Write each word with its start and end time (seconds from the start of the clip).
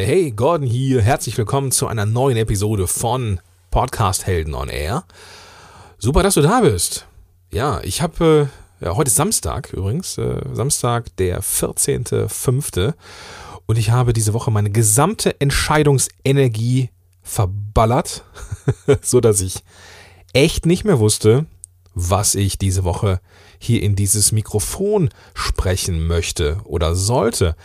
Hey, 0.00 0.30
Gordon 0.30 0.64
hier. 0.64 1.02
Herzlich 1.02 1.36
willkommen 1.36 1.72
zu 1.72 1.88
einer 1.88 2.06
neuen 2.06 2.36
Episode 2.36 2.86
von 2.86 3.40
Podcast 3.72 4.28
Helden 4.28 4.54
on 4.54 4.68
Air. 4.68 5.02
Super, 5.98 6.22
dass 6.22 6.34
du 6.34 6.40
da 6.40 6.60
bist. 6.60 7.08
Ja, 7.50 7.80
ich 7.82 8.00
habe 8.00 8.48
äh, 8.80 8.84
ja, 8.84 8.94
heute 8.94 9.08
ist 9.08 9.16
Samstag 9.16 9.72
übrigens, 9.72 10.16
äh, 10.16 10.40
Samstag 10.52 11.16
der 11.16 11.42
14.05. 11.42 12.94
Und 13.66 13.76
ich 13.76 13.90
habe 13.90 14.12
diese 14.12 14.34
Woche 14.34 14.52
meine 14.52 14.70
gesamte 14.70 15.40
Entscheidungsenergie 15.40 16.90
verballert, 17.24 18.22
so 19.02 19.20
dass 19.20 19.40
ich 19.40 19.64
echt 20.32 20.64
nicht 20.64 20.84
mehr 20.84 21.00
wusste, 21.00 21.46
was 21.92 22.36
ich 22.36 22.56
diese 22.56 22.84
Woche 22.84 23.20
hier 23.58 23.82
in 23.82 23.96
dieses 23.96 24.30
Mikrofon 24.30 25.08
sprechen 25.34 26.06
möchte 26.06 26.60
oder 26.62 26.94
sollte. 26.94 27.56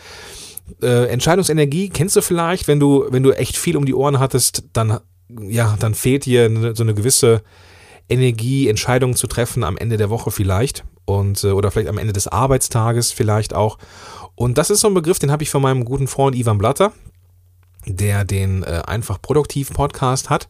Äh, 0.82 1.06
Entscheidungsenergie 1.08 1.90
kennst 1.90 2.16
du 2.16 2.22
vielleicht, 2.22 2.68
wenn 2.68 2.80
du, 2.80 3.06
wenn 3.10 3.22
du 3.22 3.32
echt 3.32 3.56
viel 3.56 3.76
um 3.76 3.84
die 3.84 3.94
Ohren 3.94 4.18
hattest, 4.18 4.64
dann, 4.72 4.98
ja, 5.28 5.76
dann 5.78 5.94
fehlt 5.94 6.26
dir 6.26 6.74
so 6.74 6.82
eine 6.82 6.94
gewisse 6.94 7.42
Energie, 8.08 8.68
Entscheidungen 8.68 9.14
zu 9.14 9.26
treffen 9.26 9.64
am 9.64 9.76
Ende 9.76 9.96
der 9.96 10.10
Woche 10.10 10.30
vielleicht 10.30 10.84
und 11.04 11.42
äh, 11.44 11.50
oder 11.50 11.70
vielleicht 11.70 11.88
am 11.88 11.98
Ende 11.98 12.12
des 12.12 12.28
Arbeitstages 12.28 13.12
vielleicht 13.12 13.54
auch. 13.54 13.78
Und 14.34 14.58
das 14.58 14.70
ist 14.70 14.80
so 14.80 14.88
ein 14.88 14.94
Begriff, 14.94 15.18
den 15.18 15.30
habe 15.30 15.42
ich 15.42 15.50
von 15.50 15.62
meinem 15.62 15.84
guten 15.84 16.06
Freund 16.06 16.36
Ivan 16.36 16.58
Blatter, 16.58 16.92
der 17.86 18.24
den 18.24 18.62
äh, 18.62 18.82
einfach 18.86 19.20
produktiv 19.22 19.72
Podcast 19.72 20.28
hat 20.28 20.48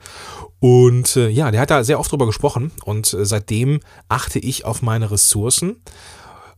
und 0.61 1.17
äh, 1.17 1.29
ja, 1.29 1.51
der 1.51 1.61
hat 1.61 1.71
da 1.71 1.85
sehr 1.85 2.01
oft 2.01 2.11
drüber 2.11 2.27
gesprochen 2.27 2.73
und 2.85 3.13
äh, 3.13 3.25
seitdem 3.25 3.81
achte 4.09 4.39
ich 4.39 4.65
auf 4.65 4.83
meine 4.83 5.11
Ressourcen 5.11 5.77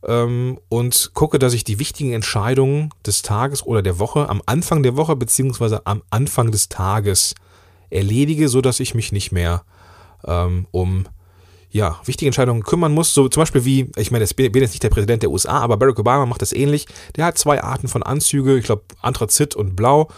ähm, 0.07 0.59
und 0.69 1.11
gucke, 1.15 1.39
dass 1.39 1.53
ich 1.53 1.65
die 1.65 1.79
wichtigen 1.79 2.13
Entscheidungen 2.13 2.91
des 3.05 3.23
Tages 3.23 3.65
oder 3.65 3.83
der 3.83 3.99
Woche 3.99 4.29
am 4.29 4.43
Anfang 4.47 4.83
der 4.83 4.97
Woche 4.97 5.17
beziehungsweise 5.17 5.87
am 5.87 6.03
Anfang 6.11 6.51
des 6.51 6.69
Tages 6.69 7.35
erledige, 7.91 8.49
so 8.49 8.61
dass 8.61 8.81
ich 8.81 8.95
mich 8.95 9.13
nicht 9.13 9.33
mehr 9.33 9.63
ähm, 10.25 10.67
um 10.71 11.07
ja, 11.71 12.01
wichtige 12.05 12.29
Entscheidungen 12.29 12.63
kümmern 12.63 12.93
muss. 12.93 13.13
So 13.13 13.29
zum 13.29 13.43
Beispiel 13.43 13.65
wie, 13.65 13.91
ich 13.97 14.11
meine, 14.11 14.25
ich 14.25 14.35
bin 14.35 14.55
jetzt 14.55 14.71
nicht 14.71 14.83
der 14.83 14.89
Präsident 14.89 15.23
der 15.23 15.31
USA, 15.31 15.59
aber 15.59 15.77
Barack 15.77 15.99
Obama 15.99 16.25
macht 16.25 16.43
das 16.43 16.53
ähnlich. 16.53 16.87
Der 17.17 17.27
hat 17.27 17.39
zwei 17.39 17.63
Arten 17.63 17.89
von 17.89 18.03
Anzüge, 18.03 18.57
ich 18.57 18.65
glaube 18.65 18.83
Anthrazit 19.03 19.55
und 19.55 19.77
Blau. 19.77 20.09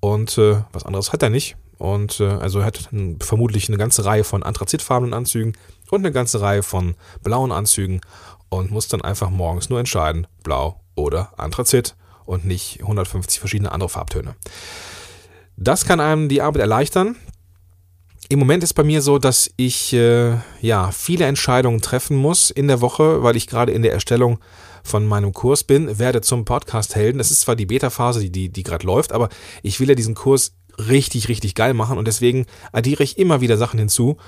Und 0.00 0.36
äh, 0.38 0.62
was 0.72 0.84
anderes 0.84 1.12
hat 1.12 1.22
er 1.22 1.30
nicht. 1.30 1.56
Und 1.78 2.20
äh, 2.20 2.26
also 2.26 2.60
er 2.60 2.66
hat 2.66 2.88
vermutlich 3.20 3.68
eine 3.68 3.76
ganze 3.76 4.04
Reihe 4.04 4.24
von 4.24 4.42
anthrazitfarbenen 4.42 5.14
Anzügen 5.14 5.52
und 5.90 6.00
eine 6.00 6.12
ganze 6.12 6.40
Reihe 6.40 6.62
von 6.62 6.94
blauen 7.22 7.52
Anzügen 7.52 8.00
und 8.56 8.70
muss 8.70 8.88
dann 8.88 9.02
einfach 9.02 9.30
morgens 9.30 9.70
nur 9.70 9.78
entscheiden, 9.78 10.26
blau 10.42 10.80
oder 10.94 11.32
Anthrazit 11.36 11.94
und 12.24 12.44
nicht 12.44 12.80
150 12.80 13.38
verschiedene 13.38 13.72
andere 13.72 13.88
Farbtöne. 13.88 14.34
Das 15.56 15.86
kann 15.86 16.00
einem 16.00 16.28
die 16.28 16.42
Arbeit 16.42 16.62
erleichtern. 16.62 17.16
Im 18.28 18.40
Moment 18.40 18.64
ist 18.64 18.74
bei 18.74 18.82
mir 18.82 19.02
so, 19.02 19.18
dass 19.18 19.50
ich 19.56 19.92
äh, 19.92 20.36
ja 20.60 20.90
viele 20.90 21.26
Entscheidungen 21.26 21.80
treffen 21.80 22.16
muss 22.16 22.50
in 22.50 22.66
der 22.66 22.80
Woche, 22.80 23.22
weil 23.22 23.36
ich 23.36 23.46
gerade 23.46 23.72
in 23.72 23.82
der 23.82 23.92
Erstellung 23.92 24.38
von 24.82 25.06
meinem 25.06 25.32
Kurs 25.32 25.64
bin, 25.64 25.98
werde 25.98 26.20
zum 26.20 26.44
Podcast 26.44 26.96
Helden. 26.96 27.18
Das 27.18 27.30
ist 27.30 27.40
zwar 27.40 27.56
die 27.56 27.66
Beta-Phase, 27.66 28.20
die, 28.20 28.30
die, 28.30 28.48
die 28.48 28.62
gerade 28.62 28.86
läuft, 28.86 29.12
aber 29.12 29.28
ich 29.62 29.78
will 29.80 29.88
ja 29.88 29.94
diesen 29.94 30.14
Kurs 30.14 30.54
richtig, 30.78 31.28
richtig 31.28 31.54
geil 31.54 31.74
machen 31.74 31.98
und 31.98 32.06
deswegen 32.06 32.46
addiere 32.72 33.02
ich 33.02 33.18
immer 33.18 33.40
wieder 33.40 33.56
Sachen 33.56 33.78
hinzu 33.78 34.18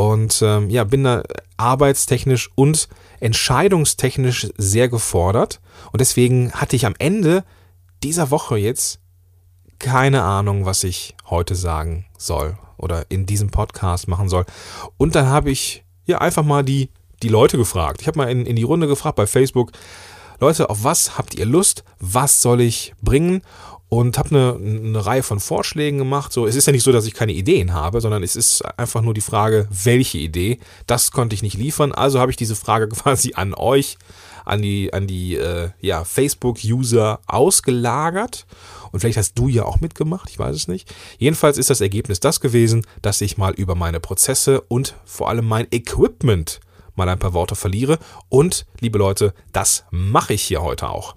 und 0.00 0.40
ähm, 0.40 0.70
ja, 0.70 0.84
bin 0.84 1.04
da 1.04 1.22
arbeitstechnisch 1.58 2.48
und 2.54 2.88
entscheidungstechnisch 3.20 4.48
sehr 4.56 4.88
gefordert 4.88 5.60
und 5.92 6.00
deswegen 6.00 6.52
hatte 6.52 6.74
ich 6.74 6.86
am 6.86 6.94
Ende 6.98 7.44
dieser 8.02 8.30
Woche 8.30 8.56
jetzt 8.56 8.98
keine 9.78 10.22
Ahnung, 10.22 10.64
was 10.64 10.84
ich 10.84 11.16
heute 11.28 11.54
sagen 11.54 12.06
soll 12.16 12.56
oder 12.78 13.10
in 13.10 13.26
diesem 13.26 13.50
Podcast 13.50 14.08
machen 14.08 14.30
soll. 14.30 14.46
Und 14.96 15.14
dann 15.14 15.26
habe 15.26 15.50
ich 15.50 15.84
ja 16.06 16.18
einfach 16.18 16.44
mal 16.44 16.64
die, 16.64 16.88
die 17.22 17.28
Leute 17.28 17.58
gefragt. 17.58 18.00
Ich 18.00 18.06
habe 18.06 18.18
mal 18.18 18.30
in, 18.30 18.46
in 18.46 18.56
die 18.56 18.62
Runde 18.62 18.86
gefragt 18.86 19.16
bei 19.16 19.26
Facebook, 19.26 19.70
Leute, 20.38 20.70
auf 20.70 20.82
was 20.82 21.18
habt 21.18 21.34
ihr 21.34 21.44
Lust? 21.44 21.84
Was 21.98 22.40
soll 22.40 22.62
ich 22.62 22.94
bringen? 23.02 23.42
Und 23.90 24.16
habe 24.16 24.30
eine, 24.30 24.54
eine 24.54 25.04
Reihe 25.04 25.22
von 25.22 25.40
Vorschlägen 25.40 25.98
gemacht. 25.98 26.32
So, 26.32 26.46
es 26.46 26.56
ist 26.56 26.66
ja 26.66 26.72
nicht 26.72 26.84
so, 26.84 26.92
dass 26.92 27.06
ich 27.06 27.12
keine 27.12 27.32
Ideen 27.32 27.74
habe, 27.74 28.00
sondern 28.00 28.22
es 28.22 28.36
ist 28.36 28.62
einfach 28.78 29.02
nur 29.02 29.12
die 29.12 29.20
Frage, 29.20 29.68
welche 29.70 30.16
Idee. 30.16 30.58
Das 30.86 31.10
konnte 31.10 31.34
ich 31.34 31.42
nicht 31.42 31.58
liefern. 31.58 31.92
Also 31.92 32.20
habe 32.20 32.30
ich 32.30 32.36
diese 32.36 32.56
Frage 32.56 32.88
quasi 32.88 33.34
an 33.34 33.52
euch, 33.52 33.98
an 34.44 34.62
die, 34.62 34.94
an 34.94 35.06
die 35.06 35.34
äh, 35.34 35.70
ja, 35.80 36.04
Facebook-User 36.04 37.20
ausgelagert 37.26 38.46
und 38.92 39.00
vielleicht 39.00 39.18
hast 39.18 39.38
du 39.38 39.48
ja 39.48 39.64
auch 39.64 39.80
mitgemacht, 39.80 40.30
ich 40.30 40.38
weiß 40.38 40.54
es 40.54 40.68
nicht. 40.68 40.92
Jedenfalls 41.18 41.58
ist 41.58 41.70
das 41.70 41.80
Ergebnis 41.80 42.20
das 42.20 42.40
gewesen, 42.40 42.86
dass 43.02 43.20
ich 43.20 43.38
mal 43.38 43.52
über 43.54 43.74
meine 43.74 44.00
Prozesse 44.00 44.60
und 44.62 44.94
vor 45.04 45.28
allem 45.28 45.46
mein 45.46 45.68
Equipment 45.70 46.60
mal 46.96 47.08
ein 47.08 47.18
paar 47.18 47.34
Worte 47.34 47.54
verliere. 47.54 47.98
Und, 48.28 48.66
liebe 48.80 48.98
Leute, 48.98 49.32
das 49.52 49.84
mache 49.90 50.34
ich 50.34 50.42
hier 50.42 50.62
heute 50.62 50.88
auch. 50.88 51.14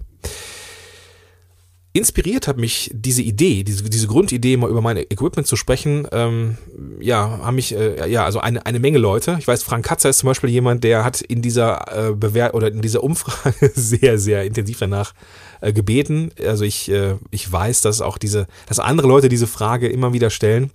Inspiriert 1.96 2.48
hat 2.48 2.56
mich 2.56 2.90
diese 2.92 3.22
Idee, 3.22 3.62
diese, 3.62 3.84
diese 3.84 4.08
Grundidee, 4.08 4.56
mal 4.56 4.68
über 4.68 4.80
mein 4.80 4.96
Equipment 4.96 5.46
zu 5.46 5.54
sprechen. 5.54 6.08
Ähm, 6.10 6.58
ja, 6.98 7.38
haben 7.38 7.54
mich, 7.54 7.72
äh, 7.72 8.10
ja, 8.10 8.24
also 8.24 8.40
eine, 8.40 8.66
eine 8.66 8.80
Menge 8.80 8.98
Leute. 8.98 9.36
Ich 9.38 9.46
weiß, 9.46 9.62
Frank 9.62 9.86
Katzer 9.86 10.10
ist 10.10 10.18
zum 10.18 10.26
Beispiel 10.26 10.50
jemand, 10.50 10.82
der 10.82 11.04
hat 11.04 11.20
in 11.20 11.40
dieser 11.40 12.08
äh, 12.08 12.12
Bewer 12.12 12.52
oder 12.54 12.66
in 12.66 12.82
dieser 12.82 13.04
Umfrage 13.04 13.70
sehr, 13.76 14.18
sehr 14.18 14.42
intensiv 14.42 14.80
danach 14.80 15.14
äh, 15.60 15.72
gebeten. 15.72 16.32
Also 16.44 16.64
ich, 16.64 16.90
äh, 16.90 17.14
ich 17.30 17.50
weiß, 17.52 17.82
dass 17.82 18.00
auch 18.00 18.18
diese, 18.18 18.48
dass 18.66 18.80
andere 18.80 19.06
Leute 19.06 19.28
diese 19.28 19.46
Frage 19.46 19.88
immer 19.88 20.12
wieder 20.12 20.30
stellen. 20.30 20.72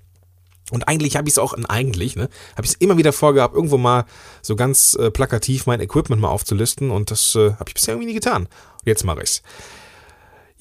Und 0.72 0.88
eigentlich 0.88 1.18
habe 1.18 1.28
ich 1.28 1.34
es 1.34 1.38
auch, 1.38 1.54
eigentlich, 1.68 2.16
ne, 2.16 2.30
habe 2.56 2.64
ich 2.64 2.72
es 2.72 2.76
immer 2.76 2.98
wieder 2.98 3.12
vorgehabt, 3.12 3.56
irgendwo 3.56 3.78
mal 3.78 4.06
so 4.42 4.56
ganz 4.56 4.94
äh, 4.94 5.12
plakativ 5.12 5.66
mein 5.66 5.82
Equipment 5.82 6.22
mal 6.22 6.30
aufzulisten 6.30 6.92
und 6.92 7.12
das 7.12 7.36
äh, 7.36 7.52
habe 7.56 7.66
ich 7.68 7.74
bisher 7.74 7.96
irgendwie 7.96 8.08
nie 8.08 8.14
getan. 8.14 8.44
Und 8.44 8.86
jetzt 8.86 9.04
mache 9.04 9.22
ich's. 9.22 9.42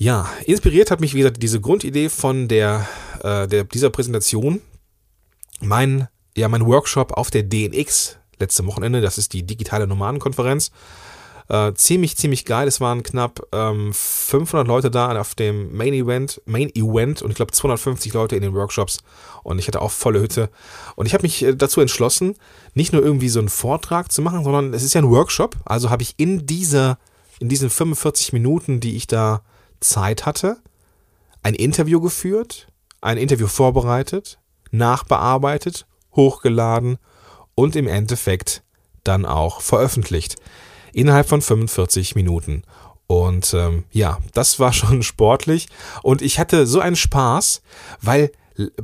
Ja, 0.00 0.30
inspiriert 0.46 0.92
hat 0.92 1.00
mich, 1.00 1.14
wie 1.14 1.18
gesagt, 1.18 1.42
diese 1.42 1.60
Grundidee 1.60 2.08
von 2.08 2.46
der, 2.46 2.88
äh, 3.24 3.48
der 3.48 3.64
dieser 3.64 3.90
Präsentation. 3.90 4.62
Mein, 5.60 6.06
ja, 6.36 6.48
mein 6.48 6.64
Workshop 6.64 7.14
auf 7.14 7.32
der 7.32 7.42
DNX 7.42 8.16
letzte 8.38 8.64
Wochenende, 8.66 9.00
das 9.00 9.18
ist 9.18 9.32
die 9.32 9.42
digitale 9.42 9.88
Nomadenkonferenz. 9.88 10.70
Äh, 11.48 11.72
ziemlich, 11.74 12.16
ziemlich 12.16 12.44
geil. 12.44 12.68
Es 12.68 12.80
waren 12.80 13.02
knapp 13.02 13.44
ähm, 13.50 13.92
500 13.92 14.68
Leute 14.68 14.88
da 14.88 15.18
auf 15.18 15.34
dem 15.34 15.76
Main 15.76 15.94
Event, 15.94 16.40
Main 16.44 16.70
Event 16.76 17.20
und 17.20 17.30
ich 17.30 17.36
glaube 17.36 17.50
250 17.50 18.12
Leute 18.12 18.36
in 18.36 18.42
den 18.42 18.54
Workshops 18.54 18.98
und 19.42 19.58
ich 19.58 19.66
hatte 19.66 19.82
auch 19.82 19.90
volle 19.90 20.20
Hütte. 20.20 20.48
Und 20.94 21.06
ich 21.06 21.14
habe 21.14 21.22
mich 21.22 21.42
äh, 21.42 21.56
dazu 21.56 21.80
entschlossen, 21.80 22.36
nicht 22.72 22.92
nur 22.92 23.02
irgendwie 23.02 23.30
so 23.30 23.40
einen 23.40 23.48
Vortrag 23.48 24.12
zu 24.12 24.22
machen, 24.22 24.44
sondern 24.44 24.74
es 24.74 24.84
ist 24.84 24.94
ja 24.94 25.00
ein 25.00 25.10
Workshop. 25.10 25.56
Also 25.64 25.90
habe 25.90 26.04
ich 26.04 26.14
in 26.18 26.46
dieser, 26.46 26.98
in 27.40 27.48
diesen 27.48 27.68
45 27.68 28.32
Minuten, 28.32 28.78
die 28.78 28.94
ich 28.94 29.08
da 29.08 29.42
Zeit 29.80 30.26
hatte, 30.26 30.58
ein 31.42 31.54
Interview 31.54 32.00
geführt, 32.00 32.68
ein 33.00 33.18
Interview 33.18 33.46
vorbereitet, 33.46 34.38
nachbearbeitet, 34.70 35.86
hochgeladen 36.14 36.98
und 37.54 37.76
im 37.76 37.86
Endeffekt 37.86 38.62
dann 39.04 39.24
auch 39.24 39.60
veröffentlicht. 39.60 40.36
Innerhalb 40.92 41.28
von 41.28 41.42
45 41.42 42.14
Minuten. 42.14 42.62
Und 43.06 43.54
ähm, 43.54 43.84
ja, 43.90 44.18
das 44.34 44.58
war 44.60 44.72
schon 44.74 45.02
sportlich. 45.02 45.68
Und 46.02 46.22
ich 46.22 46.38
hatte 46.38 46.66
so 46.66 46.80
einen 46.80 46.96
Spaß, 46.96 47.62
weil 48.00 48.30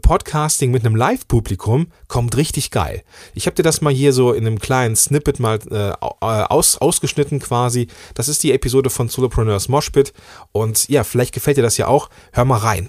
Podcasting 0.02 0.70
mit 0.70 0.84
einem 0.84 0.96
Live-Publikum 0.96 1.88
kommt 2.08 2.36
richtig 2.36 2.70
geil. 2.70 3.02
Ich 3.34 3.46
habe 3.46 3.56
dir 3.56 3.62
das 3.62 3.80
mal 3.80 3.92
hier 3.92 4.12
so 4.12 4.32
in 4.32 4.46
einem 4.46 4.58
kleinen 4.58 4.96
Snippet 4.96 5.40
mal 5.40 5.58
äh, 5.70 5.92
aus, 6.00 6.78
ausgeschnitten 6.78 7.40
quasi. 7.40 7.88
Das 8.14 8.28
ist 8.28 8.42
die 8.42 8.52
Episode 8.52 8.90
von 8.90 9.08
Solopreneurs 9.08 9.68
Moshpit 9.68 10.12
und 10.52 10.88
ja, 10.88 11.04
vielleicht 11.04 11.34
gefällt 11.34 11.56
dir 11.56 11.62
das 11.62 11.76
ja 11.76 11.88
auch. 11.88 12.08
Hör 12.32 12.44
mal 12.44 12.58
rein. 12.58 12.88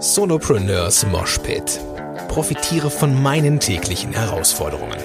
Solopreneurs 0.00 1.06
Moshpit. 1.06 1.80
Profitiere 2.28 2.90
von 2.90 3.22
meinen 3.22 3.60
täglichen 3.60 4.12
Herausforderungen. 4.12 4.98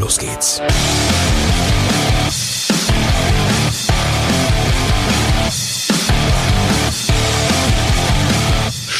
Los 0.00 0.18
geht's. 0.18 0.60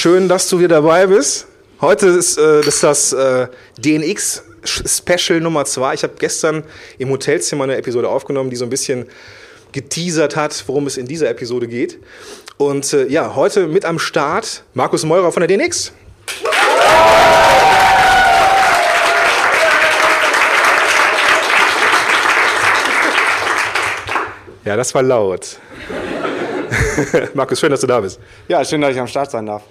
Schön, 0.08 0.26
dass 0.26 0.49
du 0.49 0.58
wieder 0.58 0.76
dabei 0.76 1.06
bist. 1.06 1.46
Heute 1.82 2.06
ist, 2.06 2.38
äh, 2.38 2.60
ist 2.60 2.82
das 2.82 3.12
äh, 3.12 3.46
DNX 3.76 4.43
Special 4.64 5.38
Nummer 5.38 5.66
2. 5.66 5.93
Ich 5.93 6.02
habe 6.02 6.14
gestern 6.19 6.64
im 6.96 7.10
Hotelzimmer 7.10 7.64
eine 7.64 7.76
Episode 7.76 8.08
aufgenommen, 8.08 8.49
die 8.49 8.56
so 8.56 8.64
ein 8.64 8.70
bisschen 8.70 9.05
geteasert 9.72 10.34
hat, 10.34 10.64
worum 10.66 10.87
es 10.87 10.96
in 10.96 11.06
dieser 11.06 11.28
Episode 11.28 11.69
geht. 11.69 11.99
Und 12.56 12.90
äh, 12.94 13.06
ja, 13.08 13.34
heute 13.34 13.66
mit 13.66 13.84
am 13.84 13.99
Start 13.99 14.64
Markus 14.72 15.05
Meurer 15.05 15.31
von 15.31 15.46
der 15.46 15.58
DNX. 15.58 15.93
Ja, 24.64 24.75
das 24.75 24.94
war 24.94 25.02
laut. 25.02 25.58
Markus, 27.34 27.60
schön, 27.60 27.70
dass 27.70 27.82
du 27.82 27.87
da 27.87 28.00
bist. 28.00 28.19
Ja, 28.49 28.64
schön, 28.64 28.81
dass 28.81 28.93
ich 28.93 29.00
am 29.00 29.06
Start 29.06 29.31
sein 29.31 29.44
darf. 29.44 29.64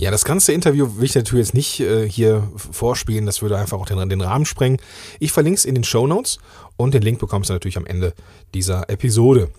Ja, 0.00 0.12
das 0.12 0.24
ganze 0.24 0.52
Interview 0.52 0.96
will 0.96 1.06
ich 1.06 1.16
natürlich 1.16 1.48
jetzt 1.48 1.54
nicht 1.54 1.80
äh, 1.80 2.08
hier 2.08 2.48
vorspielen, 2.54 3.26
das 3.26 3.42
würde 3.42 3.58
einfach 3.58 3.78
auch 3.78 3.84
den, 3.84 4.08
den 4.08 4.20
Rahmen 4.20 4.44
sprengen. 4.44 4.78
Ich 5.18 5.32
verlinke 5.32 5.58
es 5.58 5.64
in 5.64 5.74
den 5.74 5.82
Show 5.82 6.06
Notes 6.06 6.38
und 6.76 6.94
den 6.94 7.02
Link 7.02 7.18
bekommst 7.18 7.50
du 7.50 7.54
natürlich 7.54 7.76
am 7.76 7.84
Ende 7.84 8.14
dieser 8.54 8.88
Episode. 8.90 9.50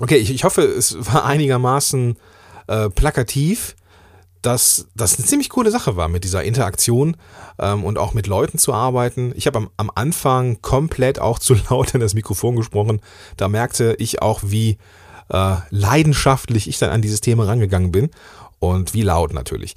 Okay, 0.00 0.16
ich, 0.16 0.32
ich 0.32 0.42
hoffe, 0.42 0.62
es 0.62 0.96
war 1.06 1.24
einigermaßen 1.24 2.16
äh, 2.66 2.90
plakativ, 2.90 3.76
dass 4.42 4.88
das 4.96 5.16
eine 5.16 5.28
ziemlich 5.28 5.48
coole 5.48 5.70
Sache 5.70 5.94
war 5.94 6.08
mit 6.08 6.24
dieser 6.24 6.42
Interaktion 6.42 7.16
ähm, 7.60 7.84
und 7.84 7.98
auch 7.98 8.14
mit 8.14 8.26
Leuten 8.26 8.58
zu 8.58 8.74
arbeiten. 8.74 9.32
Ich 9.36 9.46
habe 9.46 9.58
am, 9.58 9.70
am 9.76 9.92
Anfang 9.94 10.60
komplett 10.60 11.20
auch 11.20 11.38
zu 11.38 11.54
laut 11.70 11.94
in 11.94 12.00
das 12.00 12.14
Mikrofon 12.14 12.56
gesprochen. 12.56 13.00
Da 13.36 13.46
merkte 13.46 13.94
ich 14.00 14.22
auch, 14.22 14.40
wie 14.42 14.78
äh, 15.28 15.54
leidenschaftlich 15.70 16.68
ich 16.68 16.80
dann 16.80 16.90
an 16.90 17.00
dieses 17.00 17.20
Thema 17.20 17.46
rangegangen 17.46 17.92
bin 17.92 18.10
und 18.62 18.94
wie 18.94 19.02
laut 19.02 19.34
natürlich. 19.34 19.74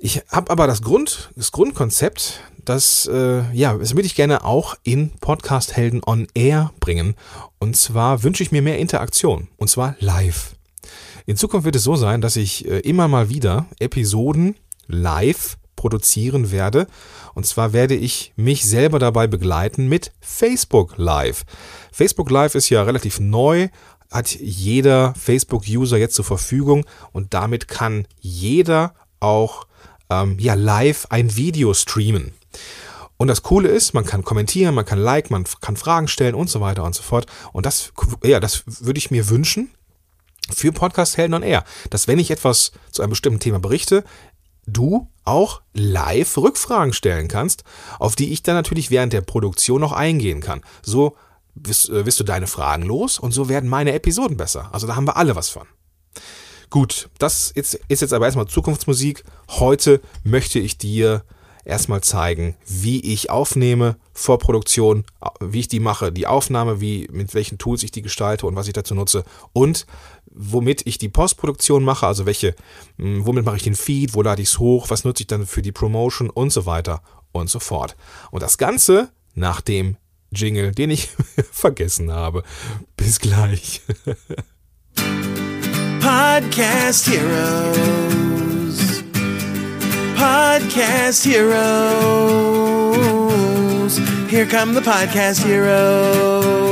Ich 0.00 0.22
habe 0.30 0.50
aber 0.50 0.66
das 0.66 0.80
Grund, 0.80 1.30
das 1.36 1.52
Grundkonzept, 1.52 2.40
das 2.64 3.06
äh, 3.12 3.42
ja, 3.52 3.76
das 3.76 3.94
würde 3.94 4.06
ich 4.06 4.14
gerne 4.14 4.44
auch 4.44 4.74
in 4.84 5.10
Podcast 5.20 5.76
Helden 5.76 6.00
on 6.06 6.28
Air 6.34 6.72
bringen. 6.80 7.14
Und 7.58 7.76
zwar 7.76 8.22
wünsche 8.22 8.42
ich 8.42 8.52
mir 8.52 8.62
mehr 8.62 8.78
Interaktion 8.78 9.48
und 9.56 9.68
zwar 9.68 9.96
live. 9.98 10.54
In 11.26 11.36
Zukunft 11.36 11.66
wird 11.66 11.76
es 11.76 11.84
so 11.84 11.96
sein, 11.96 12.20
dass 12.20 12.36
ich 12.36 12.66
äh, 12.66 12.78
immer 12.80 13.06
mal 13.06 13.28
wieder 13.28 13.66
Episoden 13.80 14.54
live 14.86 15.58
produzieren 15.76 16.50
werde. 16.50 16.86
Und 17.34 17.44
zwar 17.44 17.72
werde 17.72 17.94
ich 17.94 18.32
mich 18.36 18.64
selber 18.64 18.98
dabei 18.98 19.26
begleiten 19.26 19.88
mit 19.88 20.12
Facebook 20.20 20.94
Live. 20.96 21.44
Facebook 21.92 22.30
Live 22.30 22.54
ist 22.54 22.70
ja 22.70 22.82
relativ 22.82 23.20
neu, 23.20 23.68
hat 24.10 24.34
jeder 24.34 25.14
Facebook-User 25.14 25.98
jetzt 25.98 26.14
zur 26.14 26.24
Verfügung 26.24 26.86
und 27.12 27.34
damit 27.34 27.68
kann 27.68 28.06
jeder 28.20 28.94
auch 29.20 29.66
ähm, 30.10 30.38
ja, 30.38 30.54
live 30.54 31.06
ein 31.10 31.36
Video 31.36 31.74
streamen. 31.74 32.32
Und 33.16 33.28
das 33.28 33.42
Coole 33.42 33.68
ist, 33.68 33.94
man 33.94 34.04
kann 34.04 34.24
kommentieren, 34.24 34.74
man 34.74 34.84
kann 34.84 35.00
liken, 35.00 35.32
man 35.32 35.44
kann 35.60 35.76
Fragen 35.76 36.08
stellen 36.08 36.36
und 36.36 36.48
so 36.48 36.60
weiter 36.60 36.84
und 36.84 36.94
so 36.94 37.02
fort. 37.02 37.26
Und 37.52 37.66
das, 37.66 37.92
ja, 38.22 38.38
das 38.38 38.62
würde 38.66 38.98
ich 38.98 39.10
mir 39.10 39.28
wünschen, 39.28 39.70
für 40.50 40.72
Podcast 40.72 41.16
Helden 41.16 41.34
on 41.34 41.42
Air, 41.42 41.64
dass 41.90 42.08
wenn 42.08 42.18
ich 42.18 42.30
etwas 42.30 42.72
zu 42.90 43.02
einem 43.02 43.10
bestimmten 43.10 43.40
Thema 43.40 43.58
berichte, 43.58 44.04
du 44.66 45.08
auch 45.24 45.62
live 45.74 46.36
Rückfragen 46.36 46.92
stellen 46.92 47.28
kannst, 47.28 47.64
auf 47.98 48.16
die 48.16 48.32
ich 48.32 48.42
dann 48.42 48.54
natürlich 48.54 48.90
während 48.90 49.12
der 49.12 49.20
Produktion 49.20 49.80
noch 49.80 49.92
eingehen 49.92 50.40
kann. 50.40 50.62
So 50.82 51.16
wirst, 51.64 51.88
äh, 51.88 52.06
wirst 52.06 52.20
du 52.20 52.24
deine 52.24 52.46
Fragen 52.46 52.82
los 52.82 53.18
und 53.18 53.32
so 53.32 53.48
werden 53.48 53.68
meine 53.68 53.92
Episoden 53.92 54.36
besser. 54.36 54.68
Also 54.72 54.86
da 54.86 54.96
haben 54.96 55.06
wir 55.06 55.16
alle 55.16 55.36
was 55.36 55.48
von. 55.48 55.66
Gut, 56.70 57.08
das 57.18 57.50
ist, 57.50 57.80
ist 57.88 58.02
jetzt 58.02 58.12
aber 58.12 58.26
erstmal 58.26 58.46
Zukunftsmusik. 58.46 59.24
Heute 59.48 60.00
möchte 60.22 60.58
ich 60.58 60.76
dir 60.76 61.24
erstmal 61.64 62.00
zeigen, 62.02 62.56
wie 62.66 63.00
ich 63.00 63.30
aufnehme, 63.30 63.96
Vorproduktion, 64.12 65.04
wie 65.40 65.60
ich 65.60 65.68
die 65.68 65.80
mache, 65.80 66.10
die 66.10 66.26
Aufnahme, 66.26 66.80
wie, 66.80 67.08
mit 67.12 67.34
welchen 67.34 67.58
Tools 67.58 67.82
ich 67.82 67.90
die 67.90 68.02
gestalte 68.02 68.46
und 68.46 68.56
was 68.56 68.66
ich 68.66 68.72
dazu 68.72 68.94
nutze 68.94 69.24
und 69.52 69.86
womit 70.30 70.86
ich 70.86 70.98
die 70.98 71.08
Postproduktion 71.08 71.84
mache, 71.84 72.06
also 72.06 72.26
welche, 72.26 72.54
hm, 72.96 73.24
womit 73.26 73.44
mache 73.44 73.56
ich 73.56 73.62
den 73.62 73.74
Feed, 73.74 74.14
wo 74.14 74.22
lade 74.22 74.42
ich 74.42 74.48
es 74.48 74.58
hoch, 74.58 74.90
was 74.90 75.04
nutze 75.04 75.22
ich 75.22 75.26
dann 75.26 75.46
für 75.46 75.62
die 75.62 75.72
Promotion 75.72 76.30
und 76.30 76.52
so 76.52 76.66
weiter 76.66 77.02
und 77.32 77.50
so 77.50 77.60
fort. 77.60 77.96
Und 78.30 78.42
das 78.42 78.58
Ganze 78.58 79.10
nach 79.34 79.60
dem 79.60 79.96
Jingle, 80.30 80.72
den 80.72 80.90
ich 80.90 81.08
vergessen 81.52 82.12
habe. 82.12 82.42
Bis 82.96 83.18
gleich. 83.20 83.82
Podcast 86.00 87.08
Heroes. 87.08 89.02
Podcast 90.16 91.24
Heroes. 91.24 91.58
Here 94.30 94.46
come 94.46 94.74
the 94.74 94.80
Podcast 94.80 95.44
Heroes. 95.44 96.68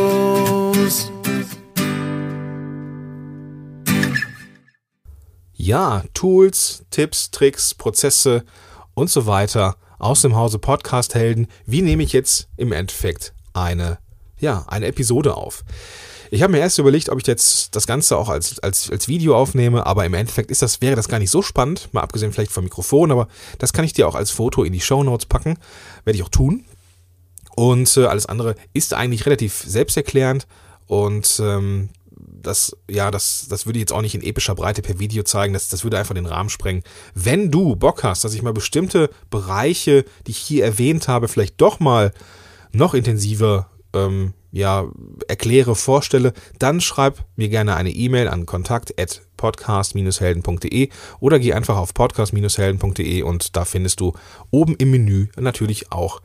Ja, 5.55 6.05
Tools, 6.15 6.85
Tipps, 6.91 7.31
Tricks, 7.31 7.75
Prozesse 7.75 8.45
und 8.95 9.11
so 9.11 9.27
weiter 9.27 9.77
aus 9.99 10.23
dem 10.23 10.37
Hause 10.37 10.59
Podcast 10.59 11.15
Helden. 11.15 11.49
Wie 11.65 11.83
nehme 11.83 12.03
ich 12.03 12.13
jetzt 12.13 12.49
im 12.57 12.73
Endeffekt 12.73 13.35
eine, 13.57 13.99
ja, 14.39 14.65
eine 14.69 14.87
Episode 14.87 15.37
auf? 15.37 15.65
Ich 16.31 16.43
habe 16.43 16.53
mir 16.53 16.59
erst 16.59 16.79
überlegt, 16.79 17.09
ob 17.09 17.21
ich 17.21 17.27
jetzt 17.27 17.77
das 17.77 17.87
Ganze 17.87 18.17
auch 18.17 18.29
als, 18.29 18.59
als, 18.59 18.91
als 18.91 19.09
Video 19.09 19.37
aufnehme, 19.37 19.87
aber 19.87 20.05
im 20.05 20.15
Endeffekt 20.15 20.51
ist 20.51 20.63
das, 20.63 20.81
wäre 20.81 20.97
das 20.97 21.09
gar 21.09 21.19
nicht 21.19 21.31
so 21.31 21.41
spannend, 21.41 21.89
mal 21.93 22.01
abgesehen 22.01 22.33
vielleicht 22.33 22.51
vom 22.51 22.65
Mikrofon, 22.65 23.13
aber 23.13 23.29
das 23.59 23.73
kann 23.73 23.85
ich 23.85 23.93
dir 23.93 24.09
auch 24.09 24.15
als 24.15 24.31
Foto 24.31 24.65
in 24.65 24.73
die 24.73 24.81
Show 24.81 25.03
Notes 25.05 25.27
packen. 25.27 25.59
Werde 26.05 26.17
ich 26.17 26.25
auch 26.25 26.29
tun. 26.29 26.65
Und 27.55 27.97
äh, 27.97 28.07
alles 28.07 28.27
andere 28.27 28.55
ist 28.75 28.93
eigentlich 28.93 29.25
relativ 29.25 29.65
selbsterklärend 29.67 30.47
und 30.87 31.41
ähm, 31.43 31.89
das, 32.47 32.77
ja, 32.89 33.11
das, 33.11 33.47
das 33.49 33.67
würde 33.67 33.79
ich 33.79 33.83
jetzt 33.83 33.93
auch 33.93 34.03
nicht 34.03 34.15
in 34.15 34.23
epischer 34.23 34.55
Breite 34.55 34.83
per 34.83 34.99
Video 34.99 35.23
zeigen, 35.23 35.53
das, 35.53 35.69
das 35.69 35.85
würde 35.85 35.99
einfach 35.99 36.15
den 36.15 36.27
Rahmen 36.27 36.51
sprengen. 36.51 36.83
Wenn 37.15 37.51
du 37.51 37.77
Bock 37.77 38.05
hast, 38.05 38.25
dass 38.25 38.35
ich 38.35 38.43
mal 38.43 38.53
bestimmte 38.53 39.11
Bereiche, 39.31 40.05
die 40.27 40.33
ich 40.33 40.39
hier 40.39 40.65
erwähnt 40.65 41.09
habe, 41.09 41.29
vielleicht 41.29 41.61
doch 41.61 41.81
mal 41.81 42.13
noch 42.73 42.95
intensiver 42.95 43.71
ähm, 43.93 44.33
ja, 44.53 44.87
erkläre, 45.29 45.75
vorstelle, 45.75 46.33
dann 46.59 46.81
schreib 46.81 47.27
mir 47.37 47.51
gerne 47.51 47.77
eine 47.77 47.91
E-Mail 47.91 48.29
an 48.29 48.47
kontakt.podcast-helden.de 48.47 50.89
oder 51.21 51.39
geh 51.39 51.53
einfach 51.53 51.77
auf 51.77 51.93
podcast-helden.de 51.93 53.23
und 53.23 53.55
da 53.57 53.67
findest 53.67 54.01
du 54.01 54.15
oben 54.51 54.75
im 54.77 54.91
Menü 54.91 55.27
natürlich 55.37 55.93
auch 55.93 56.23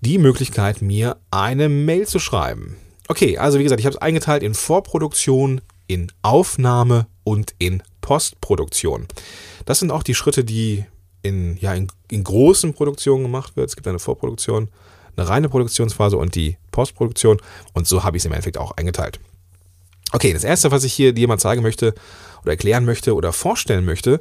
die 0.00 0.18
Möglichkeit, 0.18 0.82
mir 0.82 1.18
eine 1.30 1.68
Mail 1.68 2.08
zu 2.08 2.18
schreiben. 2.18 2.76
Okay, 3.08 3.38
also 3.38 3.58
wie 3.58 3.62
gesagt, 3.62 3.80
ich 3.80 3.86
habe 3.86 3.94
es 3.94 4.02
eingeteilt 4.02 4.42
in 4.42 4.54
Vorproduktion, 4.54 5.60
in 5.86 6.10
Aufnahme 6.22 7.06
und 7.22 7.54
in 7.58 7.82
Postproduktion. 8.00 9.06
Das 9.64 9.78
sind 9.78 9.90
auch 9.90 10.02
die 10.02 10.14
Schritte, 10.14 10.44
die 10.44 10.84
in, 11.22 11.56
ja, 11.58 11.74
in, 11.74 11.88
in 12.10 12.24
großen 12.24 12.74
Produktionen 12.74 13.22
gemacht 13.22 13.56
wird. 13.56 13.68
Es 13.68 13.76
gibt 13.76 13.86
eine 13.86 13.98
Vorproduktion, 13.98 14.68
eine 15.16 15.28
reine 15.28 15.48
Produktionsphase 15.48 16.16
und 16.16 16.34
die 16.34 16.56
Postproduktion. 16.70 17.40
Und 17.72 17.86
so 17.86 18.04
habe 18.04 18.16
ich 18.16 18.22
es 18.22 18.26
im 18.26 18.32
Endeffekt 18.32 18.58
auch 18.58 18.72
eingeteilt. 18.72 19.20
Okay, 20.12 20.32
das 20.32 20.44
erste, 20.44 20.70
was 20.70 20.84
ich 20.84 20.92
hier 20.92 21.12
dir 21.12 21.26
mal 21.28 21.38
zeigen 21.38 21.62
möchte 21.62 21.94
oder 22.42 22.52
erklären 22.52 22.84
möchte 22.84 23.14
oder 23.14 23.32
vorstellen 23.32 23.84
möchte, 23.84 24.20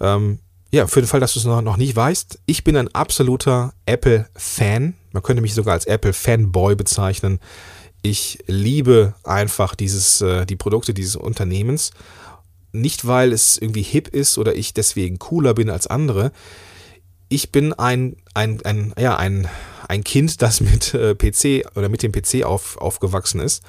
ähm, 0.00 0.38
ja, 0.72 0.86
für 0.86 1.00
den 1.00 1.08
Fall, 1.08 1.20
dass 1.20 1.32
du 1.32 1.38
es 1.38 1.44
noch, 1.44 1.62
noch 1.62 1.76
nicht 1.76 1.96
weißt, 1.96 2.40
ich 2.46 2.64
bin 2.64 2.76
ein 2.76 2.94
absoluter 2.94 3.72
Apple-Fan. 3.86 4.94
Man 5.12 5.22
könnte 5.22 5.42
mich 5.42 5.54
sogar 5.54 5.74
als 5.74 5.86
Apple-Fanboy 5.86 6.74
bezeichnen. 6.74 7.40
Ich 8.02 8.38
liebe 8.46 9.14
einfach 9.24 9.74
dieses, 9.74 10.20
äh, 10.20 10.44
die 10.44 10.56
Produkte 10.56 10.92
dieses 10.92 11.16
Unternehmens. 11.16 11.92
Nicht, 12.72 13.06
weil 13.06 13.32
es 13.32 13.56
irgendwie 13.56 13.82
hip 13.82 14.08
ist 14.08 14.38
oder 14.38 14.54
ich 14.54 14.74
deswegen 14.74 15.18
cooler 15.18 15.54
bin 15.54 15.70
als 15.70 15.86
andere. 15.86 16.30
Ich 17.28 17.50
bin 17.50 17.72
ein, 17.72 18.16
ein, 18.34 18.60
ein, 18.64 18.92
ja, 18.98 19.16
ein, 19.16 19.48
ein 19.88 20.04
Kind, 20.04 20.42
das 20.42 20.60
mit 20.60 20.94
äh, 20.94 21.14
PC 21.14 21.76
oder 21.76 21.88
mit 21.88 22.02
dem 22.02 22.12
PC 22.12 22.44
auf, 22.44 22.76
aufgewachsen 22.78 23.40
ist. 23.40 23.62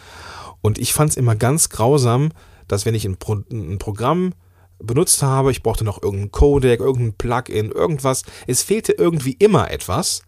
Und 0.61 0.77
ich 0.77 0.93
fand 0.93 1.11
es 1.11 1.17
immer 1.17 1.35
ganz 1.35 1.69
grausam, 1.69 2.31
dass 2.67 2.85
wenn 2.85 2.95
ich 2.95 3.05
ein, 3.05 3.17
Pro, 3.17 3.37
ein 3.51 3.77
Programm 3.77 4.33
benutzt 4.79 5.23
habe, 5.23 5.51
ich 5.51 5.63
brauchte 5.63 5.83
noch 5.83 6.01
irgendeinen 6.01 6.31
Codec, 6.31 6.79
irgendein 6.79 7.13
Plugin, 7.13 7.71
irgendwas. 7.71 8.23
Es 8.45 8.63
fehlte 8.63 8.93
irgendwie 8.93 9.33
immer 9.33 9.71
etwas, 9.71 10.23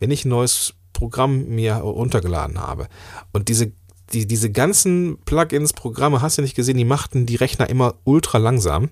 wenn 0.00 0.10
ich 0.10 0.24
ein 0.24 0.30
neues 0.30 0.74
Programm 0.92 1.46
mir 1.46 1.74
runtergeladen 1.74 2.58
habe. 2.58 2.88
Und 3.32 3.48
diese, 3.48 3.72
die, 4.12 4.26
diese 4.26 4.50
ganzen 4.50 5.18
Plugins, 5.24 5.72
Programme, 5.72 6.22
hast 6.22 6.38
du 6.38 6.42
nicht 6.42 6.56
gesehen, 6.56 6.76
die 6.76 6.84
machten 6.84 7.26
die 7.26 7.36
Rechner 7.36 7.68
immer 7.68 7.94
ultra 8.04 8.38
langsam. 8.38 8.88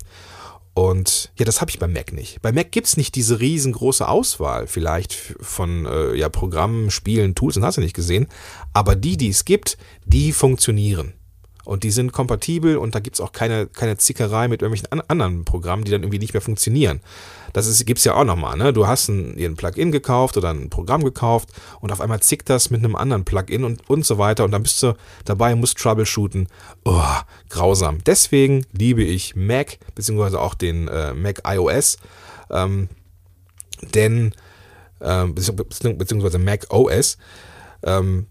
Und 0.75 1.31
ja, 1.39 1.45
das 1.45 1.61
habe 1.61 1.71
ich 1.71 1.79
bei 1.79 1.87
Mac 1.87 2.13
nicht. 2.13 2.43
Bei 2.43 2.51
Mac 2.51 2.73
gibt 2.73 2.89
es 2.89 2.97
nicht 2.97 3.15
diese 3.15 3.39
riesengroße 3.39 4.07
Auswahl 4.07 4.67
vielleicht 4.67 5.13
von 5.41 5.87
äh, 5.87 6.15
ja, 6.15 6.29
Programmen, 6.29 6.91
Spielen, 6.91 7.37
Tools, 7.37 7.55
das 7.55 7.65
hast 7.65 7.77
du 7.77 7.81
nicht 7.81 7.95
gesehen. 7.95 8.27
Aber 8.73 8.97
die, 8.97 9.17
die 9.17 9.29
es 9.29 9.45
gibt, 9.45 9.79
die 10.05 10.33
funktionieren. 10.33 11.15
Und 11.65 11.83
die 11.83 11.91
sind 11.91 12.13
kompatibel 12.13 12.77
und 12.77 12.95
da 12.95 13.01
gibt 13.01 13.17
es 13.17 13.21
auch 13.21 13.33
keine, 13.33 13.67
keine 13.67 13.97
Zickerei 13.97 14.49
mit 14.49 14.61
irgendwelchen 14.61 14.93
an 14.93 15.01
anderen 15.09 15.45
Programmen, 15.47 15.85
die 15.85 15.91
dann 15.91 16.03
irgendwie 16.03 16.19
nicht 16.19 16.35
mehr 16.35 16.43
funktionieren. 16.43 17.01
Das 17.55 17.85
gibt 17.87 17.99
es 17.99 18.05
ja 18.05 18.15
auch 18.15 18.25
nochmal. 18.25 18.57
Ne? 18.57 18.73
Du 18.73 18.87
hast 18.87 19.09
ein, 19.09 19.39
ein 19.39 19.55
Plugin 19.57 19.93
gekauft 19.93 20.37
oder 20.37 20.51
ein 20.51 20.71
Programm 20.71 21.05
gekauft 21.05 21.51
und 21.81 21.93
auf 21.93 22.01
einmal 22.01 22.21
zickt 22.21 22.51
das 22.51 22.71
mit 22.71 22.85
einem 22.85 22.97
anderen 22.97 23.25
Plugin 23.25 23.65
und, 23.65 23.89
und 23.89 24.05
so 24.05 24.19
weiter. 24.19 24.45
Und 24.45 24.51
dann 24.51 24.65
bist 24.65 24.83
du 24.83 24.95
dabei 25.25 25.55
musst 25.55 25.79
troubleshooten. 25.79 26.49
Oh, 26.85 27.01
grausam. 27.49 27.99
Deswegen 28.05 28.67
liebe 28.73 29.05
ich 29.05 29.37
Mac, 29.37 29.79
beziehungsweise 29.95 30.41
auch 30.41 30.55
den 30.55 30.89
äh, 30.89 31.15
Mac 31.15 31.43
iOS. 31.47 31.97
Ähm, 32.51 32.89
denn, 33.95 34.35
äh, 34.99 35.25
beziehungsweise 35.27 36.39
Mac 36.39 36.67
OS. 36.71 37.19
Ähm, 37.85 38.27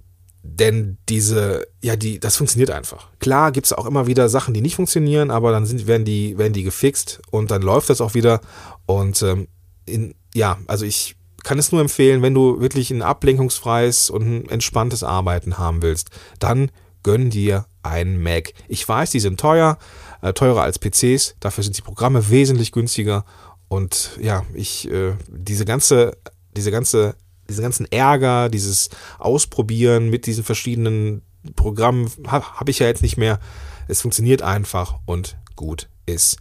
denn 0.46 0.98
diese, 1.08 1.66
ja, 1.82 1.96
die, 1.96 2.20
das 2.20 2.36
funktioniert 2.36 2.70
einfach. 2.70 3.08
Klar 3.20 3.54
gibt 3.54 3.66
es 3.66 3.74
auch 3.74 3.86
immer 3.86 4.08
wieder 4.08 4.28
Sachen, 4.28 4.54
die 4.54 4.62
nicht 4.62 4.76
funktionieren, 4.76 5.32
aber 5.32 5.52
dann 5.52 5.66
sind, 5.66 5.88
werden, 5.88 6.04
die, 6.04 6.38
werden 6.38 6.52
die 6.52 6.64
gefixt 6.64 7.22
und 7.32 7.50
dann 7.50 7.62
läuft 7.62 7.90
das 7.90 8.02
auch 8.02 8.14
wieder. 8.14 8.42
Und 8.86 9.22
ähm, 9.24 9.48
in, 9.86 10.16
ja, 10.36 10.60
also 10.68 10.86
ich 10.86 11.16
kann 11.44 11.60
es 11.60 11.72
nur 11.72 11.80
empfehlen, 11.80 12.22
wenn 12.22 12.34
du 12.34 12.60
wirklich 12.60 12.92
ein 12.92 13.02
ablenkungsfreies 13.02 14.10
und 14.10 14.22
ein 14.24 14.50
entspanntes 14.50 15.04
Arbeiten 15.04 15.58
haben 15.58 15.82
willst, 15.82 16.10
dann 16.40 16.72
gönn 17.04 17.30
dir 17.30 17.66
einen 17.82 18.22
Mac. 18.22 18.54
Ich 18.68 18.88
weiß, 18.88 19.12
die 19.12 19.20
sind 19.22 19.40
teuer, 19.40 19.78
äh, 20.22 20.34
teurer 20.34 20.64
als 20.64 20.78
PCs, 20.78 21.36
dafür 21.40 21.64
sind 21.64 21.78
die 21.78 21.82
Programme 21.82 22.30
wesentlich 22.30 22.74
günstiger 22.74 23.26
und 23.70 24.18
ja, 24.22 24.44
ich 24.54 24.90
äh, 24.92 25.14
diese 25.28 25.66
ganze 25.66 26.18
diese 26.56 26.72
ganze 26.72 27.16
diesen 27.54 27.64
ganzen 27.64 27.92
Ärger, 27.92 28.50
dieses 28.50 28.90
Ausprobieren 29.20 30.10
mit 30.10 30.26
diesen 30.26 30.44
verschiedenen 30.44 31.22
Programmen 31.56 32.10
habe 32.28 32.46
hab 32.60 32.70
ich 32.70 32.80
ja 32.80 32.88
jetzt 32.88 33.02
nicht 33.02 33.18
mehr. 33.18 33.40
Es 33.88 34.02
funktioniert 34.02 34.42
einfach 34.42 34.96
und 35.06 35.38
gut 35.56 35.90
ist. 36.06 36.38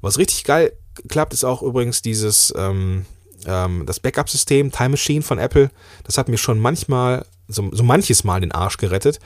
Was 0.00 0.18
richtig 0.18 0.44
geil 0.44 0.72
klappt, 1.08 1.32
ist 1.32 1.44
auch 1.44 1.62
übrigens 1.62 2.02
dieses 2.02 2.52
ähm, 2.56 3.04
ähm, 3.46 3.84
das 3.86 4.00
Backup-System 4.00 4.72
Time 4.72 4.90
Machine 4.90 5.22
von 5.22 5.38
Apple. 5.38 5.70
Das 6.04 6.18
hat 6.18 6.28
mir 6.28 6.38
schon 6.38 6.58
manchmal 6.58 7.24
so, 7.46 7.68
so 7.72 7.82
manches 7.82 8.24
Mal 8.24 8.40
den 8.40 8.52
Arsch 8.52 8.76
gerettet, 8.76 9.20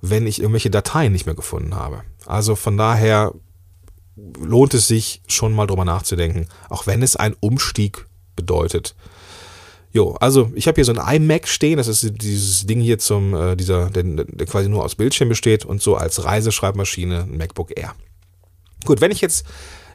wenn 0.00 0.26
ich 0.26 0.40
irgendwelche 0.40 0.70
Dateien 0.70 1.12
nicht 1.12 1.26
mehr 1.26 1.34
gefunden 1.34 1.74
habe. 1.74 2.02
Also 2.26 2.56
von 2.56 2.76
daher 2.76 3.32
lohnt 4.16 4.74
es 4.74 4.88
sich 4.88 5.22
schon 5.26 5.52
mal 5.52 5.66
drüber 5.66 5.84
nachzudenken, 5.84 6.48
auch 6.68 6.86
wenn 6.86 7.02
es 7.02 7.16
ein 7.16 7.36
Umstieg 7.40 8.06
bedeutet. 8.34 8.94
Jo, 9.92 10.16
also 10.20 10.50
ich 10.54 10.68
habe 10.68 10.74
hier 10.76 10.84
so 10.84 10.92
ein 10.92 11.16
iMac 11.16 11.48
stehen, 11.48 11.78
das 11.78 11.88
ist 11.88 12.22
dieses 12.22 12.66
Ding 12.66 12.80
hier 12.80 12.98
zum, 12.98 13.34
äh, 13.34 13.56
dieser, 13.56 13.88
der, 13.90 14.02
der 14.02 14.46
quasi 14.46 14.68
nur 14.68 14.84
aus 14.84 14.94
Bildschirm 14.94 15.28
besteht 15.28 15.64
und 15.64 15.80
so 15.80 15.96
als 15.96 16.24
Reiseschreibmaschine 16.24 17.22
ein 17.22 17.36
MacBook 17.38 17.76
Air. 17.76 17.94
Gut, 18.84 19.00
wenn 19.00 19.10
ich 19.10 19.20
jetzt, 19.20 19.46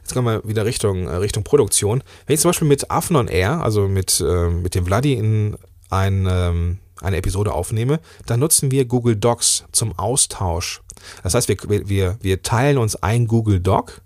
jetzt 0.02 0.12
kommen 0.12 0.26
wir 0.26 0.48
wieder 0.48 0.64
Richtung, 0.64 1.06
äh, 1.06 1.16
Richtung 1.16 1.44
Produktion, 1.44 2.02
wenn 2.26 2.34
ich 2.34 2.40
zum 2.40 2.48
Beispiel 2.48 2.68
mit 2.68 2.90
Afnon 2.90 3.28
Air, 3.28 3.62
also 3.62 3.86
mit, 3.88 4.20
äh, 4.20 4.48
mit 4.48 4.74
dem 4.74 4.86
Vladi 4.86 5.14
in 5.14 5.56
ein, 5.90 6.26
ähm, 6.28 6.78
eine 7.00 7.16
Episode 7.16 7.52
aufnehme, 7.52 8.00
dann 8.26 8.40
nutzen 8.40 8.70
wir 8.70 8.84
Google 8.84 9.16
Docs 9.16 9.64
zum 9.72 9.96
Austausch. 9.98 10.82
Das 11.22 11.34
heißt, 11.34 11.48
wir, 11.48 11.56
wir, 11.88 12.18
wir 12.20 12.42
teilen 12.42 12.78
uns 12.78 12.96
ein 12.96 13.26
Google 13.26 13.60
Doc 13.60 14.02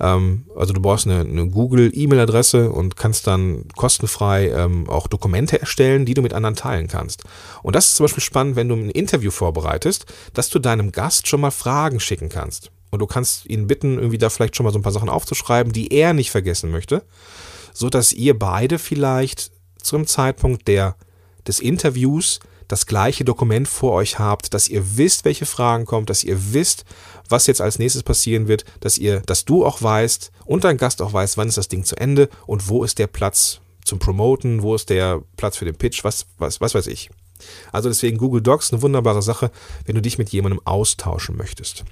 ähm, 0.00 0.46
also 0.56 0.72
du 0.72 0.80
brauchst 0.80 1.06
eine, 1.06 1.20
eine 1.20 1.48
Google-E-Mail-Adresse 1.48 2.70
und 2.70 2.96
kannst 2.96 3.26
dann 3.26 3.66
kostenfrei 3.76 4.48
ähm, 4.50 4.88
auch 4.88 5.06
Dokumente 5.06 5.60
erstellen, 5.60 6.04
die 6.06 6.14
du 6.14 6.22
mit 6.22 6.32
anderen 6.32 6.56
teilen 6.56 6.88
kannst. 6.88 7.24
Und 7.62 7.74
das 7.76 7.86
ist 7.86 7.96
zum 7.96 8.04
Beispiel 8.04 8.22
spannend, 8.22 8.56
wenn 8.56 8.68
du 8.68 8.76
ein 8.76 8.90
Interview 8.90 9.30
vorbereitest, 9.30 10.06
dass 10.34 10.50
du 10.50 10.58
deinem 10.58 10.92
Gast 10.92 11.26
schon 11.26 11.40
mal 11.40 11.50
Fragen 11.50 12.00
schicken 12.00 12.28
kannst. 12.28 12.70
Und 12.90 13.00
du 13.00 13.06
kannst 13.06 13.46
ihn 13.46 13.66
bitten, 13.66 13.98
irgendwie 13.98 14.18
da 14.18 14.30
vielleicht 14.30 14.56
schon 14.56 14.64
mal 14.64 14.72
so 14.72 14.78
ein 14.78 14.82
paar 14.82 14.92
Sachen 14.92 15.10
aufzuschreiben, 15.10 15.72
die 15.72 15.92
er 15.92 16.14
nicht 16.14 16.30
vergessen 16.30 16.70
möchte, 16.70 17.02
so 17.74 17.90
dass 17.90 18.12
ihr 18.12 18.38
beide 18.38 18.78
vielleicht 18.78 19.50
zum 19.82 20.06
Zeitpunkt 20.06 20.68
der, 20.68 20.96
des 21.46 21.60
Interviews 21.60 22.40
das 22.68 22.86
gleiche 22.86 23.24
Dokument 23.24 23.66
vor 23.66 23.92
euch 23.92 24.18
habt, 24.18 24.54
dass 24.54 24.68
ihr 24.68 24.96
wisst, 24.96 25.24
welche 25.24 25.46
Fragen 25.46 25.86
kommen, 25.86 26.06
dass 26.06 26.22
ihr 26.22 26.52
wisst, 26.52 26.84
was 27.28 27.46
jetzt 27.46 27.60
als 27.60 27.78
nächstes 27.78 28.02
passieren 28.02 28.46
wird, 28.46 28.64
dass 28.80 28.98
ihr, 28.98 29.20
dass 29.20 29.44
du 29.44 29.64
auch 29.64 29.82
weißt 29.82 30.30
und 30.44 30.64
dein 30.64 30.76
Gast 30.76 31.02
auch 31.02 31.12
weiß, 31.12 31.36
wann 31.36 31.48
ist 31.48 31.58
das 31.58 31.68
Ding 31.68 31.84
zu 31.84 31.96
Ende 31.96 32.28
und 32.46 32.68
wo 32.68 32.84
ist 32.84 32.98
der 32.98 33.06
Platz 33.06 33.60
zum 33.84 33.98
Promoten, 33.98 34.62
wo 34.62 34.74
ist 34.74 34.90
der 34.90 35.22
Platz 35.36 35.56
für 35.56 35.64
den 35.64 35.76
Pitch, 35.76 36.04
was, 36.04 36.26
was, 36.38 36.60
was 36.60 36.74
weiß 36.74 36.86
ich. 36.86 37.10
Also 37.72 37.88
deswegen 37.88 38.18
Google 38.18 38.42
Docs 38.42 38.72
eine 38.72 38.82
wunderbare 38.82 39.22
Sache, 39.22 39.50
wenn 39.86 39.94
du 39.94 40.02
dich 40.02 40.18
mit 40.18 40.28
jemandem 40.30 40.60
austauschen 40.64 41.36
möchtest. 41.36 41.84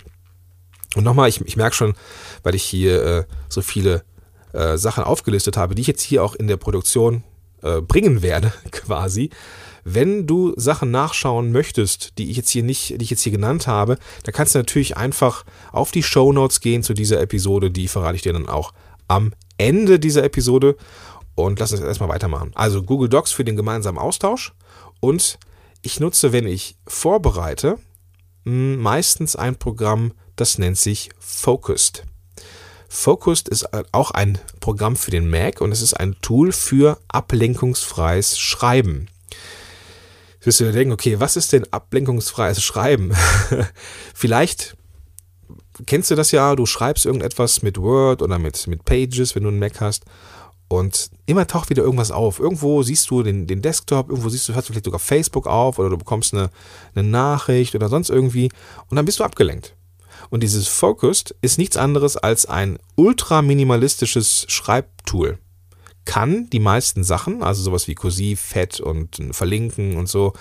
Und 0.95 1.04
nochmal, 1.04 1.28
ich, 1.28 1.40
ich 1.42 1.56
merke 1.56 1.76
schon, 1.76 1.95
weil 2.42 2.54
ich 2.54 2.64
hier 2.64 3.04
äh, 3.04 3.25
so 3.49 3.62
viele 3.62 4.04
äh, 4.52 4.76
Sachen 4.76 5.04
aufgelistet 5.04 5.56
habe, 5.56 5.75
die 5.75 5.83
ich 5.83 5.88
jetzt 5.88 6.02
hier 6.02 6.25
auch 6.25 6.35
in 6.35 6.49
der 6.49 6.56
Produktion 6.56 7.23
äh, 7.62 7.80
bringen 7.80 8.23
werde, 8.23 8.52
quasi. 8.71 9.30
Wenn 9.88 10.26
du 10.26 10.52
Sachen 10.57 10.90
nachschauen 10.90 11.52
möchtest, 11.52 12.19
die 12.19 12.28
ich 12.28 12.37
jetzt 12.37 12.50
hier 12.50 12.64
nicht, 12.64 13.00
die 13.00 13.05
ich 13.05 13.11
jetzt 13.11 13.23
hier 13.23 13.31
genannt 13.31 13.69
habe, 13.69 13.99
dann 14.25 14.35
kannst 14.35 14.52
du 14.52 14.59
natürlich 14.59 14.97
einfach 14.97 15.45
auf 15.71 15.93
die 15.93 16.02
Show 16.02 16.33
Notes 16.33 16.61
gehen 16.61 16.83
zu 16.83 16.93
dieser 16.93 17.21
Episode. 17.21 17.71
Die 17.71 17.87
verrate 17.87 18.16
ich 18.16 18.23
dir 18.23 18.33
dann 18.33 18.49
auch 18.49 18.73
am 19.07 19.33
Ende 19.59 20.00
dieser 20.00 20.25
Episode. 20.25 20.76
Und 21.37 21.61
lass 21.61 21.71
uns 21.71 21.83
erstmal 21.83 22.09
weitermachen. 22.09 22.50
Also 22.57 22.83
Google 22.83 23.09
Docs 23.09 23.31
für 23.31 23.45
den 23.45 23.55
gemeinsamen 23.55 23.97
Austausch. 23.97 24.55
Und 24.99 25.38
ich 25.83 26.00
nutze, 26.00 26.33
wenn 26.33 26.49
ich 26.49 26.75
vorbereite, 26.88 27.78
meistens 28.43 29.37
ein 29.37 29.55
Programm, 29.55 30.14
das 30.35 30.59
nennt 30.59 30.78
sich 30.78 31.11
Focused. 31.21 32.02
Focused 32.88 33.49
ist 33.49 33.69
auch 33.93 34.11
ein 34.11 34.40
Programm 34.59 34.97
für 34.97 35.12
den 35.12 35.31
Mac 35.31 35.61
und 35.61 35.71
es 35.71 35.81
ist 35.81 35.95
ein 35.95 36.16
Tool 36.23 36.50
für 36.50 36.99
ablenkungsfreies 37.07 38.37
Schreiben 38.37 39.07
wirst 40.47 40.61
du 40.61 40.65
dir 40.65 40.73
denken, 40.73 40.93
okay, 40.93 41.21
was 41.21 41.37
ist 41.37 41.53
denn 41.53 41.71
ablenkungsfreies 41.73 42.62
Schreiben? 42.62 43.12
Vielleicht 44.15 44.76
kennst 45.87 46.11
du 46.11 46.15
das 46.15 46.31
ja, 46.31 46.55
du 46.57 46.65
schreibst 46.67 47.05
irgendetwas 47.05 47.62
mit 47.62 47.79
Word 47.79 48.23
oder 48.23 48.38
mit, 48.38 48.67
mit 48.67 48.85
Pages, 48.85 49.35
wenn 49.35 49.43
du 49.43 49.50
einen 49.50 49.59
Mac 49.59 49.81
hast. 49.81 50.05
Und 50.69 51.11
immer 51.26 51.47
taucht 51.47 51.71
wieder 51.71 51.85
irgendwas 51.85 52.11
auf. 52.11 52.41
Irgendwo 52.41 52.83
siehst 52.83 53.11
du 53.11 53.23
den, 53.23 53.47
den 53.47 53.62
Desktop, 53.62 54.09
irgendwo 54.09 54.29
siehst 54.29 54.49
du, 54.49 54.55
hast 54.55 54.69
du 54.69 54.73
vielleicht 54.73 54.87
sogar 54.87 54.99
Facebook 54.99 55.47
auf 55.47 55.79
oder 55.79 55.91
du 55.91 55.97
bekommst 55.97 56.35
eine, 56.35 56.50
eine 56.95 57.09
Nachricht 57.09 57.75
oder 57.76 57.88
sonst 57.88 58.11
irgendwie 58.11 58.50
und 58.88 58.97
dann 58.97 59.05
bist 59.05 59.21
du 59.21 59.25
abgelenkt. 59.25 59.76
Und 60.29 60.43
dieses 60.43 60.67
Focused 60.67 61.37
ist 61.41 61.59
nichts 61.59 61.76
anderes 61.76 62.17
als 62.17 62.47
ein 62.47 62.79
ultra 62.97 63.43
minimalistisches 63.43 64.47
Schreibtool 64.49 65.38
kann 66.07 66.49
die 66.49 66.61
meisten 66.61 67.05
Sachen, 67.05 67.43
also 67.43 67.63
sowas 67.63 67.87
wie 67.89 67.95
Kursiv, 67.95 68.41
Fett 68.41 68.81
und 68.81 69.21
Verlinken 69.33 69.97
und 69.97 70.09
so 70.09 70.33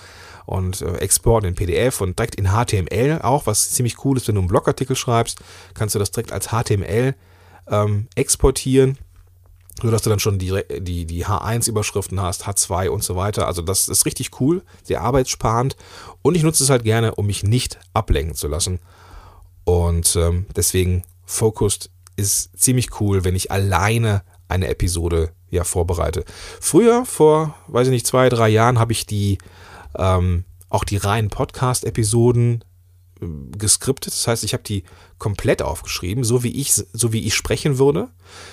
und 0.46 0.80
äh, 0.80 0.96
Export 0.98 1.44
in 1.44 1.54
PDF 1.54 2.00
und 2.00 2.18
direkt 2.18 2.36
in 2.36 2.46
HTML 2.46 3.20
auch, 3.22 3.46
was 3.46 3.70
ziemlich 3.72 4.04
cool 4.04 4.16
ist, 4.16 4.28
wenn 4.28 4.36
du 4.36 4.40
einen 4.40 4.48
Blogartikel 4.48 4.96
schreibst, 4.96 5.40
kannst 5.74 5.94
du 5.94 5.98
das 5.98 6.12
direkt 6.12 6.32
als 6.32 6.48
HTML 6.48 7.14
ähm, 7.68 8.08
exportieren, 8.14 8.96
sodass 9.82 10.02
du 10.02 10.10
dann 10.10 10.20
schon 10.20 10.38
die, 10.38 10.58
die, 10.78 11.04
die 11.04 11.26
H1-Überschriften 11.26 12.20
hast, 12.20 12.46
H2 12.46 12.88
und 12.88 13.02
so 13.02 13.16
weiter. 13.16 13.46
Also 13.46 13.60
das 13.60 13.88
ist 13.88 14.06
richtig 14.06 14.40
cool, 14.40 14.62
sehr 14.84 15.02
arbeitssparend 15.02 15.76
und 16.22 16.36
ich 16.36 16.44
nutze 16.44 16.62
es 16.62 16.70
halt 16.70 16.84
gerne, 16.84 17.16
um 17.16 17.26
mich 17.26 17.42
nicht 17.42 17.78
ablenken 17.92 18.34
zu 18.34 18.46
lassen. 18.48 18.78
Und 19.64 20.14
ähm, 20.14 20.46
deswegen 20.54 21.02
Focused 21.24 21.90
ist 22.14 22.56
ziemlich 22.58 23.00
cool, 23.00 23.24
wenn 23.24 23.34
ich 23.34 23.50
alleine 23.50 24.22
eine 24.48 24.68
Episode 24.68 25.32
ja 25.50 25.64
vorbereite. 25.64 26.24
Früher, 26.60 27.04
vor, 27.04 27.54
weiß 27.68 27.88
ich 27.88 27.92
nicht, 27.92 28.06
zwei, 28.06 28.28
drei 28.28 28.48
Jahren, 28.48 28.78
habe 28.78 28.92
ich 28.92 29.06
die 29.06 29.38
ähm, 29.96 30.44
auch 30.68 30.84
die 30.84 30.96
reinen 30.96 31.30
Podcast-Episoden 31.30 32.64
äh, 33.20 33.26
geskriptet. 33.56 34.12
Das 34.12 34.26
heißt, 34.26 34.44
ich 34.44 34.52
habe 34.52 34.62
die 34.62 34.84
komplett 35.18 35.62
aufgeschrieben, 35.62 36.24
so 36.24 36.42
wie 36.42 36.60
ich, 36.60 36.72
so 36.72 37.12
wie 37.12 37.26
ich 37.26 37.34
sprechen 37.34 37.78
würde. 37.78 38.08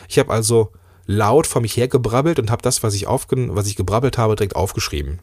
Ich 0.08 0.20
habe 0.20 0.32
also 0.32 0.72
laut 1.06 1.48
vor 1.48 1.62
mich 1.62 1.76
hergebrabbelt 1.76 2.40
und 2.40 2.50
habe 2.50 2.62
das, 2.62 2.84
was 2.84 2.94
ich, 2.94 3.08
aufgen 3.08 3.56
was 3.56 3.68
ich 3.68 3.76
gebrabbelt 3.76 4.18
habe, 4.18 4.36
direkt 4.36 4.56
aufgeschrieben. 4.56 5.20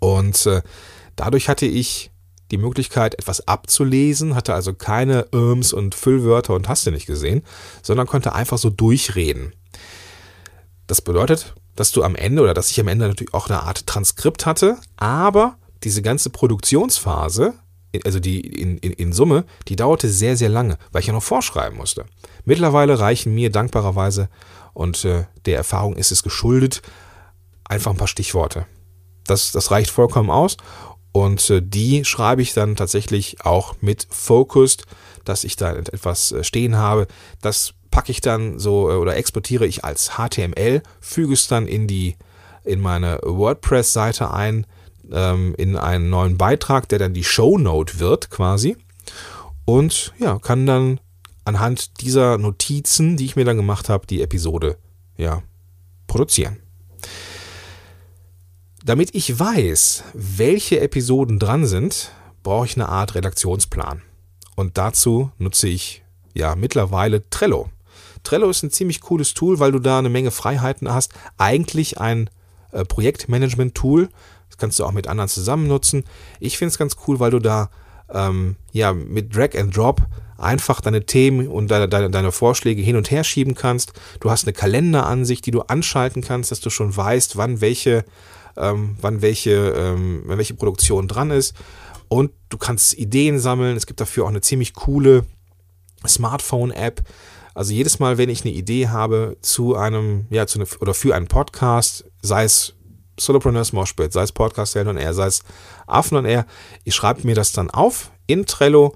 Und 0.00 0.44
äh, 0.46 0.62
dadurch 1.16 1.48
hatte 1.48 1.66
ich 1.66 2.10
die 2.50 2.58
Möglichkeit, 2.58 3.14
etwas 3.14 3.48
abzulesen, 3.48 4.34
hatte 4.34 4.54
also 4.54 4.72
keine 4.72 5.26
Irms 5.32 5.72
und 5.72 5.94
Füllwörter 5.94 6.54
und 6.54 6.68
hast 6.68 6.86
du 6.86 6.90
nicht 6.90 7.06
gesehen, 7.06 7.42
sondern 7.82 8.06
konnte 8.06 8.34
einfach 8.34 8.58
so 8.58 8.70
durchreden. 8.70 9.52
Das 10.86 11.00
bedeutet, 11.00 11.54
dass 11.74 11.92
du 11.92 12.02
am 12.02 12.14
Ende 12.14 12.42
oder 12.42 12.54
dass 12.54 12.70
ich 12.70 12.80
am 12.80 12.88
Ende 12.88 13.06
natürlich 13.06 13.34
auch 13.34 13.48
eine 13.48 13.62
Art 13.62 13.86
Transkript 13.86 14.46
hatte, 14.46 14.78
aber 14.96 15.58
diese 15.84 16.02
ganze 16.02 16.30
Produktionsphase, 16.30 17.54
also 18.04 18.20
die 18.20 18.40
in, 18.40 18.78
in, 18.78 18.92
in 18.92 19.12
Summe, 19.12 19.44
die 19.68 19.76
dauerte 19.76 20.08
sehr, 20.08 20.36
sehr 20.36 20.48
lange, 20.48 20.78
weil 20.92 21.00
ich 21.00 21.06
ja 21.06 21.12
noch 21.12 21.22
vorschreiben 21.22 21.76
musste. 21.76 22.06
Mittlerweile 22.44 22.98
reichen 22.98 23.34
mir 23.34 23.50
dankbarerweise 23.50 24.28
und 24.74 25.04
äh, 25.04 25.24
der 25.44 25.56
Erfahrung 25.56 25.96
ist 25.96 26.12
es 26.12 26.22
geschuldet, 26.22 26.82
einfach 27.64 27.90
ein 27.90 27.96
paar 27.96 28.08
Stichworte. 28.08 28.66
Das, 29.24 29.52
das 29.52 29.70
reicht 29.70 29.90
vollkommen 29.90 30.30
aus 30.30 30.56
und 31.12 31.50
äh, 31.50 31.62
die 31.62 32.04
schreibe 32.04 32.42
ich 32.42 32.54
dann 32.54 32.76
tatsächlich 32.76 33.44
auch 33.44 33.74
mit 33.80 34.06
Focused, 34.10 34.84
dass 35.24 35.44
ich 35.44 35.56
da 35.56 35.74
etwas 35.74 36.32
äh, 36.32 36.44
stehen 36.44 36.76
habe. 36.76 37.06
Das 37.40 37.74
packe 37.96 38.12
ich 38.12 38.20
dann 38.20 38.58
so 38.58 38.90
äh, 38.90 38.96
oder 38.96 39.16
exportiere 39.16 39.66
ich 39.66 39.82
als 39.82 40.18
HTML, 40.18 40.82
füge 41.00 41.32
es 41.32 41.48
dann 41.48 41.66
in 41.66 41.86
die 41.86 42.16
in 42.62 42.78
meine 42.82 43.20
WordPress-Seite 43.22 44.34
ein, 44.34 44.66
ähm, 45.10 45.54
in 45.56 45.76
einen 45.76 46.10
neuen 46.10 46.36
Beitrag, 46.36 46.90
der 46.90 46.98
dann 46.98 47.14
die 47.14 47.24
Shownote 47.24 47.98
wird 47.98 48.28
quasi. 48.28 48.76
Und 49.64 50.12
ja, 50.18 50.38
kann 50.38 50.66
dann 50.66 51.00
anhand 51.46 52.02
dieser 52.02 52.36
Notizen, 52.36 53.16
die 53.16 53.24
ich 53.24 53.34
mir 53.34 53.46
dann 53.46 53.56
gemacht 53.56 53.88
habe, 53.88 54.06
die 54.06 54.20
Episode 54.20 54.76
ja 55.16 55.42
produzieren. 56.06 56.58
Damit 58.84 59.14
ich 59.14 59.38
weiß, 59.38 60.04
welche 60.12 60.80
Episoden 60.80 61.38
dran 61.38 61.64
sind, 61.64 62.12
brauche 62.42 62.66
ich 62.66 62.76
eine 62.76 62.90
Art 62.90 63.14
Redaktionsplan. 63.14 64.02
Und 64.54 64.76
dazu 64.76 65.30
nutze 65.38 65.68
ich 65.68 66.04
ja 66.34 66.56
mittlerweile 66.56 67.28
Trello. 67.30 67.70
Trello 68.26 68.50
ist 68.50 68.62
ein 68.62 68.70
ziemlich 68.70 69.00
cooles 69.00 69.34
Tool, 69.34 69.60
weil 69.60 69.72
du 69.72 69.78
da 69.78 69.98
eine 69.98 70.08
Menge 70.08 70.30
Freiheiten 70.30 70.92
hast. 70.92 71.12
Eigentlich 71.38 71.98
ein 72.00 72.28
äh, 72.72 72.84
Projektmanagement-Tool. 72.84 74.08
Das 74.48 74.58
kannst 74.58 74.78
du 74.78 74.84
auch 74.84 74.92
mit 74.92 75.06
anderen 75.06 75.28
zusammen 75.28 75.68
nutzen. 75.68 76.04
Ich 76.40 76.58
finde 76.58 76.70
es 76.70 76.78
ganz 76.78 76.96
cool, 77.06 77.20
weil 77.20 77.30
du 77.30 77.38
da 77.38 77.70
ähm, 78.12 78.56
ja 78.72 78.92
mit 78.92 79.34
Drag 79.34 79.56
and 79.56 79.76
Drop 79.76 80.02
einfach 80.38 80.80
deine 80.80 81.06
Themen 81.06 81.48
und 81.48 81.70
deine, 81.70 81.88
deine, 81.88 82.10
deine 82.10 82.32
Vorschläge 82.32 82.82
hin 82.82 82.96
und 82.96 83.10
her 83.10 83.24
schieben 83.24 83.54
kannst. 83.54 83.92
Du 84.20 84.30
hast 84.30 84.44
eine 84.44 84.52
Kalenderansicht, 84.52 85.46
die 85.46 85.50
du 85.50 85.62
anschalten 85.62 86.22
kannst, 86.22 86.50
dass 86.50 86.60
du 86.60 86.68
schon 86.68 86.96
weißt, 86.96 87.36
wann 87.36 87.60
welche, 87.60 88.04
ähm, 88.56 88.96
wann 89.00 89.22
welche, 89.22 89.70
ähm, 89.70 90.24
welche 90.26 90.54
Produktion 90.54 91.08
dran 91.08 91.30
ist. 91.30 91.54
Und 92.08 92.32
du 92.48 92.58
kannst 92.58 92.94
Ideen 92.94 93.38
sammeln. 93.38 93.76
Es 93.76 93.86
gibt 93.86 94.00
dafür 94.00 94.24
auch 94.24 94.28
eine 94.28 94.40
ziemlich 94.40 94.74
coole 94.74 95.24
Smartphone-App. 96.06 97.02
Also 97.56 97.72
jedes 97.72 97.98
Mal, 98.00 98.18
wenn 98.18 98.28
ich 98.28 98.44
eine 98.44 98.52
Idee 98.52 98.88
habe 98.88 99.38
zu 99.40 99.76
einem, 99.76 100.26
ja, 100.28 100.46
zu 100.46 100.58
eine, 100.58 100.68
oder 100.78 100.92
für 100.92 101.14
einen 101.14 101.26
Podcast, 101.26 102.04
sei 102.20 102.44
es 102.44 102.74
Solopreneurs 103.18 103.72
Moshpit, 103.72 104.12
sei 104.12 104.24
es 104.24 104.32
Podcast 104.32 104.74
Helden 104.74 104.90
und 104.90 104.98
Air, 104.98 105.14
sei 105.14 105.28
es 105.28 105.42
Affen 105.86 106.18
und 106.18 106.26
Air, 106.26 106.44
ich 106.84 106.94
schreibe 106.94 107.26
mir 107.26 107.34
das 107.34 107.52
dann 107.52 107.70
auf 107.70 108.10
in 108.26 108.44
Trello 108.44 108.94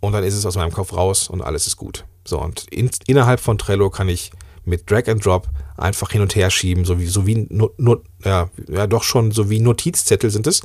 und 0.00 0.14
dann 0.14 0.24
ist 0.24 0.32
es 0.32 0.46
aus 0.46 0.56
meinem 0.56 0.72
Kopf 0.72 0.94
raus 0.94 1.28
und 1.28 1.42
alles 1.42 1.66
ist 1.66 1.76
gut. 1.76 2.06
So, 2.24 2.40
und 2.40 2.68
in, 2.70 2.90
innerhalb 3.06 3.38
von 3.38 3.58
Trello 3.58 3.90
kann 3.90 4.08
ich 4.08 4.30
mit 4.64 4.90
Drag 4.90 5.06
and 5.06 5.22
Drop 5.22 5.50
einfach 5.76 6.10
hin 6.10 6.22
und 6.22 6.34
her 6.34 6.48
schieben, 6.48 6.86
so 6.86 6.98
wie, 6.98 7.06
so 7.06 7.26
wie 7.26 7.48
no, 7.50 7.70
no, 7.76 7.98
ja, 8.24 8.48
ja, 8.66 8.86
doch 8.86 9.02
schon 9.02 9.30
so 9.30 9.50
wie 9.50 9.60
Notizzettel 9.60 10.30
sind 10.30 10.46
es, 10.46 10.62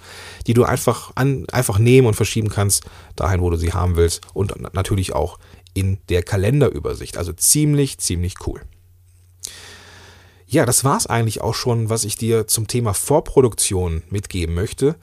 die 0.47 0.53
du 0.53 0.63
einfach 0.63 1.11
an, 1.15 1.45
einfach 1.51 1.79
nehmen 1.79 2.07
und 2.07 2.13
verschieben 2.13 2.47
kannst, 2.47 2.85
dahin, 3.17 3.41
wo 3.41 3.49
du 3.49 3.57
sie 3.57 3.73
haben 3.73 3.97
willst 3.97 4.21
und 4.33 4.73
natürlich 4.73 5.13
auch 5.13 5.37
in 5.75 5.99
der 6.09 6.23
Kalenderübersicht. 6.23 7.17
Also 7.17 7.33
ziemlich, 7.33 7.99
ziemlich 7.99 8.35
cool. 8.47 8.61
Ja, 10.47 10.65
das 10.65 10.83
war 10.83 10.97
es 10.97 11.05
eigentlich 11.05 11.41
auch 11.41 11.53
schon, 11.53 11.89
was 11.89 12.05
ich 12.05 12.15
dir 12.15 12.47
zum 12.47 12.67
Thema 12.67 12.93
Vorproduktion 12.93 14.01
mitgeben 14.09 14.55
möchte. 14.55 14.95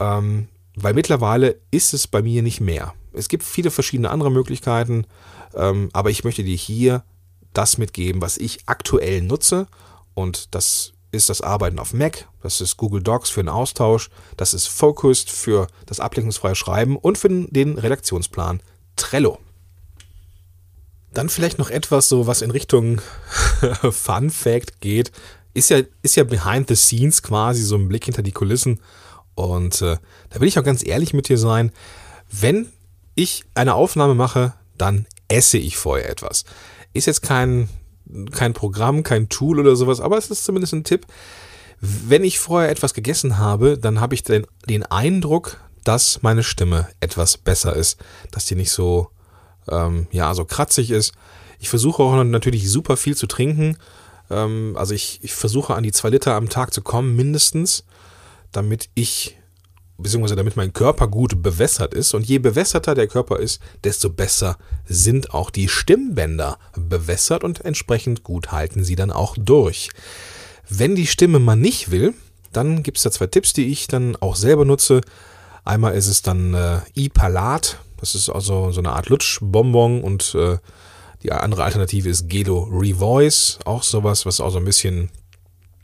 Ähm, 0.00 0.48
weil 0.74 0.94
mittlerweile 0.94 1.60
ist 1.70 1.94
es 1.94 2.06
bei 2.06 2.22
mir 2.22 2.42
nicht 2.42 2.60
mehr. 2.60 2.94
Es 3.12 3.28
gibt 3.28 3.44
viele 3.44 3.70
verschiedene 3.70 4.10
andere 4.10 4.30
Möglichkeiten, 4.30 5.06
ähm, 5.54 5.88
aber 5.92 6.10
ich 6.10 6.24
möchte 6.24 6.42
dir 6.42 6.56
hier 6.56 7.04
das 7.52 7.78
mitgeben, 7.78 8.20
was 8.20 8.36
ich 8.36 8.60
aktuell 8.66 9.22
nutze. 9.22 9.66
Und 10.14 10.54
das 10.54 10.92
ist 11.12 11.28
das 11.30 11.40
Arbeiten 11.40 11.78
auf 11.78 11.94
Mac, 11.94 12.28
das 12.42 12.60
ist 12.60 12.76
Google 12.76 13.02
Docs 13.02 13.30
für 13.30 13.42
den 13.42 13.48
Austausch, 13.48 14.10
das 14.36 14.54
ist 14.54 14.66
Focused 14.66 15.30
für 15.30 15.66
das 15.86 16.00
ablenkungsfreie 16.00 16.54
Schreiben 16.54 16.96
und 16.96 17.16
für 17.16 17.28
den 17.28 17.78
Redaktionsplan 17.78 18.60
Trello. 18.96 19.38
Dann 21.12 21.28
vielleicht 21.28 21.58
noch 21.58 21.70
etwas 21.70 22.08
so, 22.08 22.26
was 22.26 22.42
in 22.42 22.50
Richtung 22.50 23.00
Fun 23.90 24.30
Fact 24.30 24.80
geht. 24.80 25.12
Ist 25.54 25.70
ja, 25.70 25.80
ist 26.02 26.16
ja 26.16 26.24
behind 26.24 26.68
the 26.68 26.76
scenes 26.76 27.22
quasi 27.22 27.62
so 27.62 27.76
ein 27.76 27.88
Blick 27.88 28.04
hinter 28.04 28.22
die 28.22 28.32
Kulissen. 28.32 28.80
Und 29.34 29.80
äh, 29.82 29.96
da 30.30 30.40
will 30.40 30.48
ich 30.48 30.58
auch 30.58 30.64
ganz 30.64 30.84
ehrlich 30.84 31.14
mit 31.14 31.28
dir 31.28 31.38
sein. 31.38 31.72
Wenn 32.30 32.68
ich 33.14 33.44
eine 33.54 33.74
Aufnahme 33.74 34.14
mache, 34.14 34.54
dann 34.76 35.06
esse 35.28 35.58
ich 35.58 35.76
vorher 35.76 36.10
etwas. 36.10 36.44
Ist 36.92 37.06
jetzt 37.06 37.22
kein, 37.22 37.68
kein 38.32 38.52
Programm, 38.52 39.02
kein 39.02 39.28
Tool 39.28 39.58
oder 39.58 39.76
sowas, 39.76 40.00
aber 40.00 40.18
es 40.18 40.30
ist 40.30 40.44
zumindest 40.44 40.74
ein 40.74 40.84
Tipp. 40.84 41.06
Wenn 41.80 42.24
ich 42.24 42.38
vorher 42.38 42.70
etwas 42.70 42.94
gegessen 42.94 43.38
habe, 43.38 43.78
dann 43.78 44.00
habe 44.00 44.14
ich 44.14 44.22
den, 44.22 44.46
den 44.68 44.84
Eindruck, 44.84 45.60
dass 45.84 46.22
meine 46.22 46.42
Stimme 46.42 46.88
etwas 47.00 47.36
besser 47.36 47.76
ist, 47.76 47.98
dass 48.30 48.46
die 48.46 48.54
nicht 48.54 48.70
so 48.70 49.10
ähm, 49.70 50.06
ja, 50.10 50.34
so 50.34 50.44
kratzig 50.44 50.90
ist. 50.90 51.12
Ich 51.58 51.68
versuche 51.68 52.02
auch 52.02 52.22
natürlich 52.24 52.70
super 52.70 52.96
viel 52.96 53.16
zu 53.16 53.26
trinken. 53.26 53.76
Ähm, 54.30 54.74
also 54.76 54.94
ich, 54.94 55.20
ich 55.22 55.34
versuche 55.34 55.74
an 55.74 55.82
die 55.82 55.92
zwei 55.92 56.10
Liter 56.10 56.34
am 56.34 56.48
Tag 56.48 56.72
zu 56.72 56.82
kommen, 56.82 57.16
mindestens, 57.16 57.84
damit 58.52 58.88
ich, 58.94 59.38
beziehungsweise 59.98 60.36
damit 60.36 60.56
mein 60.56 60.72
Körper 60.72 61.08
gut 61.08 61.42
bewässert 61.42 61.94
ist. 61.94 62.14
Und 62.14 62.26
je 62.26 62.38
bewässerter 62.38 62.94
der 62.94 63.06
Körper 63.06 63.38
ist, 63.38 63.60
desto 63.84 64.10
besser 64.10 64.58
sind 64.86 65.32
auch 65.32 65.50
die 65.50 65.68
Stimmbänder 65.68 66.58
bewässert 66.76 67.44
und 67.44 67.64
entsprechend 67.64 68.22
gut 68.22 68.52
halten 68.52 68.84
sie 68.84 68.96
dann 68.96 69.10
auch 69.10 69.36
durch. 69.38 69.90
Wenn 70.68 70.96
die 70.96 71.06
Stimme 71.06 71.38
mal 71.38 71.56
nicht 71.56 71.90
will, 71.90 72.14
dann 72.52 72.82
gibt 72.82 72.96
es 72.96 73.02
da 73.02 73.10
zwei 73.10 73.26
Tipps, 73.26 73.52
die 73.52 73.66
ich 73.66 73.86
dann 73.86 74.16
auch 74.16 74.36
selber 74.36 74.64
nutze. 74.64 75.00
Einmal 75.64 75.94
ist 75.94 76.08
es 76.08 76.22
dann 76.22 76.54
äh, 76.54 76.80
E-Palat, 76.94 77.78
das 77.98 78.14
ist 78.14 78.28
also 78.28 78.70
so 78.72 78.80
eine 78.80 78.92
Art 78.92 79.08
Lutschbonbon 79.08 80.02
und 80.02 80.34
äh, 80.34 80.58
die 81.22 81.32
andere 81.32 81.64
Alternative 81.64 82.08
ist 82.08 82.28
Gelo 82.28 82.68
Revoice, 82.70 83.58
auch 83.64 83.82
sowas, 83.82 84.26
was 84.26 84.40
auch 84.40 84.50
so 84.50 84.58
ein 84.58 84.64
bisschen 84.64 85.10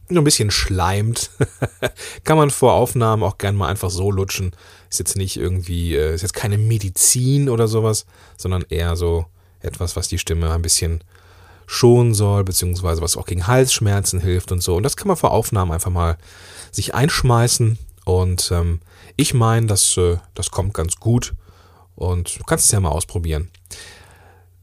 nur 0.09 0.23
ein 0.23 0.25
bisschen 0.25 0.51
schleimt. 0.51 1.31
Kann 2.25 2.37
man 2.37 2.51
vor 2.51 2.75
Aufnahmen 2.75 3.23
auch 3.23 3.39
gern 3.39 3.57
mal 3.57 3.69
einfach 3.69 3.91
so 3.91 4.11
lutschen. 4.11 4.53
Ist 4.91 4.99
jetzt 4.99 5.17
nicht 5.17 5.37
irgendwie, 5.37 5.95
äh, 5.95 6.15
ist 6.15 6.23
jetzt 6.23 6.35
keine 6.35 6.59
Medizin 6.59 7.49
oder 7.49 7.67
sowas, 7.67 8.05
sondern 8.37 8.65
eher 8.69 8.97
so 8.97 9.27
etwas, 9.61 9.97
was 9.97 10.09
die 10.09 10.19
Stimme 10.19 10.53
ein 10.53 10.63
bisschen 10.63 11.03
schonen 11.67 12.13
soll, 12.15 12.45
beziehungsweise 12.45 13.01
was 13.01 13.17
auch 13.17 13.27
gegen 13.27 13.47
Halsschmerzen 13.47 14.21
hilft 14.21 14.53
und 14.53 14.63
so. 14.63 14.77
Und 14.77 14.83
das 14.83 14.97
kann 14.97 15.09
man 15.09 15.17
vor 15.17 15.31
Aufnahmen 15.31 15.73
einfach 15.73 15.91
mal 15.91 16.19
sich 16.71 16.95
einschmeißen. 16.95 17.79
Und 18.05 18.51
ähm, 18.53 18.81
ich 19.17 19.33
meine, 19.33 19.67
das, 19.67 19.97
äh, 19.97 20.19
das 20.35 20.51
kommt 20.51 20.75
ganz 20.75 20.97
gut. 20.97 21.35
Und 21.95 22.39
du 22.39 22.45
kannst 22.45 22.67
es 22.67 22.71
ja 22.73 22.81
mal 22.81 22.91
ausprobieren. 22.91 23.51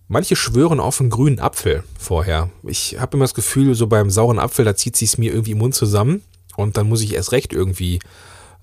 Manche 0.08 0.36
schwören 0.36 0.80
auf 0.80 1.00
einen 1.00 1.12
grünen 1.12 1.40
Apfel 1.40 1.84
vorher. 1.98 2.50
Ich 2.64 3.00
habe 3.00 3.16
immer 3.16 3.26
das 3.26 3.36
Gefühl, 3.36 3.76
so 3.76 3.88
beim 3.88 4.10
sauren 4.10 4.40
Apfel, 4.40 4.66
da 4.66 4.76
zieht 4.76 4.96
sich 4.96 5.18
mir 5.18 5.32
irgendwie 5.32 5.52
im 5.52 5.60
Mund 5.60 5.76
zusammen 5.76 6.24
und 6.56 6.78
dann 6.78 6.90
muss 6.90 7.04
ich 7.04 7.14
erst 7.14 7.32
recht 7.32 7.54
irgendwie 7.54 8.00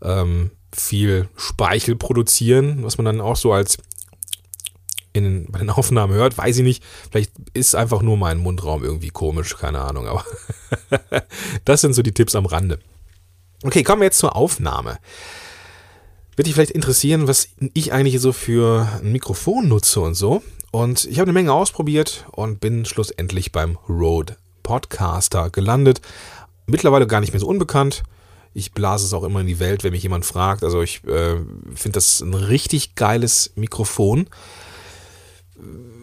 ähm, 0.03 0.51
viel 0.73 1.29
Speichel 1.37 1.95
produzieren, 1.95 2.83
was 2.83 2.99
man 2.99 3.05
dann 3.05 3.21
auch 3.21 3.37
so 3.37 3.53
als 3.53 3.79
in, 5.13 5.47
bei 5.51 5.59
den 5.61 5.71
Aufnahmen 5.71 6.13
hört, 6.13 6.37
weiß 6.37 6.59
ich 6.59 6.63
nicht. 6.63 6.85
Vielleicht 7.11 7.33
ist 7.55 7.75
einfach 7.75 8.03
nur 8.03 8.17
mein 8.17 8.39
Mundraum 8.39 8.85
irgendwie 8.85 9.11
komisch, 9.11 9.57
keine 9.57 9.81
Ahnung, 9.81 10.09
aber 10.09 10.25
das 11.65 11.81
sind 11.81 11.95
so 11.95 12.03
die 12.03 12.13
Tipps 12.13 12.35
am 12.35 12.47
Rande. 12.47 12.81
Okay, 13.63 13.83
kommen 13.83 14.03
wir 14.03 14.07
jetzt 14.07 14.19
zur 14.19 14.37
Aufnahme. 14.37 14.99
Wird 16.37 16.47
dich 16.47 16.55
vielleicht 16.55 16.73
interessieren, 16.73 17.27
was 17.27 17.49
ich 17.73 17.93
eigentlich 17.93 18.21
so 18.21 18.33
für 18.33 18.87
ein 19.01 19.11
Mikrofon 19.11 19.69
nutze 19.69 20.01
und 20.01 20.15
so. 20.15 20.43
Und 20.71 21.07
ich 21.07 21.19
habe 21.19 21.31
eine 21.31 21.33
Menge 21.33 21.55
ausprobiert 21.55 22.27
und 22.33 22.61
bin 22.61 22.85
schlussendlich 22.85 23.53
beim 23.53 23.79
Rode 23.89 24.37
Podcaster 24.63 25.49
gelandet. 25.49 26.03
Mittlerweile 26.67 27.07
gar 27.07 27.21
nicht 27.21 27.33
mehr 27.33 27.41
so 27.41 27.47
unbekannt. 27.47 28.03
Ich 28.53 28.73
blase 28.73 29.07
es 29.07 29.15
auch 29.15 29.23
immer 29.23 29.41
in 29.41 29.47
die 29.47 29.61
Welt, 29.61 29.85
wenn 29.85 29.93
mich 29.93 30.03
jemand 30.03 30.27
fragt. 30.27 30.63
Also 30.63 30.83
ich 30.83 31.03
äh, 31.05 31.37
finde 31.75 31.97
das 31.97 32.21
ein 32.21 32.35
richtig 32.35 32.95
geiles 32.95 33.53
Mikrofon. 33.55 34.29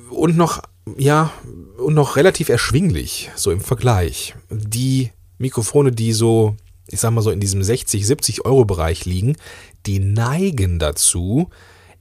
Und 0.09 0.35
noch, 0.35 0.63
ja, 0.97 1.31
und 1.77 1.93
noch 1.93 2.15
relativ 2.15 2.49
erschwinglich, 2.49 3.29
so 3.35 3.51
im 3.51 3.61
Vergleich. 3.61 4.33
Die 4.49 5.11
Mikrofone, 5.37 5.91
die 5.91 6.13
so 6.13 6.55
ich 6.93 6.99
sag 6.99 7.11
mal 7.11 7.21
so 7.21 7.31
in 7.31 7.39
diesem 7.39 7.63
60, 7.63 8.05
70 8.05 8.45
Euro 8.45 8.65
Bereich 8.65 9.05
liegen, 9.05 9.35
die 9.85 9.99
neigen 9.99 10.79
dazu, 10.79 11.49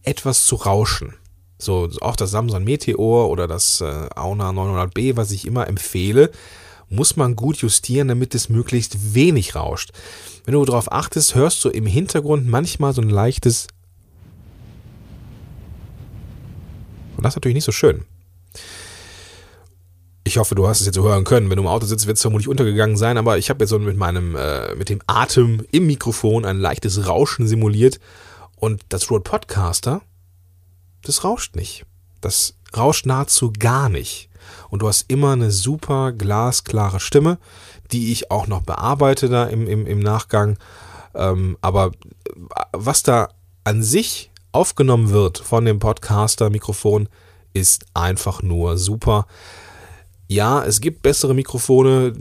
etwas 0.02 0.44
zu 0.44 0.56
rauschen. 0.56 1.14
So, 1.58 1.88
auch 2.00 2.16
das 2.16 2.30
Samsung 2.30 2.64
Meteor 2.64 3.30
oder 3.30 3.46
das 3.46 3.80
äh, 3.80 4.08
Auna 4.14 4.50
900B, 4.50 5.16
was 5.16 5.30
ich 5.30 5.46
immer 5.46 5.68
empfehle, 5.68 6.30
muss 6.88 7.16
man 7.16 7.36
gut 7.36 7.58
justieren, 7.58 8.08
damit 8.08 8.34
es 8.34 8.48
möglichst 8.48 9.14
wenig 9.14 9.54
rauscht. 9.54 9.92
Wenn 10.44 10.54
du 10.54 10.64
darauf 10.64 10.92
achtest, 10.92 11.34
hörst 11.34 11.64
du 11.64 11.68
im 11.70 11.86
Hintergrund 11.86 12.46
manchmal 12.46 12.92
so 12.92 13.00
ein 13.00 13.10
leichtes 13.10 13.68
und 17.16 17.24
das 17.26 17.34
ist 17.34 17.36
natürlich 17.36 17.54
nicht 17.54 17.64
so 17.64 17.72
schön. 17.72 18.04
Ich 20.24 20.38
hoffe, 20.38 20.54
du 20.54 20.68
hast 20.68 20.80
es 20.80 20.86
jetzt 20.86 20.98
hören 20.98 21.24
können. 21.24 21.50
Wenn 21.50 21.56
du 21.56 21.62
im 21.62 21.68
Auto 21.68 21.86
sitzt, 21.86 22.06
wird 22.06 22.16
es 22.16 22.22
vermutlich 22.22 22.48
untergegangen 22.48 22.96
sein, 22.96 23.18
aber 23.18 23.38
ich 23.38 23.50
habe 23.50 23.64
jetzt 23.64 23.70
so 23.70 23.78
mit 23.78 23.96
meinem, 23.96 24.36
äh, 24.36 24.74
mit 24.76 24.88
dem 24.88 25.00
Atem 25.06 25.66
im 25.72 25.86
Mikrofon 25.86 26.44
ein 26.44 26.58
leichtes 26.58 27.06
Rauschen 27.08 27.48
simuliert 27.48 27.98
und 28.56 28.82
das 28.88 29.10
Rode 29.10 29.24
Podcaster, 29.24 30.02
das 31.02 31.24
rauscht 31.24 31.56
nicht. 31.56 31.84
Das 32.20 32.54
rauscht 32.76 33.06
nahezu 33.06 33.52
gar 33.58 33.88
nicht. 33.88 34.28
Und 34.70 34.82
du 34.82 34.88
hast 34.88 35.10
immer 35.10 35.32
eine 35.32 35.50
super 35.50 36.12
glasklare 36.12 37.00
Stimme, 37.00 37.38
die 37.90 38.12
ich 38.12 38.30
auch 38.30 38.46
noch 38.46 38.62
bearbeite 38.62 39.28
da 39.28 39.44
im, 39.46 39.66
im, 39.66 39.86
im 39.86 39.98
Nachgang. 39.98 40.56
Ähm, 41.14 41.58
aber 41.60 41.90
was 42.72 43.02
da 43.02 43.28
an 43.64 43.82
sich 43.82 44.30
aufgenommen 44.52 45.10
wird 45.10 45.38
von 45.38 45.64
dem 45.64 45.78
Podcaster-Mikrofon, 45.78 47.08
ist 47.52 47.86
einfach 47.94 48.42
nur 48.42 48.78
super. 48.78 49.26
Ja, 50.32 50.64
es 50.64 50.80
gibt 50.80 51.02
bessere 51.02 51.34
Mikrofone. 51.34 52.14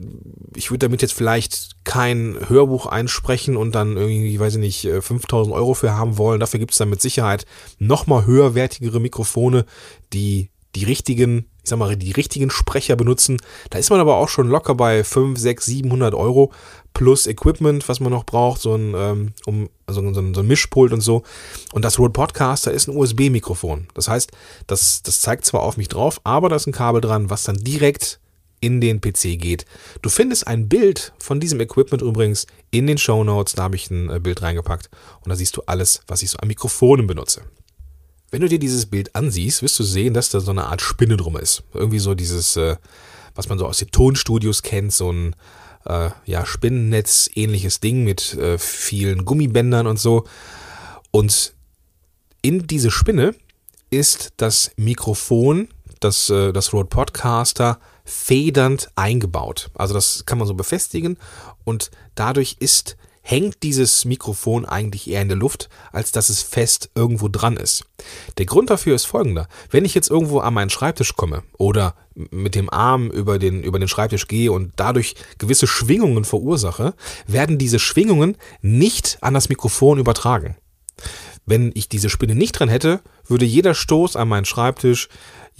Ich 0.55 0.69
würde 0.69 0.79
damit 0.87 1.01
jetzt 1.01 1.13
vielleicht 1.13 1.85
kein 1.85 2.37
Hörbuch 2.47 2.85
einsprechen 2.85 3.55
und 3.55 3.73
dann 3.73 3.95
irgendwie, 3.95 4.37
weiß 4.37 4.55
ich 4.55 4.59
nicht, 4.59 4.81
5000 4.81 5.55
Euro 5.55 5.73
für 5.73 5.93
haben 5.93 6.17
wollen. 6.17 6.41
Dafür 6.41 6.59
gibt 6.59 6.73
es 6.73 6.77
dann 6.77 6.89
mit 6.89 7.01
Sicherheit 7.01 7.45
nochmal 7.79 8.25
höherwertigere 8.25 8.99
Mikrofone, 8.99 9.65
die 10.11 10.49
die 10.75 10.83
richtigen, 10.83 11.45
ich 11.63 11.69
sag 11.69 11.77
mal, 11.77 11.95
die 11.95 12.11
richtigen 12.11 12.49
Sprecher 12.49 12.95
benutzen. 12.95 13.37
Da 13.69 13.77
ist 13.77 13.89
man 13.89 13.99
aber 13.99 14.17
auch 14.17 14.29
schon 14.29 14.47
locker 14.47 14.75
bei 14.75 15.03
5, 15.03 15.37
6, 15.37 15.65
700 15.65 16.13
Euro 16.15 16.51
plus 16.93 17.27
Equipment, 17.27 17.87
was 17.87 17.99
man 17.99 18.11
noch 18.11 18.25
braucht, 18.25 18.61
so 18.61 18.75
ein, 18.75 18.93
ähm, 18.95 19.33
um, 19.45 19.69
also 19.85 20.01
so 20.13 20.19
ein, 20.19 20.33
so 20.33 20.41
ein 20.41 20.47
Mischpult 20.47 20.91
und 20.91 21.01
so. 21.01 21.23
Und 21.71 21.85
das 21.85 21.99
Rode 21.99 22.11
Podcaster 22.11 22.71
ist 22.71 22.87
ein 22.87 22.95
USB-Mikrofon. 22.95 23.87
Das 23.93 24.07
heißt, 24.07 24.31
das, 24.67 25.03
das 25.03 25.21
zeigt 25.21 25.45
zwar 25.45 25.61
auf 25.61 25.77
mich 25.77 25.87
drauf, 25.87 26.19
aber 26.23 26.49
da 26.49 26.55
ist 26.55 26.67
ein 26.67 26.73
Kabel 26.73 27.01
dran, 27.01 27.29
was 27.29 27.43
dann 27.43 27.57
direkt 27.57 28.19
in 28.61 28.79
den 28.79 29.01
PC 29.01 29.39
geht. 29.39 29.65
Du 30.01 30.09
findest 30.09 30.47
ein 30.47 30.69
Bild 30.69 31.13
von 31.19 31.39
diesem 31.39 31.59
Equipment 31.59 32.01
übrigens 32.01 32.45
in 32.69 32.87
den 32.87 32.97
Show 32.97 33.23
Notes. 33.23 33.53
Da 33.53 33.63
habe 33.63 33.75
ich 33.75 33.89
ein 33.89 34.09
äh, 34.09 34.19
Bild 34.19 34.41
reingepackt 34.41 34.89
und 35.21 35.29
da 35.29 35.35
siehst 35.35 35.57
du 35.57 35.63
alles, 35.65 36.01
was 36.07 36.21
ich 36.21 36.29
so 36.29 36.37
an 36.37 36.47
Mikrofonen 36.47 37.07
benutze. 37.07 37.41
Wenn 38.31 38.41
du 38.41 38.47
dir 38.47 38.59
dieses 38.59 38.85
Bild 38.85 39.13
ansiehst, 39.13 39.61
wirst 39.61 39.77
du 39.77 39.83
sehen, 39.83 40.13
dass 40.13 40.29
da 40.29 40.39
so 40.39 40.51
eine 40.51 40.65
Art 40.65 40.81
Spinne 40.81 41.17
drum 41.17 41.37
ist. 41.37 41.63
Irgendwie 41.73 41.99
so 41.99 42.15
dieses, 42.15 42.55
äh, 42.55 42.77
was 43.35 43.49
man 43.49 43.59
so 43.59 43.67
aus 43.67 43.77
den 43.77 43.91
Tonstudios 43.91 44.63
kennt, 44.63 44.93
so 44.93 45.11
ein 45.11 45.35
äh, 45.85 46.09
ja, 46.25 46.45
Spinnennetz 46.45 47.29
ähnliches 47.35 47.81
Ding 47.81 48.03
mit 48.05 48.33
äh, 48.35 48.57
vielen 48.57 49.25
Gummibändern 49.25 49.85
und 49.85 49.99
so. 49.99 50.25
Und 51.11 51.53
in 52.41 52.67
diese 52.67 52.89
Spinne 52.89 53.35
ist 53.89 54.31
das 54.37 54.71
Mikrofon, 54.77 55.67
das, 55.99 56.29
äh, 56.29 56.53
das 56.53 56.71
Rode 56.71 56.87
Podcaster 56.87 57.79
federnd 58.05 58.89
eingebaut. 58.95 59.71
Also 59.73 59.93
das 59.93 60.25
kann 60.25 60.37
man 60.37 60.47
so 60.47 60.53
befestigen 60.53 61.17
und 61.65 61.91
dadurch 62.15 62.57
ist 62.59 62.95
hängt 63.21 63.63
dieses 63.63 64.05
Mikrofon 64.05 64.65
eigentlich 64.65 65.09
eher 65.09 65.21
in 65.21 65.27
der 65.27 65.37
Luft, 65.37 65.69
als 65.91 66.11
dass 66.11 66.29
es 66.29 66.41
fest 66.41 66.89
irgendwo 66.95 67.27
dran 67.27 67.57
ist. 67.57 67.85
Der 68.37 68.45
Grund 68.45 68.69
dafür 68.69 68.95
ist 68.95 69.05
folgender. 69.05 69.47
Wenn 69.69 69.85
ich 69.85 69.93
jetzt 69.93 70.09
irgendwo 70.09 70.39
an 70.39 70.53
meinen 70.53 70.69
Schreibtisch 70.69 71.15
komme 71.15 71.43
oder 71.57 71.95
mit 72.13 72.55
dem 72.55 72.69
Arm 72.69 73.09
über 73.09 73.39
den, 73.39 73.63
über 73.63 73.79
den 73.79 73.87
Schreibtisch 73.87 74.27
gehe 74.27 74.51
und 74.51 74.73
dadurch 74.75 75.15
gewisse 75.37 75.67
Schwingungen 75.67 76.25
verursache, 76.25 76.93
werden 77.27 77.57
diese 77.57 77.79
Schwingungen 77.79 78.37
nicht 78.61 79.17
an 79.21 79.33
das 79.33 79.49
Mikrofon 79.49 79.99
übertragen. 79.99 80.57
Wenn 81.45 81.71
ich 81.73 81.89
diese 81.89 82.09
Spinne 82.09 82.35
nicht 82.35 82.53
dran 82.53 82.69
hätte, 82.69 83.01
würde 83.27 83.45
jeder 83.45 83.73
Stoß 83.73 84.15
an 84.15 84.27
meinen 84.27 84.45
Schreibtisch 84.45 85.09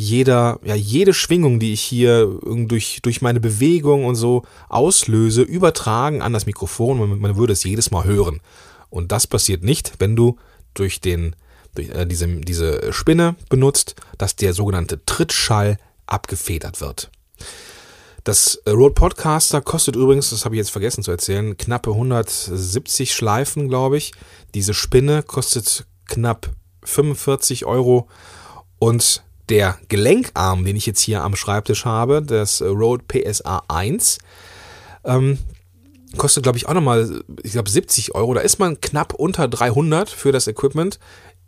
jeder, 0.02 0.60
ja, 0.64 0.74
jede 0.74 1.14
Schwingung, 1.14 1.60
die 1.60 1.74
ich 1.74 1.82
hier 1.82 2.40
durch, 2.44 3.00
durch 3.04 3.22
meine 3.22 3.40
Bewegung 3.40 4.06
und 4.06 4.16
so 4.16 4.42
auslöse, 4.68 5.44
übertragen 5.44 6.24
an 6.24 6.34
das 6.34 6.48
Mikrofon 6.48 7.00
und 7.00 7.22
man 7.22 7.38
würde 7.38 7.54
es 7.54 7.64
jedes 7.64 7.92
Mal 7.92 8.06
hören. 8.06 8.40
Und 8.90 9.12
das 9.12 9.28
passiert 9.28 9.64
nicht, 9.64 9.94
wenn 10.00 10.16
du 10.16 10.38
durch 10.74 11.02
den, 11.02 11.36
durch, 11.76 11.90
äh, 11.90 12.08
diese, 12.08 12.28
diese 12.28 12.92
Spinne 12.92 13.36
benutzt, 13.50 13.96
dass 14.18 14.36
der 14.36 14.54
sogenannte 14.54 15.06
Trittschall 15.06 15.78
abgefedert 16.08 16.82
wird. 16.82 17.12
Das 18.24 18.60
Rode 18.68 18.96
Podcaster 18.96 19.62
kostet 19.62 19.96
übrigens, 19.96 20.32
das 20.32 20.46
habe 20.46 20.56
ich 20.56 20.60
jetzt 20.60 20.72
vergessen 20.72 21.04
zu 21.04 21.12
erzählen, 21.12 21.58
knappe 21.58 21.92
170 21.92 23.14
Schleifen, 23.14 23.68
glaube 23.68 23.98
ich. 23.98 24.14
Diese 24.56 24.74
Spinne 24.74 25.22
kostet 25.22 25.86
knapp 26.08 26.50
45 26.84 27.66
Euro 27.66 28.08
und 28.80 29.24
der 29.52 29.78
Gelenkarm, 29.90 30.64
den 30.64 30.78
ich 30.78 30.86
jetzt 30.86 31.02
hier 31.02 31.24
am 31.24 31.36
Schreibtisch 31.36 31.84
habe, 31.84 32.22
das 32.22 32.62
Rode 32.62 33.04
PSA 33.06 33.64
1, 33.68 34.20
ähm, 35.04 35.38
kostet, 36.18 36.44
glaube 36.44 36.58
ich, 36.58 36.68
auch 36.68 36.74
nochmal, 36.74 37.22
ich 37.44 37.52
glaube, 37.52 37.70
70 37.70 38.16
Euro. 38.16 38.34
Da 38.34 38.40
ist 38.42 38.60
man 38.60 38.80
knapp 38.80 39.14
unter 39.14 39.50
300 39.50 40.10
für 40.10 40.32
das 40.32 40.48
Equipment. 40.48 41.00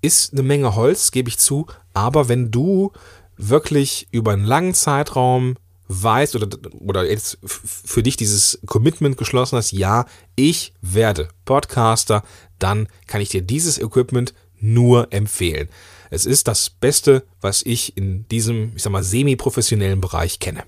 Ist 0.02 0.34
eine 0.34 0.44
Menge 0.44 0.76
Holz, 0.76 1.12
gebe 1.12 1.30
ich 1.30 1.38
zu. 1.38 1.66
Aber 1.94 2.28
wenn 2.28 2.52
du 2.52 2.92
wirklich 3.38 4.08
über 4.12 4.34
einen 4.34 4.46
langen 4.46 4.74
Zeitraum 4.74 5.56
weißt 5.88 6.36
oder, 6.36 6.48
oder 6.80 7.10
jetzt 7.10 7.38
für 7.44 8.04
dich 8.04 8.18
dieses 8.18 8.60
Commitment 8.66 9.18
geschlossen 9.18 9.58
hast, 9.58 9.72
ja, 9.72 10.06
ich 10.36 10.74
werde 10.82 11.30
Podcaster, 11.46 12.24
dann 12.60 12.88
kann 13.08 13.22
ich 13.22 13.30
dir 13.30 13.42
dieses 13.42 13.78
Equipment 13.78 14.34
nur 14.63 15.12
empfehlen. 15.13 15.69
Es 16.10 16.26
ist 16.26 16.47
das 16.47 16.69
Beste, 16.69 17.23
was 17.41 17.63
ich 17.63 17.97
in 17.97 18.28
diesem, 18.30 18.71
ich 18.76 18.84
sag 18.84 18.91
mal, 18.91 19.04
semi-professionellen 19.04 20.02
Bereich 20.02 20.39
kenne. 20.39 20.63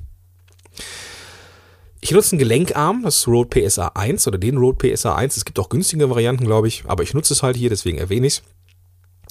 Ich 2.01 2.12
nutze 2.12 2.34
einen 2.34 2.39
Gelenkarm, 2.39 3.03
das 3.03 3.27
Rode 3.27 3.67
PSA 3.67 3.88
1 3.95 4.27
oder 4.27 4.38
den 4.38 4.58
Rode 4.58 4.95
PSA 4.95 5.15
1. 5.15 5.38
Es 5.38 5.45
gibt 5.45 5.58
auch 5.58 5.69
günstige 5.69 6.10
Varianten, 6.10 6.45
glaube 6.45 6.67
ich, 6.67 6.84
aber 6.86 7.03
ich 7.03 7.13
nutze 7.13 7.34
es 7.34 7.41
halt 7.41 7.58
hier, 7.58 7.69
deswegen 7.69 7.97
erwähne 7.97 8.27
ich 8.27 8.38
es. 8.38 8.43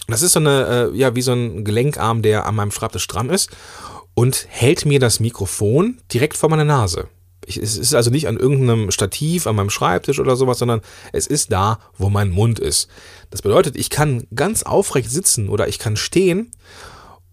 Das 0.07 0.21
ist 0.21 0.33
so 0.33 0.39
eine, 0.39 0.91
äh, 0.93 0.97
ja, 0.97 1.15
wie 1.15 1.21
so 1.21 1.33
ein 1.33 1.63
Gelenkarm, 1.63 2.21
der 2.21 2.45
an 2.45 2.55
meinem 2.55 2.71
Schreibtisch 2.71 3.07
dran 3.07 3.29
ist 3.29 3.49
und 4.13 4.47
hält 4.49 4.85
mir 4.85 4.99
das 4.99 5.19
Mikrofon 5.19 5.99
direkt 6.13 6.37
vor 6.37 6.49
meiner 6.49 6.65
Nase. 6.65 7.07
Ich, 7.45 7.57
es 7.57 7.77
ist 7.77 7.93
also 7.93 8.09
nicht 8.09 8.27
an 8.27 8.37
irgendeinem 8.37 8.91
Stativ 8.91 9.47
an 9.47 9.55
meinem 9.55 9.69
Schreibtisch 9.69 10.19
oder 10.19 10.35
sowas, 10.35 10.59
sondern 10.59 10.81
es 11.13 11.27
ist 11.27 11.51
da, 11.51 11.79
wo 11.97 12.09
mein 12.09 12.31
Mund 12.31 12.59
ist. 12.59 12.87
Das 13.29 13.41
bedeutet, 13.41 13.75
ich 13.75 13.89
kann 13.89 14.27
ganz 14.33 14.63
aufrecht 14.63 15.09
sitzen 15.09 15.49
oder 15.49 15.67
ich 15.67 15.79
kann 15.79 15.95
stehen 15.95 16.51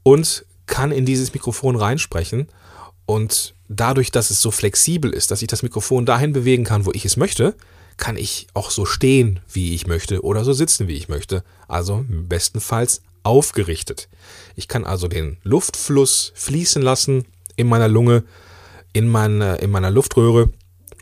und 0.02 0.44
kann 0.66 0.92
in 0.92 1.06
dieses 1.06 1.32
Mikrofon 1.32 1.76
reinsprechen. 1.76 2.48
Und 3.06 3.54
dadurch, 3.68 4.10
dass 4.10 4.30
es 4.30 4.40
so 4.40 4.50
flexibel 4.50 5.12
ist, 5.12 5.30
dass 5.30 5.42
ich 5.42 5.48
das 5.48 5.62
Mikrofon 5.62 6.06
dahin 6.06 6.32
bewegen 6.32 6.64
kann, 6.64 6.86
wo 6.86 6.92
ich 6.92 7.04
es 7.04 7.16
möchte, 7.16 7.54
kann 7.96 8.16
ich 8.16 8.46
auch 8.54 8.70
so 8.70 8.84
stehen, 8.84 9.40
wie 9.52 9.74
ich 9.74 9.86
möchte 9.86 10.22
oder 10.22 10.44
so 10.44 10.52
sitzen, 10.52 10.88
wie 10.88 10.96
ich 10.96 11.08
möchte. 11.08 11.44
Also 11.68 12.04
bestenfalls 12.08 13.02
aufgerichtet. 13.22 14.08
Ich 14.56 14.68
kann 14.68 14.84
also 14.84 15.08
den 15.08 15.38
Luftfluss 15.42 16.32
fließen 16.34 16.82
lassen 16.82 17.26
in 17.56 17.68
meiner 17.68 17.88
Lunge 17.88 18.24
in, 18.92 19.08
meine, 19.08 19.56
in 19.56 19.70
meiner 19.70 19.90
Luftröhre, 19.90 20.50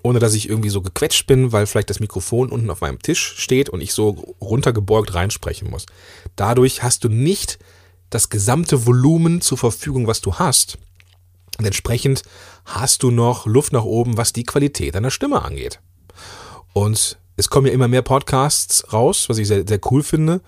ohne 0.03 0.19
dass 0.19 0.35
ich 0.35 0.49
irgendwie 0.49 0.71
so 0.71 0.81
gequetscht 0.81 1.27
bin, 1.27 1.53
weil 1.53 1.67
vielleicht 1.67 1.91
das 1.91 2.01
Mikrofon 2.01 2.51
unten 2.51 2.71
auf 2.71 2.81
meinem 2.81 3.01
Tisch 3.01 3.35
steht 3.37 3.69
und 3.69 3.81
ich 3.81 3.93
so 3.93 4.35
runtergebeugt 4.41 5.15
reinsprechen 5.15 5.71
muss. 5.71 5.87
Dadurch 6.37 6.83
hast 6.83 7.05
du 7.05 7.09
nicht 7.09 7.59
das 8.09 8.29
gesamte 8.29 8.87
Volumen 8.87 9.41
zur 9.41 9.59
Verfügung, 9.59 10.07
was 10.07 10.21
du 10.21 10.35
hast. 10.35 10.79
Und 11.59 11.65
entsprechend 11.67 12.23
hast 12.65 13.03
du 13.03 13.11
noch 13.11 13.47
Luft 13.47 13.73
nach 13.73 13.85
oben, 13.85 14.17
was 14.17 14.33
die 14.33 14.45
Qualität 14.45 14.95
deiner 14.95 15.11
Stimme 15.11 15.43
angeht. 15.43 15.81
Und 16.73 17.19
es 17.37 17.51
kommen 17.51 17.67
ja 17.67 17.73
immer 17.73 17.89
mehr 17.89 18.03
Podcasts 18.03 18.93
raus, 18.93 19.29
was 19.29 19.39
ich 19.39 19.49
sehr, 19.49 19.67
sehr 19.67 19.81
cool 19.91 20.03
finde. 20.03 20.41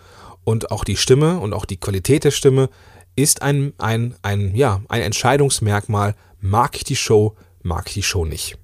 Und 0.45 0.71
auch 0.71 0.85
die 0.85 0.97
Stimme 0.97 1.39
und 1.39 1.53
auch 1.53 1.65
die 1.65 1.77
Qualität 1.77 2.25
der 2.25 2.31
Stimme 2.31 2.69
ist 3.15 3.43
ein, 3.43 3.75
ein, 3.79 4.15
ein, 4.23 4.55
ja, 4.55 4.83
ein 4.89 5.03
Entscheidungsmerkmal, 5.03 6.15
mag 6.43 6.77
ich 6.77 6.85
die 6.85 6.97
Show, 6.97 7.37
mag 7.63 7.87
ich 7.89 7.95
die 7.95 8.03
Show 8.03 8.27
nicht. 8.27 8.59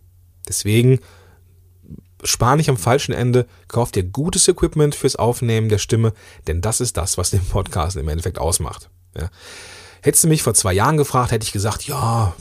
Deswegen 0.46 1.00
spar 2.24 2.56
nicht 2.56 2.68
am 2.68 2.76
falschen 2.76 3.12
Ende, 3.12 3.46
kauf 3.68 3.92
dir 3.92 4.02
gutes 4.02 4.48
Equipment 4.48 4.94
fürs 4.94 5.16
Aufnehmen 5.16 5.68
der 5.68 5.78
Stimme, 5.78 6.12
denn 6.46 6.60
das 6.60 6.80
ist 6.80 6.96
das, 6.96 7.16
was 7.16 7.30
den 7.30 7.44
Podcast 7.44 7.96
im 7.96 8.08
Endeffekt 8.08 8.38
ausmacht. 8.38 8.90
Ja. 9.16 9.30
Hättest 10.02 10.24
du 10.24 10.28
mich 10.28 10.42
vor 10.42 10.54
zwei 10.54 10.72
Jahren 10.72 10.96
gefragt, 10.96 11.30
hätte 11.30 11.44
ich 11.44 11.52
gesagt, 11.52 11.86
ja, 11.86 12.34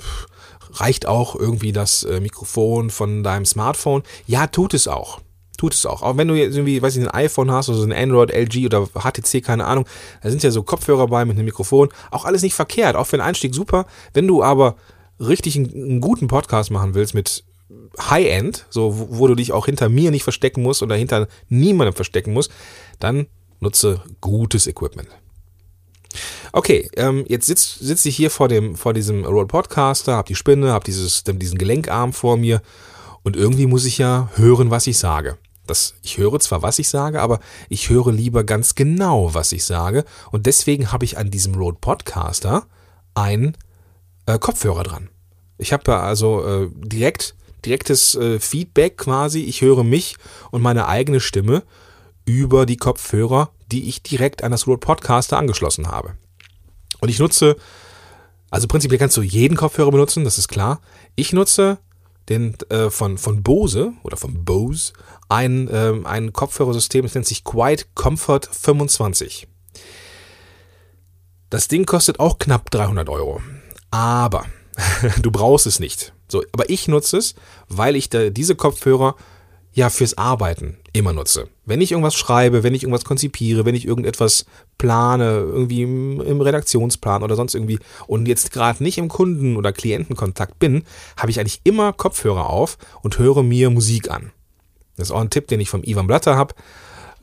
reicht 0.72 1.06
auch 1.06 1.36
irgendwie 1.36 1.72
das 1.72 2.04
äh, 2.04 2.20
Mikrofon 2.20 2.90
von 2.90 3.24
deinem 3.24 3.46
Smartphone? 3.46 4.04
Ja, 4.26 4.48
tut 4.48 4.74
es 4.74 4.88
auch. 4.88 5.22
Tut 5.58 5.74
es 5.74 5.88
auch. 5.88 6.04
Auch 6.04 6.18
wenn 6.18 6.28
du 6.28 6.36
jetzt 6.36 6.56
irgendwie, 6.56 6.82
weiß 6.82 6.96
ich, 6.96 7.04
ein 7.04 7.10
iPhone 7.10 7.52
hast 7.52 7.70
oder 7.70 7.80
so 7.80 7.84
ein 7.84 7.94
Android, 7.94 8.32
LG 8.32 8.66
oder 8.68 8.86
HTC, 8.86 9.44
keine 9.44 9.66
Ahnung, 9.66 9.88
da 10.22 10.30
sind 10.30 10.44
ja 10.44 10.52
so 10.52 10.62
Kopfhörer 10.62 11.08
bei 11.08 11.26
mit 11.26 11.36
einem 11.36 11.46
Mikrofon. 11.46 11.90
Auch 12.12 12.26
alles 12.26 12.44
nicht 12.44 12.54
verkehrt. 12.54 12.96
Auch 12.96 13.06
für 13.08 13.18
den 13.18 13.26
Einstieg 13.26 13.56
super. 13.56 13.88
Wenn 14.14 14.28
du 14.28 14.44
aber 14.44 14.76
richtig 15.20 15.56
einen, 15.56 15.74
einen 15.74 16.02
guten 16.02 16.28
Podcast 16.28 16.72
machen 16.72 16.94
willst 16.94 17.14
mit 17.14 17.44
High-End, 18.00 18.66
so 18.70 18.98
wo, 18.98 19.20
wo, 19.20 19.28
du 19.28 19.36
dich 19.36 19.52
auch 19.52 19.66
hinter 19.66 19.90
mir 19.90 20.12
nicht 20.12 20.24
verstecken 20.24 20.62
musst 20.62 20.82
oder 20.84 20.96
hinter 20.96 21.28
niemandem 21.50 21.96
verstecken 21.96 22.34
musst, 22.34 22.52
dann 23.00 23.28
nutze 23.60 24.02
gutes 24.22 24.68
Equipment. 24.68 25.10
Okay, 26.54 26.90
ähm, 26.96 27.26
jetzt 27.28 27.48
sitze 27.48 27.84
sitz 27.84 28.06
ich 28.06 28.16
hier 28.16 28.32
vor, 28.32 28.48
dem, 28.48 28.76
vor 28.76 28.94
diesem 28.94 29.26
Rode 29.26 29.48
Podcaster, 29.48 30.16
habe 30.16 30.28
die 30.28 30.36
Spinne, 30.36 30.72
habe 30.72 30.86
diesen 30.86 31.58
Gelenkarm 31.58 32.14
vor 32.14 32.38
mir 32.38 32.62
und 33.24 33.36
irgendwie 33.36 33.66
muss 33.66 33.86
ich 33.86 33.98
ja 33.98 34.30
hören, 34.36 34.72
was 34.72 34.88
ich 34.88 34.98
sage. 34.98 35.38
Das, 35.66 35.96
ich 36.02 36.18
höre 36.18 36.40
zwar, 36.40 36.62
was 36.62 36.80
ich 36.80 36.88
sage, 36.88 37.22
aber 37.22 37.40
ich 37.68 37.90
höre 37.90 38.14
lieber 38.14 38.46
ganz 38.46 38.76
genau, 38.76 39.34
was 39.34 39.52
ich 39.52 39.66
sage. 39.66 40.06
Und 40.32 40.46
deswegen 40.46 40.94
habe 40.94 41.04
ich 41.04 41.18
an 41.18 41.30
diesem 41.30 41.56
Rode 41.56 41.78
Podcaster 41.82 42.68
ein 43.16 43.58
äh, 44.28 44.38
Kopfhörer 44.38 44.84
dran. 44.84 45.10
Ich 45.58 45.74
habe 45.74 45.98
also 45.98 46.46
äh, 46.46 46.70
direkt 46.72 47.36
direktes 47.66 48.16
äh, 48.16 48.40
Feedback 48.40 48.98
quasi. 48.98 49.42
Ich 49.42 49.62
höre 49.62 49.84
mich 49.84 50.16
und 50.52 50.62
meine 50.62 50.88
eigene 50.88 51.20
Stimme 51.20 51.64
über 52.26 52.66
die 52.66 52.78
Kopfhörer, 52.78 53.50
die 53.72 53.90
ich 53.90 54.04
direkt 54.04 54.44
an 54.44 54.52
das 54.52 54.68
Rode 54.68 54.80
Podcaster 54.80 55.38
angeschlossen 55.38 55.88
habe. 55.88 56.14
Und 57.00 57.10
ich 57.10 57.20
nutze, 57.20 57.58
also 58.50 58.68
prinzipiell 58.68 59.00
kannst 59.00 59.18
du 59.18 59.22
jeden 59.22 59.58
Kopfhörer 59.58 59.92
benutzen, 59.92 60.24
das 60.24 60.38
ist 60.38 60.48
klar. 60.48 60.82
Ich 61.16 61.34
nutze 61.34 61.80
den, 62.30 62.56
äh, 62.70 62.90
von, 62.90 63.18
von 63.18 63.44
Bose 63.44 63.94
oder 64.04 64.18
von 64.18 64.44
Bose 64.44 64.94
ein, 65.30 65.68
äh, 65.70 65.94
ein 66.04 66.34
Kopfhörersystem, 66.34 67.04
das 67.04 67.16
nennt 67.16 67.26
sich 67.26 67.44
Quiet 67.44 67.88
Comfort 67.96 68.42
25. 68.52 69.48
Das 71.50 71.68
Ding 71.70 71.86
kostet 71.86 72.20
auch 72.20 72.40
knapp 72.40 72.70
300 72.72 73.08
Euro. 73.10 73.42
Aber 73.92 74.46
du 75.22 75.32
brauchst 75.32 75.68
es 75.68 75.80
nicht. 75.80 76.14
So, 76.28 76.44
aber 76.52 76.70
ich 76.70 76.88
nutze 76.88 77.18
es, 77.18 77.36
weil 77.70 77.96
ich 77.96 78.10
da 78.10 78.30
diese 78.30 78.56
Kopfhörer 78.56 79.16
ja 79.74 79.90
fürs 79.90 80.18
Arbeiten 80.18 80.78
immer 80.92 81.14
nutze. 81.14 81.50
Wenn 81.66 81.82
ich 81.82 81.92
irgendwas 81.92 82.16
schreibe, 82.16 82.64
wenn 82.64 82.74
ich 82.74 82.84
irgendwas 82.84 83.06
konzipiere, 83.06 83.64
wenn 83.64 83.76
ich 83.76 83.86
irgendetwas 83.86 84.46
plane, 84.80 85.26
irgendwie 85.26 85.84
im, 85.84 86.20
im 86.20 86.42
Redaktionsplan 86.42 87.22
oder 87.22 87.36
sonst 87.36 87.54
irgendwie 87.54 87.78
und 88.08 88.28
jetzt 88.28 88.52
gerade 88.52 88.84
nicht 88.84 88.98
im 88.98 89.08
Kunden- 89.08 89.56
oder 89.56 89.72
Klientenkontakt 89.72 90.58
bin, 90.58 90.84
habe 91.16 91.30
ich 91.30 91.40
eigentlich 91.40 91.62
immer 91.64 91.94
Kopfhörer 91.94 92.50
auf 92.50 92.80
und 93.04 93.20
höre 93.20 93.44
mir 93.44 93.70
Musik 93.70 94.10
an. 94.10 94.32
Das 94.96 95.10
ist 95.10 95.12
auch 95.12 95.22
ein 95.22 95.30
Tipp, 95.30 95.48
den 95.48 95.60
ich 95.60 95.70
vom 95.70 95.84
Ivan 95.84 96.08
Blatter 96.08 96.36
habe 96.36 96.56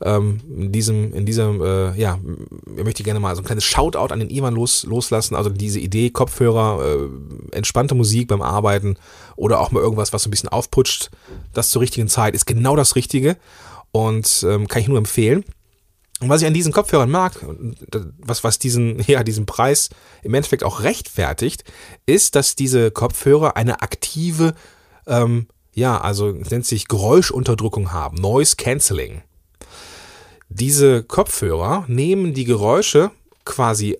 ähm, 0.01 0.41
in 0.49 0.71
diesem, 0.71 1.13
in 1.13 1.25
diesem, 1.25 1.61
äh, 1.61 1.95
ja, 1.99 2.19
möchte 2.65 3.01
ich 3.01 3.05
gerne 3.05 3.19
mal 3.19 3.35
so 3.35 3.41
ein 3.41 3.45
kleines 3.45 3.63
Shoutout 3.63 4.13
an 4.13 4.19
den 4.19 4.29
Ivan 4.29 4.53
los, 4.53 4.83
loslassen. 4.83 5.35
Also 5.35 5.49
diese 5.49 5.79
Idee, 5.79 6.09
Kopfhörer, 6.09 6.83
äh, 6.85 7.55
entspannte 7.55 7.95
Musik 7.95 8.27
beim 8.27 8.41
Arbeiten 8.41 8.97
oder 9.35 9.59
auch 9.59 9.71
mal 9.71 9.81
irgendwas, 9.81 10.13
was 10.13 10.23
so 10.23 10.29
ein 10.29 10.31
bisschen 10.31 10.49
aufputscht, 10.49 11.11
das 11.53 11.69
zur 11.69 11.81
richtigen 11.81 12.07
Zeit, 12.07 12.35
ist 12.35 12.45
genau 12.45 12.75
das 12.75 12.95
Richtige 12.95 13.37
und 13.91 14.45
ähm, 14.47 14.67
kann 14.67 14.81
ich 14.81 14.87
nur 14.87 14.97
empfehlen. 14.97 15.45
Und 16.21 16.29
was 16.29 16.41
ich 16.41 16.47
an 16.47 16.53
diesen 16.53 16.71
Kopfhörern 16.71 17.09
mag, 17.09 17.33
was, 18.19 18.43
was 18.43 18.59
diesen, 18.59 19.01
ja, 19.07 19.23
diesen 19.23 19.45
Preis 19.45 19.89
im 20.23 20.33
Endeffekt 20.33 20.63
auch 20.63 20.81
rechtfertigt, 20.81 21.63
ist, 22.05 22.35
dass 22.35 22.55
diese 22.55 22.91
Kopfhörer 22.91 23.55
eine 23.55 23.81
aktive, 23.81 24.55
ähm, 25.07 25.47
ja, 25.73 25.99
also 25.99 26.31
nennt 26.31 26.65
sich 26.65 26.87
Geräuschunterdrückung 26.87 27.91
haben, 27.91 28.17
Noise 28.17 28.55
Cancelling. 28.55 29.23
Diese 30.49 31.03
Kopfhörer 31.03 31.85
nehmen 31.87 32.33
die 32.33 32.45
Geräusche 32.45 33.11
quasi, 33.45 33.97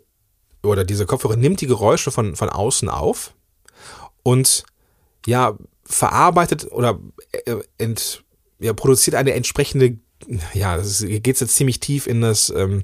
oder 0.64 0.84
diese 0.84 1.06
Kopfhörer 1.06 1.36
nimmt 1.36 1.62
die 1.62 1.68
Geräusche 1.68 2.12
von, 2.12 2.36
von 2.36 2.50
außen 2.50 2.90
auf 2.90 3.34
und 4.24 4.64
ja, 5.26 5.58
verarbeitet 5.84 6.72
oder 6.72 7.00
äh, 7.32 7.58
ent, 7.78 8.24
ja, 8.60 8.74
produziert 8.74 9.16
eine 9.16 9.34
entsprechende, 9.34 9.98
ja, 10.54 10.78
das 10.78 11.04
geht 11.06 11.40
jetzt 11.40 11.56
ziemlich 11.56 11.80
tief 11.80 12.08
in 12.08 12.22
das, 12.22 12.50
ähm, 12.50 12.84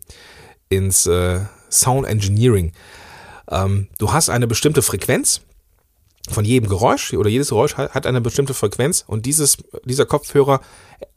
ins 0.70 1.06
äh, 1.06 1.42
Sound 1.70 2.08
Engineering. 2.08 2.74
Ähm, 3.50 3.88
du 3.98 4.12
hast 4.12 4.30
eine 4.30 4.48
bestimmte 4.48 4.82
Frequenz 4.82 5.42
von 6.30 6.46
jedem 6.46 6.70
Geräusch 6.70 7.14
oder 7.14 7.30
jedes 7.30 7.50
Geräusch 7.50 7.76
hat 7.76 8.06
eine 8.06 8.22
bestimmte 8.22 8.54
Frequenz 8.54 9.04
und 9.08 9.26
dieses, 9.26 9.58
dieser 9.86 10.06
Kopfhörer 10.06 10.62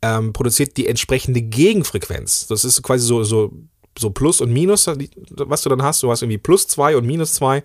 ähm, 0.03 0.33
produziert 0.33 0.77
die 0.77 0.87
entsprechende 0.87 1.43
Gegenfrequenz. 1.43 2.47
Das 2.47 2.65
ist 2.65 2.83
quasi 2.83 3.07
so, 3.07 3.23
so, 3.23 3.53
so 3.99 4.11
Plus 4.11 4.41
und 4.41 4.53
Minus, 4.53 4.87
was 4.87 5.63
du 5.63 5.69
dann 5.69 5.83
hast. 5.83 6.03
Du 6.03 6.11
hast 6.11 6.23
irgendwie 6.23 6.39
Plus 6.39 6.67
zwei 6.67 6.97
und 6.97 7.07
Minus 7.07 7.35
zwei 7.35 7.65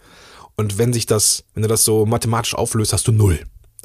und 0.56 0.78
wenn 0.78 0.92
sich 0.92 1.06
das, 1.06 1.46
wenn 1.54 1.64
du 1.64 1.70
das 1.70 1.86
so 1.86 2.06
mathematisch 2.06 2.56
auflöst, 2.56 2.92
hast 2.92 3.08
du 3.08 3.14
null 3.14 3.40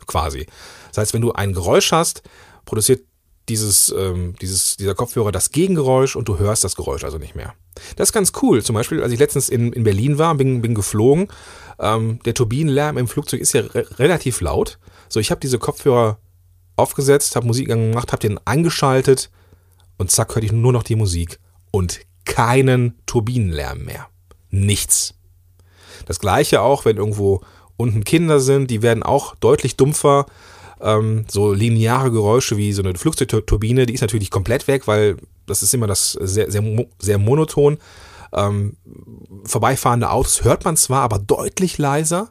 quasi. 0.07 0.47
Das 0.89 0.99
heißt, 0.99 1.15
wenn 1.15 1.23
du 1.23 1.33
ein 1.33 1.53
Geräusch 1.53 1.93
hast, 1.93 2.23
produziert 2.65 3.03
dieses, 3.49 3.95
ähm, 3.97 4.35
dieses, 4.41 4.77
dieser 4.77 4.95
Kopfhörer 4.95 5.33
das 5.33 5.51
Gegengeräusch 5.51 6.17
und 6.17 6.29
du 6.29 6.39
hörst 6.39 6.65
das 6.65 6.77
Geräusch 6.77 7.05
also 7.05 7.19
nicht 7.19 7.35
mehr. 7.35 7.55
Das 7.97 8.09
ist 8.09 8.13
ganz 8.13 8.33
cool. 8.43 8.63
Zum 8.63 8.75
Beispiel, 8.75 9.03
als 9.03 9.13
ich 9.13 9.19
letztens 9.19 9.49
in, 9.49 9.73
in 9.73 9.85
Berlin 9.85 10.19
war, 10.19 10.35
bin, 10.35 10.63
bin 10.63 10.75
geflogen, 10.75 11.29
ähm, 11.79 12.21
der 12.25 12.35
Turbinenlärm 12.35 12.97
im 12.99 13.09
Flugzeug 13.09 13.41
ist 13.41 13.53
ja 13.53 13.63
re 13.63 13.87
relativ 13.99 14.41
laut. 14.41 14.79
So, 15.09 15.21
ich 15.21 15.31
habe 15.31 15.41
diese 15.41 15.59
Kopfhörer 15.59 16.19
aufgesetzt, 16.77 17.37
habe 17.37 17.47
Musik 17.47 17.69
gemacht, 17.69 18.13
habe 18.13 18.21
den 18.21 18.39
angeschaltet 18.45 19.31
und 19.99 20.11
zack, 20.11 20.35
hörte 20.35 20.47
ich 20.47 20.53
nur 20.53 20.73
noch 20.73 20.83
die 20.83 20.97
Musik 20.97 21.39
und 21.71 22.01
keinen 22.25 22.95
Turbinenlärm 23.07 23.85
mehr. 23.85 24.09
Nichts. 24.51 25.15
Das 26.07 26.21
gleiche 26.21 26.63
auch, 26.63 26.85
wenn 26.85 26.97
irgendwo 26.97 27.43
unten 27.77 28.05
Kinder 28.05 28.41
sind, 28.41 28.71
die 28.71 28.83
werden 28.83 29.03
auch 29.03 29.35
deutlich 29.37 29.77
dumpfer. 29.77 30.27
Ähm, 30.81 31.25
so 31.29 31.53
lineare 31.53 32.11
Geräusche 32.11 32.57
wie 32.57 32.73
so 32.73 32.83
eine 32.83 32.95
Flugzeugturbine, 32.95 33.87
die 33.87 33.95
ist 33.95 34.01
natürlich 34.01 34.31
komplett 34.31 34.69
weg, 34.69 34.87
weil 34.87 35.17
das 35.47 35.63
ist 35.63 35.75
immer 35.75 35.87
das 35.87 36.13
sehr, 36.13 36.51
sehr, 36.51 36.63
sehr 36.99 37.19
monoton. 37.19 37.79
Ähm, 38.33 38.77
vorbeifahrende 39.45 40.11
Autos 40.11 40.45
hört 40.45 40.65
man 40.65 40.77
zwar, 40.77 41.03
aber 41.03 41.19
deutlich 41.19 41.79
leiser. 41.79 42.31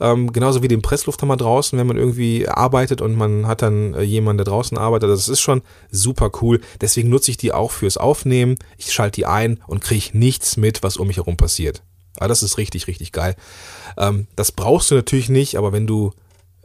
Ähm, 0.00 0.32
genauso 0.32 0.62
wie 0.62 0.68
den 0.68 0.80
Presslufthammer 0.80 1.36
draußen, 1.36 1.78
wenn 1.78 1.86
man 1.86 1.98
irgendwie 1.98 2.48
arbeitet 2.48 3.02
und 3.02 3.16
man 3.16 3.46
hat 3.46 3.60
dann 3.60 3.92
äh, 3.92 4.00
jemanden, 4.00 4.38
der 4.38 4.46
draußen 4.46 4.78
arbeitet. 4.78 5.10
Das 5.10 5.28
ist 5.28 5.40
schon 5.40 5.60
super 5.90 6.30
cool. 6.40 6.60
Deswegen 6.80 7.10
nutze 7.10 7.30
ich 7.30 7.36
die 7.36 7.52
auch 7.52 7.70
fürs 7.70 7.98
Aufnehmen. 7.98 8.56
Ich 8.78 8.92
schalte 8.92 9.16
die 9.16 9.26
ein 9.26 9.60
und 9.66 9.82
kriege 9.82 10.16
nichts 10.16 10.56
mit, 10.56 10.82
was 10.82 10.96
um 10.96 11.08
mich 11.08 11.18
herum 11.18 11.36
passiert. 11.36 11.82
Aber 12.16 12.28
das 12.28 12.42
ist 12.42 12.56
richtig, 12.56 12.86
richtig 12.86 13.12
geil. 13.12 13.36
Ähm, 13.98 14.26
das 14.36 14.52
brauchst 14.52 14.90
du 14.90 14.94
natürlich 14.94 15.28
nicht, 15.28 15.56
aber 15.56 15.72
wenn 15.72 15.86
du, 15.86 16.12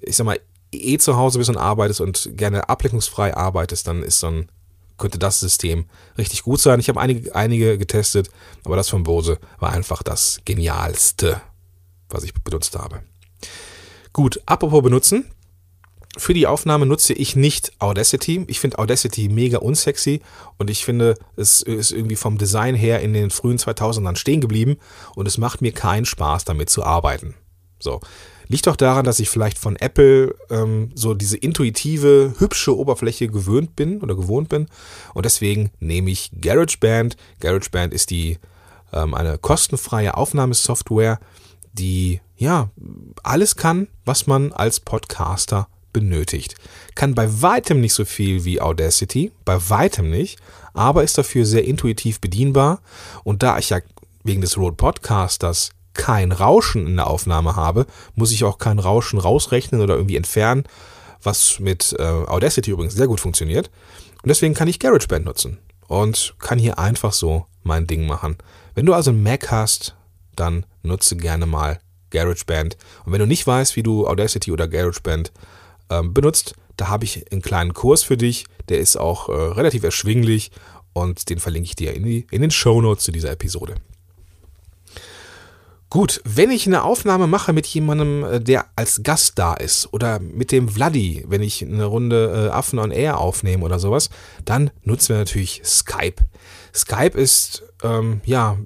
ich 0.02 0.16
sag 0.16 0.26
mal, 0.26 0.40
eh 0.84 0.98
zu 0.98 1.18
Hause 1.18 1.38
bist 1.38 1.50
und 1.50 1.58
arbeitest 1.58 2.02
und 2.02 2.32
gerne 2.34 2.70
ablenkungsfrei 2.70 3.36
arbeitest, 3.36 3.88
dann 3.88 4.04
ist 4.04 4.20
so 4.20 4.28
ein 4.28 4.50
könnte 4.98 5.20
das 5.20 5.40
System 5.40 5.86
richtig 6.18 6.44
gut 6.44 6.60
sein. 6.60 6.80
Ich 6.80 6.90
habe 6.90 7.02
einige, 7.02 7.36
einige 7.36 7.78
getestet, 7.78 8.30
aber 8.64 8.76
das 8.76 8.90
von 8.90 9.04
Bose 9.04 9.40
war 9.60 9.72
einfach 9.72 10.04
das 10.04 10.40
genialste, 10.46 11.42
was 12.10 12.24
ich 12.24 12.34
benutzt 12.34 12.78
habe. 12.78 13.02
Gut, 14.14 14.42
apropos 14.46 14.84
benutzen. 14.84 15.26
Für 16.18 16.34
die 16.34 16.48
Aufnahme 16.48 16.86
nutze 16.86 17.12
ich 17.12 17.36
nicht 17.36 17.74
Audacity. 17.80 18.46
Ich 18.48 18.62
finde 18.62 18.80
Audacity 18.80 19.28
mega 19.28 19.58
unsexy 19.58 20.22
und 20.58 20.70
ich 20.70 20.86
finde, 20.86 21.16
es 21.36 21.62
ist 21.62 21.92
irgendwie 21.92 22.16
vom 22.16 22.38
Design 22.38 22.74
her 22.74 23.02
in 23.02 23.12
den 23.12 23.32
frühen 23.32 23.58
2000ern 23.58 24.16
stehen 24.16 24.40
geblieben 24.40 24.78
und 25.16 25.28
es 25.28 25.38
macht 25.38 25.62
mir 25.62 25.74
keinen 25.74 26.06
Spaß 26.06 26.46
damit 26.46 26.70
zu 26.70 26.86
arbeiten. 26.86 27.36
So, 27.80 28.00
Liegt 28.48 28.68
auch 28.68 28.76
daran, 28.76 29.06
dass 29.06 29.20
ich 29.20 29.30
vielleicht 29.30 29.58
von 29.58 29.76
Apple 29.76 30.36
ähm, 30.50 30.92
so 30.96 31.14
diese 31.14 31.38
intuitive, 31.38 32.36
hübsche 32.38 32.78
Oberfläche 32.78 33.28
gewöhnt 33.28 33.76
bin 33.76 34.02
oder 34.02 34.16
gewohnt 34.16 34.50
bin. 34.50 34.68
Und 35.14 35.26
deswegen 35.26 35.72
nehme 35.80 36.12
ich 36.12 36.32
GarageBand. 36.40 37.18
GarageBand 37.40 37.94
ist 37.94 38.10
die 38.12 38.38
ähm, 38.94 39.14
eine 39.14 39.38
kostenfreie 39.38 40.16
Aufnahmesoftware, 40.16 41.20
die 41.74 42.22
ja 42.38 42.70
alles 43.24 43.56
kann, 43.56 43.88
was 44.06 44.28
man 44.28 44.54
als 44.54 44.80
Podcaster 44.80 45.68
benötigt. 45.94 46.56
Kann 46.94 47.16
bei 47.16 47.42
weitem 47.42 47.80
nicht 47.80 47.94
so 47.94 48.06
viel 48.06 48.44
wie 48.44 48.60
Audacity, 48.60 49.32
bei 49.46 49.58
weitem 49.70 50.10
nicht, 50.10 50.40
aber 50.74 51.04
ist 51.04 51.18
dafür 51.18 51.46
sehr 51.46 51.64
intuitiv 51.64 52.20
bedienbar. 52.20 52.82
Und 53.24 53.44
da 53.44 53.58
ich 53.58 53.70
ja 53.70 53.80
wegen 54.24 54.42
des 54.42 54.58
Rode 54.58 54.76
Podcasters 54.76 55.72
kein 55.96 56.32
Rauschen 56.32 56.86
in 56.86 56.98
der 56.98 57.08
Aufnahme 57.08 57.56
habe, 57.56 57.88
muss 58.14 58.32
ich 58.32 58.44
auch 58.44 58.60
kein 58.60 58.78
Rauschen 58.78 59.18
rausrechnen 59.18 59.82
oder 59.82 59.96
irgendwie 59.96 60.18
entfernen, 60.18 60.66
was 61.24 61.60
mit 61.60 61.96
äh, 61.98 62.04
Audacity 62.04 62.72
übrigens 62.72 62.94
sehr 62.94 63.08
gut 63.08 63.20
funktioniert. 63.20 63.72
Und 64.22 64.30
deswegen 64.30 64.54
kann 64.54 64.68
ich 64.68 64.80
GarageBand 64.80 65.26
nutzen 65.26 65.58
und 65.88 66.36
kann 66.40 66.60
hier 66.60 66.78
einfach 66.78 67.14
so 67.14 67.46
mein 67.64 67.88
Ding 67.88 68.06
machen. 68.06 68.38
Wenn 68.76 68.86
du 68.86 68.94
also 68.94 69.12
einen 69.12 69.24
Mac 69.24 69.52
hast, 69.52 69.96
dann 70.36 70.66
nutze 70.84 71.16
gerne 71.16 71.46
mal 71.46 71.80
GarageBand. 72.12 72.78
Und 73.06 73.14
wenn 73.14 73.20
du 73.20 73.28
nicht 73.28 73.48
weißt, 73.48 73.76
wie 73.76 73.84
du 73.84 74.08
Audacity 74.08 74.52
oder 74.52 74.68
GarageBand 74.68 75.32
ähm, 75.90 76.14
benutzt, 76.14 76.56
da 76.78 76.90
habe 76.90 77.06
ich 77.06 77.32
einen 77.32 77.42
kleinen 77.42 77.74
Kurs 77.74 78.04
für 78.04 78.18
dich. 78.18 78.46
Der 78.70 78.80
ist 78.80 78.98
auch 78.98 79.30
äh, 79.30 79.32
relativ 79.32 79.84
erschwinglich 79.84 80.52
und 80.94 81.30
den 81.30 81.40
verlinke 81.40 81.68
ich 81.68 81.76
dir 81.76 81.94
in, 81.94 82.04
die, 82.04 82.28
in 82.32 82.42
den 82.42 82.52
Show 82.52 82.82
Notes 82.82 83.06
zu 83.06 83.12
dieser 83.12 83.32
Episode. 83.32 83.76
Gut, 85.96 86.20
wenn 86.26 86.52
ich 86.52 86.68
eine 86.68 86.84
Aufnahme 86.84 87.26
mache 87.26 87.54
mit 87.54 87.66
jemandem, 87.68 88.26
äh, 88.26 88.42
der 88.42 88.66
als 88.76 89.02
Gast 89.02 89.40
da 89.40 89.54
ist 89.54 89.94
oder 89.94 90.20
mit 90.20 90.52
dem 90.52 90.68
Vladi, 90.68 91.24
wenn 91.26 91.42
ich 91.42 91.64
eine 91.64 91.86
Runde 91.86 92.50
äh, 92.50 92.52
Affen 92.52 92.80
on 92.80 92.92
Air 92.92 93.18
aufnehme 93.18 93.64
oder 93.64 93.80
sowas, 93.80 94.10
dann 94.44 94.72
nutzen 94.84 95.14
wir 95.14 95.20
natürlich 95.20 95.62
Skype. 95.64 96.22
Skype 96.74 97.18
ist 97.18 97.64
ähm, 97.82 98.20
ja 98.26 98.58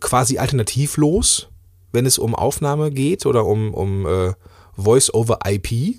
quasi 0.00 0.38
alternativlos, 0.38 1.48
wenn 1.92 2.06
es 2.06 2.16
um 2.16 2.34
Aufnahme 2.34 2.90
geht 2.90 3.26
oder 3.26 3.44
um, 3.44 3.74
um 3.74 4.06
äh, 4.06 4.32
Voice 4.78 5.12
over 5.12 5.40
IP. 5.46 5.96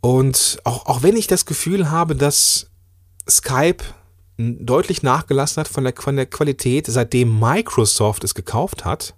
Und 0.00 0.58
auch, 0.64 0.86
auch 0.86 1.04
wenn 1.04 1.16
ich 1.16 1.28
das 1.28 1.46
Gefühl 1.46 1.92
habe, 1.92 2.16
dass 2.16 2.68
Skype 3.30 3.84
deutlich 4.38 5.02
nachgelassen 5.02 5.60
hat 5.60 5.68
von 5.68 5.84
der, 5.84 5.94
von 5.96 6.16
der 6.16 6.26
Qualität, 6.26 6.86
seitdem 6.86 7.38
Microsoft 7.38 8.24
es 8.24 8.34
gekauft 8.34 8.84
hat, 8.84 9.14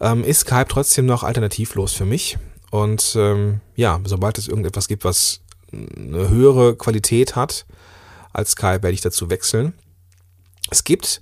ähm, 0.00 0.22
ist 0.22 0.40
Skype 0.40 0.68
trotzdem 0.68 1.06
noch 1.06 1.24
alternativlos 1.24 1.92
für 1.92 2.04
mich. 2.04 2.38
Und 2.70 3.16
ähm, 3.18 3.60
ja, 3.74 4.00
sobald 4.04 4.38
es 4.38 4.48
irgendetwas 4.48 4.88
gibt, 4.88 5.04
was 5.04 5.40
eine 5.72 6.28
höhere 6.28 6.76
Qualität 6.76 7.36
hat 7.36 7.66
als 8.32 8.52
Skype, 8.52 8.82
werde 8.82 8.92
ich 8.92 9.00
dazu 9.00 9.30
wechseln. 9.30 9.72
Es 10.70 10.84
gibt 10.84 11.20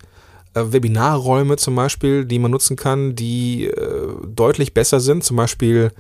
äh, 0.55 0.73
Webinarräume 0.73 1.57
zum 1.57 1.77
Beispiel, 1.77 2.25
die 2.25 2.39
man 2.39 2.51
nutzen 2.51 2.77
kann, 2.77 3.15
die 3.15 3.67
äh, 3.67 4.15
deutlich 4.27 4.75
besser 4.75 5.01
sind. 5.01 5.25
Zum 5.25 5.37
Beispiel 5.37 5.93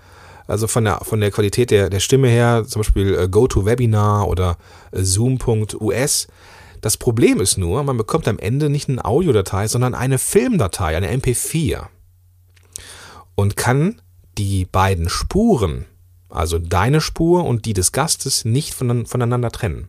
Also 0.46 0.66
von 0.66 0.84
der, 0.84 0.98
von 1.02 1.20
der 1.20 1.30
Qualität 1.30 1.70
der, 1.70 1.90
der 1.90 2.00
Stimme 2.00 2.28
her, 2.28 2.64
zum 2.66 2.80
Beispiel 2.80 3.14
äh, 3.14 3.28
GoToWebinar 3.28 4.28
oder 4.28 4.58
äh, 4.92 5.02
Zoom.us. 5.02 6.28
Das 6.80 6.96
Problem 6.96 7.40
ist 7.40 7.56
nur, 7.56 7.82
man 7.82 7.96
bekommt 7.96 8.28
am 8.28 8.38
Ende 8.38 8.70
nicht 8.70 8.88
eine 8.88 9.04
Audiodatei, 9.04 9.66
sondern 9.66 9.94
eine 9.94 10.18
Filmdatei, 10.18 10.96
eine 10.96 11.10
MP4. 11.10 11.86
Und 13.34 13.56
kann 13.56 14.00
die 14.38 14.66
beiden 14.66 15.08
Spuren, 15.08 15.86
also 16.28 16.58
deine 16.58 17.00
Spur 17.00 17.44
und 17.44 17.64
die 17.64 17.72
des 17.72 17.92
Gastes, 17.92 18.44
nicht 18.44 18.74
voneinander 18.74 19.50
trennen. 19.50 19.88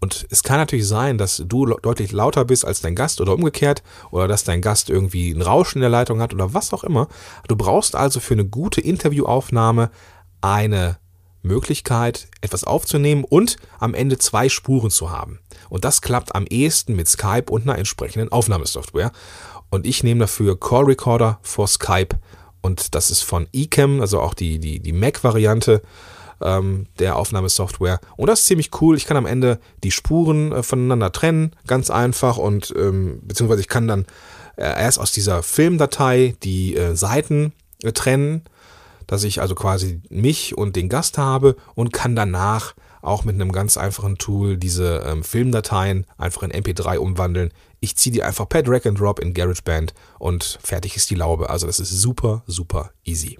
Und 0.00 0.26
es 0.30 0.42
kann 0.42 0.58
natürlich 0.58 0.86
sein, 0.86 1.18
dass 1.18 1.42
du 1.46 1.66
deutlich 1.66 2.12
lauter 2.12 2.44
bist 2.44 2.64
als 2.64 2.80
dein 2.80 2.94
Gast 2.94 3.20
oder 3.20 3.34
umgekehrt 3.34 3.82
oder 4.10 4.28
dass 4.28 4.44
dein 4.44 4.60
Gast 4.60 4.90
irgendwie 4.90 5.30
ein 5.30 5.42
Rauschen 5.42 5.78
in 5.78 5.82
der 5.82 5.90
Leitung 5.90 6.20
hat 6.20 6.34
oder 6.34 6.54
was 6.54 6.72
auch 6.72 6.84
immer. 6.84 7.08
Du 7.48 7.56
brauchst 7.56 7.96
also 7.96 8.20
für 8.20 8.34
eine 8.34 8.44
gute 8.44 8.80
Interviewaufnahme 8.80 9.90
eine 10.40 10.98
Möglichkeit, 11.42 12.28
etwas 12.40 12.64
aufzunehmen 12.64 13.24
und 13.24 13.56
am 13.78 13.94
Ende 13.94 14.18
zwei 14.18 14.48
Spuren 14.48 14.90
zu 14.90 15.10
haben. 15.10 15.40
Und 15.68 15.84
das 15.84 16.00
klappt 16.00 16.34
am 16.34 16.46
ehesten 16.46 16.94
mit 16.94 17.08
Skype 17.08 17.50
und 17.50 17.62
einer 17.62 17.78
entsprechenden 17.78 18.30
Aufnahmesoftware. 18.30 19.12
Und 19.70 19.86
ich 19.86 20.04
nehme 20.04 20.20
dafür 20.20 20.58
Call 20.58 20.84
Recorder 20.84 21.38
for 21.42 21.66
Skype 21.66 22.18
und 22.62 22.94
das 22.94 23.10
ist 23.10 23.22
von 23.22 23.48
eCam, 23.52 24.00
also 24.00 24.20
auch 24.20 24.34
die, 24.34 24.58
die, 24.58 24.80
die 24.80 24.92
Mac-Variante 24.92 25.82
ähm, 26.44 26.86
der 26.98 27.16
Aufnahmesoftware. 27.16 28.00
Und 28.16 28.28
das 28.28 28.40
ist 28.40 28.46
ziemlich 28.46 28.70
cool. 28.80 28.96
Ich 28.96 29.06
kann 29.06 29.16
am 29.16 29.26
Ende 29.26 29.58
die 29.82 29.90
Spuren 29.90 30.52
äh, 30.52 30.62
voneinander 30.62 31.12
trennen, 31.12 31.52
ganz 31.66 31.90
einfach. 31.90 32.38
Und 32.38 32.72
ähm, 32.76 33.20
beziehungsweise 33.22 33.60
ich 33.60 33.68
kann 33.68 33.88
dann 33.88 34.06
äh, 34.56 34.64
erst 34.64 34.98
aus 34.98 35.12
dieser 35.12 35.42
Filmdatei 35.42 36.36
die 36.42 36.76
äh, 36.76 36.94
Seiten 36.94 37.52
äh, 37.82 37.92
trennen, 37.92 38.42
dass 39.06 39.24
ich 39.24 39.40
also 39.40 39.54
quasi 39.54 40.00
mich 40.08 40.56
und 40.56 40.76
den 40.76 40.88
Gast 40.88 41.18
habe 41.18 41.56
und 41.74 41.92
kann 41.92 42.16
danach 42.16 42.74
auch 43.02 43.24
mit 43.24 43.34
einem 43.34 43.52
ganz 43.52 43.76
einfachen 43.76 44.16
Tool 44.16 44.56
diese 44.56 45.02
ähm, 45.06 45.24
Filmdateien 45.24 46.06
einfach 46.16 46.42
in 46.44 46.52
MP3 46.52 46.98
umwandeln. 46.98 47.50
Ich 47.80 47.96
ziehe 47.96 48.12
die 48.12 48.22
einfach 48.22 48.48
per 48.48 48.62
Drag 48.62 48.86
and 48.86 48.98
Drop 48.98 49.18
in 49.18 49.34
GarageBand 49.34 49.92
und 50.20 50.58
fertig 50.62 50.96
ist 50.96 51.10
die 51.10 51.16
Laube. 51.16 51.50
Also 51.50 51.66
das 51.66 51.80
ist 51.80 51.90
super, 51.90 52.44
super 52.46 52.92
easy. 53.04 53.38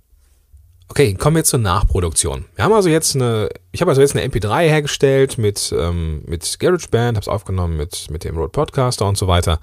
Okay, 0.93 1.15
kommen 1.15 1.37
wir 1.37 1.45
zur 1.45 1.59
Nachproduktion. 1.59 2.45
Wir 2.55 2.67
haben 2.67 2.75
also 2.75 2.91
jetzt 2.91 3.17
eine, 3.17 3.49
ich 3.71 3.81
habe 3.81 3.91
also 3.91 4.03
jetzt 4.03 4.15
eine 4.15 4.31
MP3 4.31 4.69
hergestellt 4.69 5.39
mit, 5.39 5.75
ähm, 5.75 6.23
mit 6.27 6.61
GarageBand, 6.61 7.17
habe 7.17 7.23
es 7.23 7.29
aufgenommen 7.29 7.79
mit, 7.79 8.11
mit 8.11 8.25
dem 8.25 8.37
Rode 8.37 8.51
Podcaster 8.51 9.07
und 9.07 9.17
so 9.17 9.27
weiter. 9.27 9.59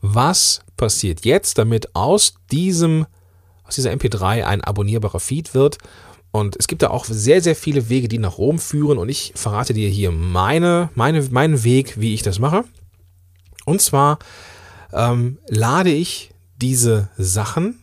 Was 0.00 0.62
passiert 0.76 1.24
jetzt, 1.24 1.56
damit 1.58 1.94
aus 1.94 2.34
diesem, 2.50 3.06
aus 3.62 3.76
dieser 3.76 3.92
MP3 3.92 4.42
ein 4.44 4.60
abonnierbarer 4.60 5.20
Feed 5.20 5.54
wird? 5.54 5.78
Und 6.32 6.56
es 6.56 6.66
gibt 6.66 6.82
da 6.82 6.90
auch 6.90 7.04
sehr, 7.04 7.40
sehr 7.42 7.54
viele 7.54 7.88
Wege, 7.88 8.08
die 8.08 8.18
nach 8.18 8.36
Rom 8.36 8.58
führen. 8.58 8.98
Und 8.98 9.08
ich 9.08 9.32
verrate 9.36 9.72
dir 9.72 9.88
hier 9.88 10.10
meine, 10.10 10.90
meine, 10.96 11.22
meinen 11.30 11.62
Weg, 11.62 12.00
wie 12.00 12.12
ich 12.12 12.22
das 12.22 12.40
mache. 12.40 12.64
Und 13.66 13.80
zwar 13.80 14.18
ähm, 14.92 15.38
lade 15.46 15.92
ich 15.92 16.32
diese 16.56 17.08
Sachen 17.16 17.78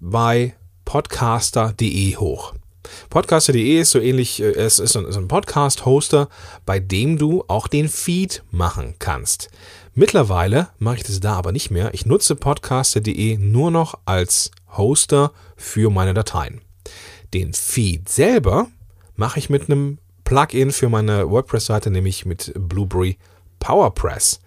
bei 0.00 0.54
podcaster.de 0.90 2.16
hoch. 2.16 2.52
Podcaster.de 3.10 3.78
ist 3.78 3.92
so 3.92 4.00
ähnlich, 4.00 4.42
äh, 4.42 4.54
es 4.54 4.80
ist 4.80 4.96
ein 4.96 5.28
Podcast-Hoster, 5.28 6.28
bei 6.66 6.80
dem 6.80 7.16
du 7.16 7.44
auch 7.46 7.68
den 7.68 7.88
Feed 7.88 8.42
machen 8.50 8.96
kannst. 8.98 9.50
Mittlerweile 9.94 10.70
mache 10.80 10.96
ich 10.96 11.02
das 11.04 11.20
da 11.20 11.34
aber 11.34 11.52
nicht 11.52 11.70
mehr. 11.70 11.94
Ich 11.94 12.06
nutze 12.06 12.34
podcaster.de 12.34 13.38
nur 13.38 13.70
noch 13.70 14.00
als 14.04 14.50
Hoster 14.76 15.30
für 15.56 15.90
meine 15.90 16.12
Dateien. 16.12 16.60
Den 17.34 17.52
Feed 17.52 18.08
selber 18.08 18.66
mache 19.14 19.38
ich 19.38 19.48
mit 19.48 19.70
einem 19.70 19.98
Plugin 20.24 20.72
für 20.72 20.88
meine 20.88 21.30
WordPress-Seite, 21.30 21.92
nämlich 21.92 22.26
mit 22.26 22.52
Blueberry 22.56 23.16
PowerPress. 23.60 24.40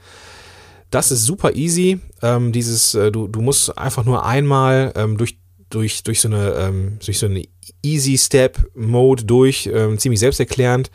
Das 0.91 1.09
ist 1.09 1.23
super 1.23 1.55
easy. 1.55 2.01
Ähm, 2.21 2.51
dieses, 2.51 2.95
äh, 2.95 3.13
du, 3.13 3.29
du 3.29 3.41
musst 3.41 3.77
einfach 3.77 4.03
nur 4.03 4.25
einmal 4.25 4.91
ähm, 4.97 5.17
durch 5.17 5.37
durch, 5.73 6.03
durch 6.03 6.21
so 6.21 6.27
eine, 6.27 6.51
ähm, 6.53 6.99
durch 7.03 7.19
so 7.19 7.25
eine 7.25 7.43
Easy 7.81 8.17
Step 8.17 8.57
Mode 8.75 9.25
durch, 9.25 9.69
ähm, 9.71 9.97
ziemlich 9.97 10.19
selbsterklärend 10.19 10.91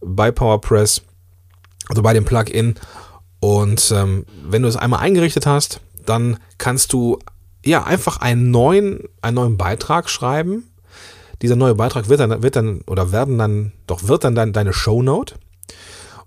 bei 0.00 0.30
PowerPress, 0.30 1.02
also 1.88 2.02
bei 2.02 2.12
dem 2.12 2.24
Plugin. 2.24 2.74
Und 3.40 3.92
ähm, 3.94 4.26
wenn 4.42 4.62
du 4.62 4.68
es 4.68 4.76
einmal 4.76 5.00
eingerichtet 5.00 5.46
hast, 5.46 5.80
dann 6.04 6.38
kannst 6.58 6.92
du 6.92 7.18
ja 7.64 7.84
einfach 7.84 8.18
einen 8.18 8.50
neuen, 8.50 9.00
einen 9.22 9.36
neuen 9.36 9.56
Beitrag 9.56 10.10
schreiben. 10.10 10.70
Dieser 11.42 11.56
neue 11.56 11.74
Beitrag 11.74 12.08
wird 12.08 12.20
dann, 12.20 12.42
wird 12.42 12.56
dann, 12.56 12.80
oder 12.86 13.12
werden 13.12 13.38
dann, 13.38 13.72
doch 13.86 14.08
wird 14.08 14.24
dann 14.24 14.34
dein, 14.34 14.52
deine 14.52 14.72
Shownote. 14.72 15.36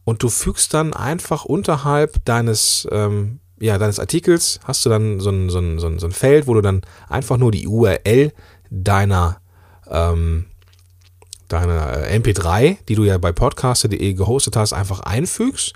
Und 0.03 0.23
du 0.23 0.29
fügst 0.29 0.73
dann 0.73 0.93
einfach 0.93 1.45
unterhalb 1.45 2.23
deines 2.25 2.87
ähm, 2.91 3.39
ja, 3.61 3.77
deines 3.77 3.99
Artikels 3.99 4.59
hast 4.63 4.85
du 4.85 4.89
dann 4.89 5.19
so 5.19 5.29
ein, 5.29 5.49
so, 5.49 5.59
ein, 5.59 5.79
so, 5.79 5.87
ein, 5.87 5.99
so 5.99 6.07
ein 6.07 6.11
Feld, 6.11 6.47
wo 6.47 6.55
du 6.55 6.61
dann 6.61 6.81
einfach 7.07 7.37
nur 7.37 7.51
die 7.51 7.67
URL 7.67 8.33
deiner, 8.69 9.39
ähm, 9.87 10.47
deiner 11.47 12.07
äh, 12.07 12.17
MP3, 12.17 12.77
die 12.87 12.95
du 12.95 13.03
ja 13.03 13.17
bei 13.19 13.31
podcaster.de 13.31 14.13
gehostet 14.13 14.55
hast, 14.55 14.73
einfach 14.73 15.01
einfügst. 15.01 15.73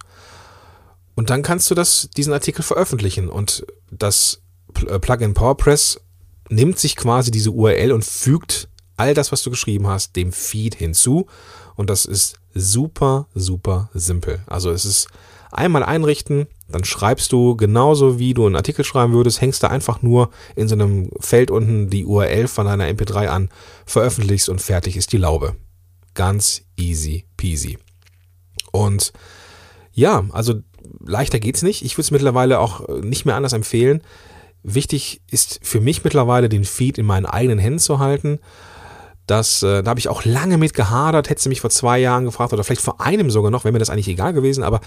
Und 1.15 1.29
dann 1.29 1.43
kannst 1.43 1.69
du 1.69 1.75
das, 1.75 2.09
diesen 2.17 2.33
Artikel 2.33 2.63
veröffentlichen. 2.63 3.29
Und 3.29 3.65
das 3.91 4.41
äh, 4.87 4.99
Plugin 4.99 5.35
PowerPress 5.35 6.01
nimmt 6.49 6.79
sich 6.79 6.95
quasi 6.95 7.29
diese 7.29 7.51
URL 7.51 7.91
und 7.91 8.03
fügt 8.03 8.67
all 8.97 9.13
das, 9.13 9.31
was 9.31 9.43
du 9.43 9.51
geschrieben 9.51 9.87
hast, 9.87 10.15
dem 10.15 10.31
Feed 10.31 10.75
hinzu. 10.75 11.27
Und 11.75 11.89
das 11.89 12.05
ist 12.05 12.37
super, 12.53 13.27
super 13.35 13.89
simpel. 13.93 14.39
Also 14.47 14.71
es 14.71 14.85
ist 14.85 15.07
einmal 15.55 15.83
einrichten, 15.83 16.47
dann 16.67 16.83
schreibst 16.83 17.31
du 17.31 17.55
genauso 17.55 18.19
wie 18.19 18.33
du 18.33 18.45
einen 18.45 18.55
Artikel 18.55 18.83
schreiben 18.83 19.13
würdest, 19.13 19.41
hängst 19.41 19.63
da 19.63 19.67
einfach 19.67 20.01
nur 20.01 20.29
in 20.55 20.67
so 20.67 20.75
einem 20.75 21.09
Feld 21.19 21.51
unten 21.51 21.89
die 21.89 22.05
URL 22.05 22.47
von 22.47 22.65
deiner 22.65 22.85
MP3 22.85 23.27
an, 23.27 23.49
veröffentlichst 23.85 24.49
und 24.49 24.61
fertig 24.61 24.97
ist 24.97 25.11
die 25.11 25.17
Laube. 25.17 25.55
Ganz 26.13 26.63
easy 26.77 27.25
peasy. 27.37 27.77
Und 28.71 29.13
ja, 29.93 30.25
also 30.31 30.55
leichter 30.99 31.39
geht's 31.39 31.61
nicht. 31.61 31.83
Ich 31.83 31.93
würde 31.93 32.03
es 32.03 32.11
mittlerweile 32.11 32.59
auch 32.59 32.87
nicht 33.01 33.25
mehr 33.25 33.35
anders 33.35 33.53
empfehlen. 33.53 34.01
Wichtig 34.63 35.21
ist 35.29 35.59
für 35.63 35.79
mich 35.79 36.03
mittlerweile, 36.03 36.49
den 36.49 36.65
Feed 36.65 36.97
in 36.97 37.05
meinen 37.05 37.25
eigenen 37.25 37.59
Händen 37.59 37.79
zu 37.79 37.99
halten. 37.99 38.39
Das, 39.27 39.63
äh, 39.63 39.81
da 39.81 39.89
habe 39.89 39.99
ich 39.99 40.09
auch 40.09 40.23
lange 40.25 40.57
mit 40.57 40.73
gehadert. 40.73 41.29
Hätte 41.29 41.41
sie 41.41 41.49
mich 41.49 41.61
vor 41.61 41.69
zwei 41.69 41.99
Jahren 41.99 42.25
gefragt 42.25 42.53
oder 42.53 42.63
vielleicht 42.63 42.81
vor 42.81 43.01
einem 43.01 43.31
sogar 43.31 43.51
noch, 43.51 43.63
wäre 43.63 43.71
mir 43.71 43.79
das 43.79 43.89
eigentlich 43.89 44.07
egal 44.07 44.33
gewesen. 44.33 44.63
Aber 44.63 44.81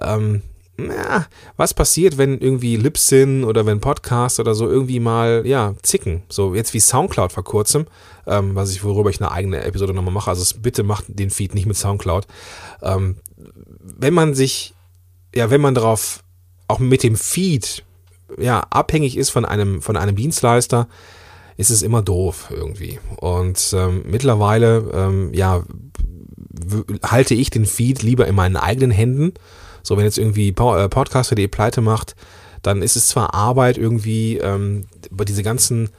ähm, 0.00 0.42
na, 0.76 1.26
was 1.56 1.72
passiert, 1.72 2.18
wenn 2.18 2.38
irgendwie 2.38 2.76
Libsyn 2.76 3.44
oder 3.44 3.64
wenn 3.64 3.80
Podcasts 3.80 4.40
oder 4.40 4.54
so 4.54 4.68
irgendwie 4.68 4.98
mal, 4.98 5.46
ja, 5.46 5.74
zicken? 5.82 6.24
So 6.28 6.54
jetzt 6.54 6.74
wie 6.74 6.80
Soundcloud 6.80 7.32
vor 7.32 7.44
kurzem, 7.44 7.86
ähm, 8.26 8.56
was 8.56 8.72
ich, 8.72 8.82
worüber 8.82 9.10
ich 9.10 9.20
eine 9.20 9.30
eigene 9.30 9.62
Episode 9.62 9.94
nochmal 9.94 10.12
mache. 10.12 10.30
Also 10.30 10.58
bitte 10.60 10.82
macht 10.82 11.04
den 11.08 11.30
Feed 11.30 11.54
nicht 11.54 11.66
mit 11.66 11.76
Soundcloud. 11.76 12.26
Ähm, 12.82 13.16
wenn 13.80 14.14
man 14.14 14.34
sich, 14.34 14.74
ja, 15.34 15.50
wenn 15.50 15.60
man 15.60 15.76
darauf 15.76 16.24
auch 16.66 16.80
mit 16.80 17.04
dem 17.04 17.16
Feed, 17.16 17.84
ja, 18.36 18.60
abhängig 18.70 19.16
ist 19.16 19.30
von 19.30 19.44
einem, 19.44 19.80
von 19.80 19.96
einem 19.96 20.16
Dienstleister, 20.16 20.88
ist 21.56 21.70
es 21.70 21.82
immer 21.82 22.02
doof 22.02 22.48
irgendwie. 22.50 22.98
Und 23.18 23.72
ähm, 23.76 24.02
mittlerweile, 24.06 24.90
ähm, 24.92 25.32
ja, 25.32 25.62
halte 27.04 27.34
ich 27.34 27.50
den 27.50 27.66
Feed 27.66 28.02
lieber 28.02 28.26
in 28.26 28.34
meinen 28.34 28.56
eigenen 28.56 28.90
Händen 28.90 29.34
so, 29.84 29.96
wenn 29.96 30.04
jetzt 30.04 30.18
irgendwie 30.18 30.48
äh, 30.48 30.88
Podcaster.de 30.88 31.46
pleite 31.46 31.80
macht, 31.80 32.16
dann 32.62 32.82
ist 32.82 32.96
es 32.96 33.06
zwar 33.06 33.34
Arbeit, 33.34 33.78
irgendwie 33.78 34.38
ähm, 34.38 34.86
über 35.10 35.24
diese 35.24 35.44
ganzen 35.44 35.90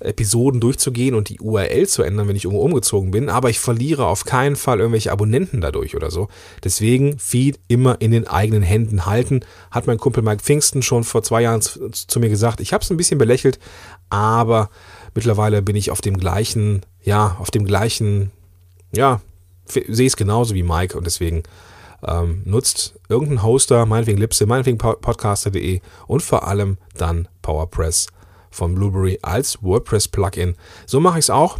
Episoden 0.00 0.60
durchzugehen 0.60 1.14
und 1.14 1.28
die 1.28 1.40
URL 1.40 1.86
zu 1.86 2.02
ändern, 2.02 2.28
wenn 2.28 2.36
ich 2.36 2.46
umgezogen 2.46 3.10
bin, 3.12 3.28
aber 3.28 3.48
ich 3.48 3.60
verliere 3.60 4.06
auf 4.06 4.24
keinen 4.24 4.56
Fall 4.56 4.80
irgendwelche 4.80 5.10
Abonnenten 5.10 5.60
dadurch 5.60 5.96
oder 5.96 6.10
so. 6.10 6.28
Deswegen 6.64 7.18
Feed 7.18 7.58
immer 7.68 8.00
in 8.00 8.10
den 8.10 8.26
eigenen 8.26 8.62
Händen 8.62 9.06
halten. 9.06 9.40
Hat 9.70 9.86
mein 9.86 9.98
Kumpel 9.98 10.22
Mike 10.22 10.42
Pfingsten 10.42 10.82
schon 10.82 11.04
vor 11.04 11.22
zwei 11.22 11.42
Jahren 11.42 11.62
zu 11.62 12.20
mir 12.20 12.28
gesagt. 12.28 12.60
Ich 12.60 12.72
habe 12.72 12.84
es 12.84 12.90
ein 12.90 12.98
bisschen 12.98 13.18
belächelt, 13.18 13.58
aber 14.10 14.70
mittlerweile 15.14 15.62
bin 15.62 15.76
ich 15.76 15.90
auf 15.90 16.02
dem 16.02 16.18
gleichen, 16.18 16.82
ja, 17.02 17.36
auf 17.40 17.50
dem 17.50 17.64
gleichen, 17.64 18.30
ja, 18.92 19.20
sehe 19.66 20.06
es 20.06 20.16
genauso 20.16 20.54
wie 20.54 20.62
Mike 20.62 20.96
und 20.96 21.06
deswegen 21.06 21.42
ähm, 22.06 22.42
nutzt 22.44 22.94
irgendeinen 23.08 23.42
Hoster, 23.42 23.86
meinetwegen 23.86 24.18
Lipse, 24.18 24.46
meinetwegen 24.46 24.78
podcaster.de 24.78 25.80
und 26.06 26.22
vor 26.22 26.46
allem 26.46 26.78
dann 26.96 27.28
PowerPress 27.42 28.08
von 28.50 28.74
Blueberry 28.74 29.18
als 29.22 29.62
WordPress-Plugin. 29.62 30.56
So 30.86 31.00
mache 31.00 31.18
ich 31.18 31.26
es 31.26 31.30
auch. 31.30 31.58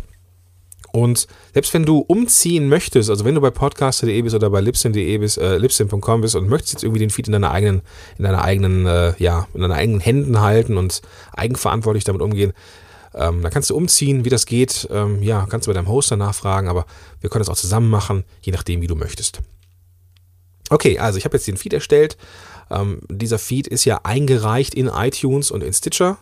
Und 0.92 1.26
selbst 1.52 1.74
wenn 1.74 1.84
du 1.84 1.98
umziehen 1.98 2.70
möchtest, 2.70 3.10
also 3.10 3.26
wenn 3.26 3.34
du 3.34 3.40
bei 3.42 3.50
podcaster.de 3.50 4.22
bist 4.22 4.34
oder 4.34 4.48
bei 4.48 4.62
libsyn.de 4.62 5.18
bist, 5.18 5.36
äh, 5.36 5.58
libsyn.com 5.58 6.22
bist 6.22 6.36
und 6.36 6.48
möchtest 6.48 6.72
jetzt 6.72 6.84
irgendwie 6.84 7.00
den 7.00 7.10
Feed 7.10 7.26
in 7.26 7.32
deiner 7.32 7.50
eigenen, 7.50 7.82
in 8.16 8.24
deiner 8.24 8.42
eigenen, 8.42 8.86
äh, 8.86 9.12
ja, 9.18 9.46
in 9.52 9.60
deinen 9.60 9.72
eigenen 9.72 10.00
Händen 10.00 10.40
halten 10.40 10.78
und 10.78 11.02
eigenverantwortlich 11.32 12.04
damit 12.04 12.22
umgehen, 12.22 12.52
Ähm, 13.18 13.40
da 13.40 13.48
kannst 13.48 13.70
du 13.70 13.76
umziehen, 13.76 14.26
wie 14.26 14.28
das 14.28 14.44
geht. 14.44 14.88
Ähm, 14.90 15.22
ja, 15.22 15.46
kannst 15.48 15.66
du 15.66 15.70
bei 15.70 15.74
deinem 15.74 15.88
Hoster 15.88 16.18
nachfragen, 16.18 16.68
aber 16.68 16.84
wir 17.22 17.30
können 17.30 17.40
das 17.40 17.48
auch 17.48 17.56
zusammen 17.56 17.88
machen, 17.88 18.24
je 18.42 18.52
nachdem, 18.52 18.82
wie 18.82 18.86
du 18.86 18.94
möchtest. 18.94 19.40
Okay, 20.70 20.98
also 20.98 21.18
ich 21.18 21.24
habe 21.24 21.36
jetzt 21.36 21.46
den 21.46 21.56
Feed 21.56 21.72
erstellt. 21.72 22.16
Ähm, 22.70 23.00
dieser 23.08 23.38
Feed 23.38 23.66
ist 23.66 23.84
ja 23.84 24.00
eingereicht 24.02 24.74
in 24.74 24.88
iTunes 24.88 25.50
und 25.50 25.62
in 25.62 25.72
Stitcher. 25.72 26.18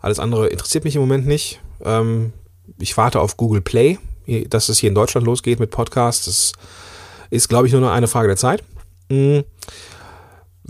Alles 0.00 0.18
andere 0.18 0.48
interessiert 0.48 0.84
mich 0.84 0.94
im 0.94 1.00
Moment 1.00 1.26
nicht. 1.26 1.60
Ähm, 1.84 2.32
ich 2.78 2.96
warte 2.96 3.20
auf 3.20 3.36
Google 3.36 3.62
Play, 3.62 3.98
dass 4.48 4.68
es 4.68 4.78
hier 4.78 4.88
in 4.88 4.94
Deutschland 4.94 5.26
losgeht 5.26 5.58
mit 5.58 5.70
Podcasts. 5.70 6.26
Das 6.26 6.52
ist, 7.30 7.48
glaube 7.48 7.66
ich, 7.66 7.72
nur 7.72 7.82
noch 7.82 7.90
eine 7.90 8.08
Frage 8.08 8.28
der 8.28 8.36
Zeit. 8.36 8.62
Mhm. 9.08 9.44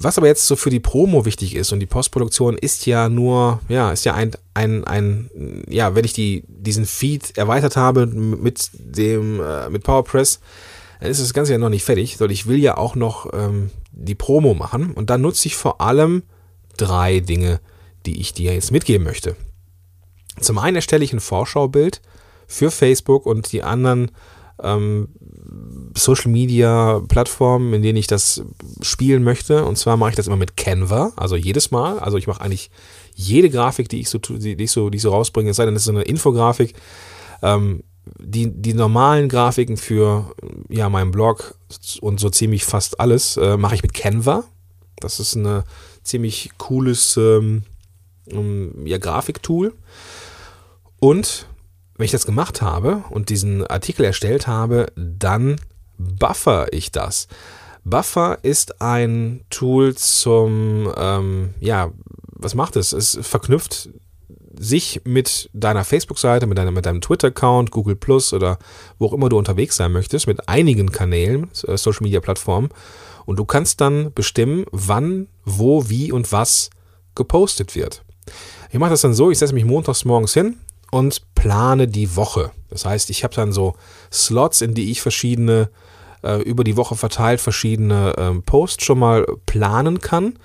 Was 0.00 0.16
aber 0.16 0.28
jetzt 0.28 0.46
so 0.46 0.54
für 0.54 0.70
die 0.70 0.78
Promo 0.78 1.24
wichtig 1.24 1.56
ist 1.56 1.72
und 1.72 1.80
die 1.80 1.86
Postproduktion 1.86 2.56
ist 2.56 2.86
ja 2.86 3.08
nur, 3.08 3.60
ja, 3.68 3.90
ist 3.90 4.04
ja 4.04 4.14
ein, 4.14 4.30
ein, 4.54 4.84
ein 4.84 5.28
ja, 5.68 5.96
wenn 5.96 6.04
ich 6.04 6.12
die, 6.12 6.44
diesen 6.46 6.86
Feed 6.86 7.36
erweitert 7.36 7.76
habe 7.76 8.06
mit 8.06 8.70
dem, 8.74 9.40
äh, 9.40 9.68
mit 9.70 9.82
PowerPress, 9.82 10.38
ist 11.00 11.20
das 11.20 11.34
Ganze 11.34 11.52
ja 11.52 11.58
noch 11.58 11.68
nicht 11.68 11.84
fertig, 11.84 12.16
sondern 12.16 12.34
ich 12.34 12.46
will 12.46 12.58
ja 12.58 12.76
auch 12.76 12.94
noch 12.94 13.32
ähm, 13.32 13.70
die 13.92 14.14
Promo 14.14 14.54
machen 14.54 14.92
und 14.92 15.10
dann 15.10 15.20
nutze 15.20 15.48
ich 15.48 15.56
vor 15.56 15.80
allem 15.80 16.22
drei 16.76 17.20
Dinge, 17.20 17.60
die 18.06 18.20
ich 18.20 18.32
dir 18.32 18.54
jetzt 18.54 18.72
mitgeben 18.72 19.04
möchte. 19.04 19.36
Zum 20.40 20.58
einen 20.58 20.76
erstelle 20.76 21.04
ich 21.04 21.12
ein 21.12 21.20
Vorschaubild 21.20 22.00
für 22.46 22.70
Facebook 22.70 23.26
und 23.26 23.52
die 23.52 23.62
anderen 23.62 24.10
ähm, 24.62 25.08
Social 25.96 26.30
Media 26.30 27.00
Plattformen, 27.08 27.74
in 27.74 27.82
denen 27.82 27.98
ich 27.98 28.06
das 28.06 28.42
spielen 28.80 29.22
möchte. 29.22 29.64
Und 29.64 29.76
zwar 29.76 29.96
mache 29.96 30.10
ich 30.10 30.16
das 30.16 30.26
immer 30.26 30.36
mit 30.36 30.56
Canva, 30.56 31.12
also 31.16 31.36
jedes 31.36 31.70
Mal. 31.70 31.98
Also 31.98 32.16
ich 32.16 32.26
mache 32.26 32.40
eigentlich 32.40 32.70
jede 33.14 33.50
Grafik, 33.50 33.88
die 33.88 34.00
ich 34.00 34.08
so, 34.08 34.18
die 34.18 34.54
ich 34.54 34.70
so, 34.70 34.90
die 34.90 34.96
ich 34.96 35.02
so 35.02 35.10
rausbringe, 35.10 35.50
es 35.50 35.56
sei 35.56 35.64
denn, 35.64 35.74
das 35.74 35.84
ist 35.84 35.88
eine 35.88 36.02
Infografik. 36.02 36.74
Ähm, 37.42 37.82
die, 38.18 38.50
die 38.50 38.74
normalen 38.74 39.28
Grafiken 39.28 39.76
für 39.76 40.34
ja, 40.68 40.88
meinen 40.88 41.10
Blog 41.10 41.54
und 42.00 42.20
so 42.20 42.30
ziemlich 42.30 42.64
fast 42.64 43.00
alles 43.00 43.36
äh, 43.36 43.56
mache 43.56 43.74
ich 43.74 43.82
mit 43.82 43.94
Canva. 43.94 44.44
Das 44.96 45.20
ist 45.20 45.34
ein 45.34 45.62
ziemlich 46.02 46.50
cooles 46.58 47.16
ähm, 47.16 47.62
ja, 48.84 48.98
Grafiktool. 48.98 49.74
Und 51.00 51.46
wenn 51.96 52.04
ich 52.04 52.10
das 52.10 52.26
gemacht 52.26 52.62
habe 52.62 53.04
und 53.10 53.28
diesen 53.28 53.66
Artikel 53.66 54.04
erstellt 54.04 54.46
habe, 54.46 54.86
dann 54.96 55.60
buffer 55.98 56.72
ich 56.72 56.92
das. 56.92 57.28
Buffer 57.84 58.38
ist 58.42 58.80
ein 58.80 59.44
Tool 59.50 59.94
zum, 59.94 60.92
ähm, 60.96 61.54
ja, 61.60 61.90
was 62.30 62.54
macht 62.54 62.76
es? 62.76 62.92
Es 62.92 63.18
verknüpft 63.22 63.90
sich 64.58 65.02
mit 65.04 65.50
deiner 65.52 65.84
Facebook-Seite, 65.84 66.46
mit, 66.46 66.58
mit 66.72 66.86
deinem 66.86 67.00
Twitter-Account, 67.00 67.70
Google 67.70 67.96
Plus 67.96 68.32
oder 68.32 68.58
wo 68.98 69.06
auch 69.06 69.12
immer 69.12 69.28
du 69.28 69.38
unterwegs 69.38 69.76
sein 69.76 69.92
möchtest, 69.92 70.26
mit 70.26 70.48
einigen 70.48 70.90
Kanälen, 70.92 71.50
äh, 71.66 71.76
Social-Media-Plattformen. 71.76 72.70
Und 73.24 73.38
du 73.38 73.44
kannst 73.44 73.80
dann 73.80 74.12
bestimmen, 74.12 74.64
wann, 74.72 75.28
wo, 75.44 75.88
wie 75.88 76.12
und 76.12 76.32
was 76.32 76.70
gepostet 77.14 77.74
wird. 77.74 78.02
Ich 78.70 78.78
mache 78.78 78.90
das 78.90 79.02
dann 79.02 79.14
so, 79.14 79.30
ich 79.30 79.38
setze 79.38 79.54
mich 79.54 79.64
montags 79.64 80.04
morgens 80.04 80.34
hin 80.34 80.56
und 80.90 81.22
plane 81.34 81.88
die 81.88 82.16
Woche. 82.16 82.50
Das 82.70 82.84
heißt, 82.84 83.10
ich 83.10 83.24
habe 83.24 83.34
dann 83.34 83.52
so 83.52 83.74
Slots, 84.12 84.60
in 84.60 84.74
die 84.74 84.90
ich 84.90 85.00
verschiedene, 85.00 85.70
äh, 86.22 86.40
über 86.42 86.64
die 86.64 86.76
Woche 86.76 86.96
verteilt 86.96 87.40
verschiedene 87.40 88.14
äh, 88.16 88.40
Posts 88.40 88.84
schon 88.84 88.98
mal 88.98 89.26
planen 89.46 90.00
kann. 90.00 90.38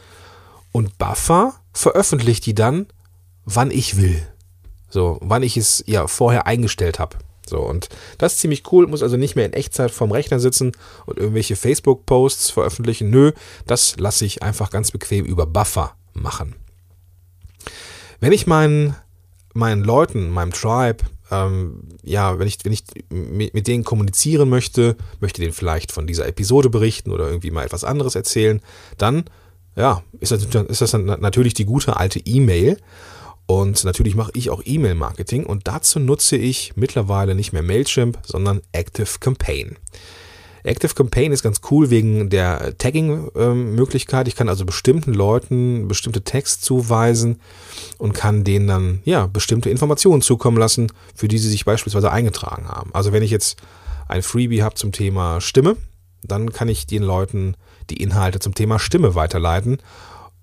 Und 0.72 0.98
Buffer 0.98 1.54
veröffentlicht 1.72 2.46
die 2.46 2.56
dann 2.56 2.88
wann 3.46 3.72
ich 3.72 3.98
will. 3.98 4.28
So, 4.90 5.18
wann 5.22 5.44
ich 5.44 5.58
es 5.58 5.84
ja 5.88 6.08
vorher 6.08 6.46
eingestellt 6.48 7.00
habe. 7.00 7.18
So, 7.46 7.60
und 7.60 7.90
das 8.18 8.34
ist 8.34 8.40
ziemlich 8.40 8.72
cool, 8.72 8.88
muss 8.88 9.04
also 9.04 9.18
nicht 9.18 9.36
mehr 9.36 9.46
in 9.46 9.54
Echtzeit 9.54 9.92
vorm 9.92 10.12
Rechner 10.12 10.40
sitzen 10.40 10.72
und 11.06 11.18
irgendwelche 11.18 11.56
Facebook-Posts 11.56 12.52
veröffentlichen. 12.52 13.10
Nö, 13.10 13.32
das 13.68 13.98
lasse 13.98 14.26
ich 14.26 14.44
einfach 14.44 14.70
ganz 14.70 14.92
bequem 14.92 15.26
über 15.26 15.46
Buffer 15.46 15.96
machen. 16.14 16.56
Wenn 18.20 18.32
ich 18.32 18.48
meinen, 18.48 18.96
meinen 19.54 19.84
Leuten, 19.84 20.30
meinem 20.30 20.54
Tribe, 20.54 21.04
ähm, 21.32 21.90
ja, 22.04 22.40
wenn 22.40 22.48
ich, 22.48 22.60
wenn 22.64 22.72
ich 22.72 22.84
mit, 23.10 23.68
denen 23.68 23.84
kommunizieren 23.84 24.48
möchte, 24.50 24.96
möchte 25.20 25.42
denen 25.42 25.54
vielleicht 25.54 25.92
von 25.92 26.08
dieser 26.08 26.28
Episode 26.28 26.70
berichten 26.70 27.12
oder 27.12 27.28
irgendwie 27.28 27.52
mal 27.52 27.66
etwas 27.66 27.84
anderes 27.84 28.16
erzählen, 28.16 28.62
dann, 28.98 29.26
ja, 29.76 30.04
ist 30.20 30.32
das, 30.32 30.46
ist 30.46 30.82
das 30.82 30.92
dann 30.92 31.06
natürlich 31.06 31.54
die 31.54 31.66
gute 31.66 31.98
alte 31.98 32.20
E-Mail. 32.20 32.78
Und 33.46 33.84
natürlich 33.84 34.16
mache 34.16 34.32
ich 34.36 34.50
auch 34.50 34.62
E-Mail-Marketing 34.64 35.46
und 35.46 35.68
dazu 35.68 36.00
nutze 36.00 36.38
ich 36.38 36.74
mittlerweile 36.76 37.36
nicht 37.36 37.54
mehr 37.54 37.64
Mailchimp, 37.64 38.20
sondern 38.24 38.62
Active 38.72 39.20
Campaign. 39.20 39.78
Active 40.64 40.94
Campaign 40.94 41.34
ist 41.34 41.44
ganz 41.44 41.60
cool 41.70 41.90
wegen 41.90 42.30
der 42.30 42.78
Tagging-Möglichkeit. 42.78 44.30
ich 44.30 44.36
kann 44.36 44.48
also 44.48 44.66
bestimmten 44.66 45.14
Leuten 45.14 45.90
bestimmte 45.90 46.24
Tags 46.24 46.62
zuweisen 46.62 47.42
und 47.98 48.14
kann 48.14 48.46
denen 48.46 48.68
dann 48.68 49.02
ja 49.04 49.28
bestimmte 49.28 49.70
Informationen 49.70 50.22
zukommen 50.22 50.58
lassen, 50.58 50.92
für 51.14 51.28
die 51.28 51.38
sie 51.38 51.50
sich 51.50 51.66
beispielsweise 51.66 52.12
eingetragen 52.12 52.70
haben. 52.70 52.92
Also 52.94 53.12
wenn 53.12 53.24
ich 53.24 53.32
jetzt 53.32 53.58
ein 54.08 54.24
Freebie 54.24 54.64
habe 54.64 54.76
zum 54.76 54.94
Thema 54.94 55.42
Stimme, 55.42 55.76
dann 56.22 56.54
kann 56.54 56.70
ich 56.70 56.88
den 56.88 57.04
Leuten 57.04 57.56
die 57.90 58.02
Inhalte 58.02 58.40
zum 58.40 58.56
Thema 58.56 58.80
Stimme 58.80 59.16
weiterleiten 59.16 59.80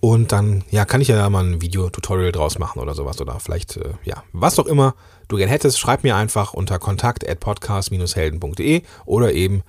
Und 0.00 0.32
dann, 0.32 0.64
ja, 0.70 0.84
kann 0.84 1.00
ich 1.00 1.08
ja 1.08 1.30
mal 1.30 1.44
ein 1.44 1.60
Video-Tutorial 1.60 2.32
draus 2.32 2.58
machen 2.58 2.80
oder 2.80 2.94
sowas. 2.94 3.20
Oder 3.20 3.38
vielleicht, 3.38 3.76
äh, 3.76 3.90
ja, 4.04 4.24
was 4.32 4.58
auch 4.58 4.66
immer 4.66 4.96
du 5.28 5.36
gern 5.36 5.48
hättest, 5.48 5.78
schreib 5.78 6.02
mir 6.02 6.16
einfach 6.16 6.54
unter 6.54 6.80
kontakt 6.80 7.28
at 7.28 7.38
podcast-helden.de 7.38 8.82
oder 9.04 9.32
eben 9.32 9.62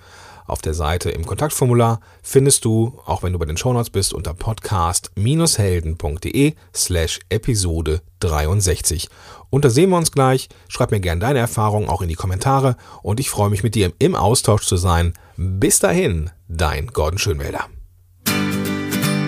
auf 0.45 0.61
der 0.61 0.73
Seite 0.73 1.09
im 1.09 1.25
Kontaktformular 1.25 2.01
findest 2.21 2.65
du, 2.65 2.99
auch 3.05 3.23
wenn 3.23 3.31
du 3.33 3.39
bei 3.39 3.45
den 3.45 3.57
Shownotes 3.57 3.89
bist, 3.91 4.13
unter 4.13 4.33
podcast-helden.de 4.33 6.55
slash 6.75 7.21
Episode 7.29 8.01
63. 8.19 9.07
Und 9.53 9.63
da 9.65 9.69
sehen 9.69 9.91
wir 9.91 9.97
uns 9.97 10.11
gleich. 10.11 10.49
Schreib 10.67 10.89
mir 10.89 10.99
gerne 10.99 11.21
deine 11.21 11.37
Erfahrungen 11.37 11.87
auch 11.87 12.01
in 12.01 12.07
die 12.07 12.15
Kommentare 12.15 12.75
und 13.03 13.19
ich 13.19 13.29
freue 13.29 13.51
mich 13.51 13.61
mit 13.61 13.75
dir 13.75 13.93
im 13.99 14.15
Austausch 14.15 14.65
zu 14.65 14.77
sein. 14.77 15.13
Bis 15.37 15.77
dahin, 15.77 16.31
dein 16.47 16.87
Gordon 16.87 17.19
Schönwälder. 17.19 17.65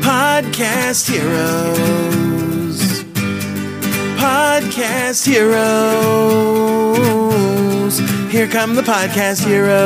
Podcast 0.01 1.11
Heroes. 1.11 3.05
Podcast 4.17 5.27
Heroes. 5.27 5.61
Here 8.31 8.47
come 8.47 8.73
the 8.73 8.81
Podcast 8.81 9.45
Heroes. 9.45 9.85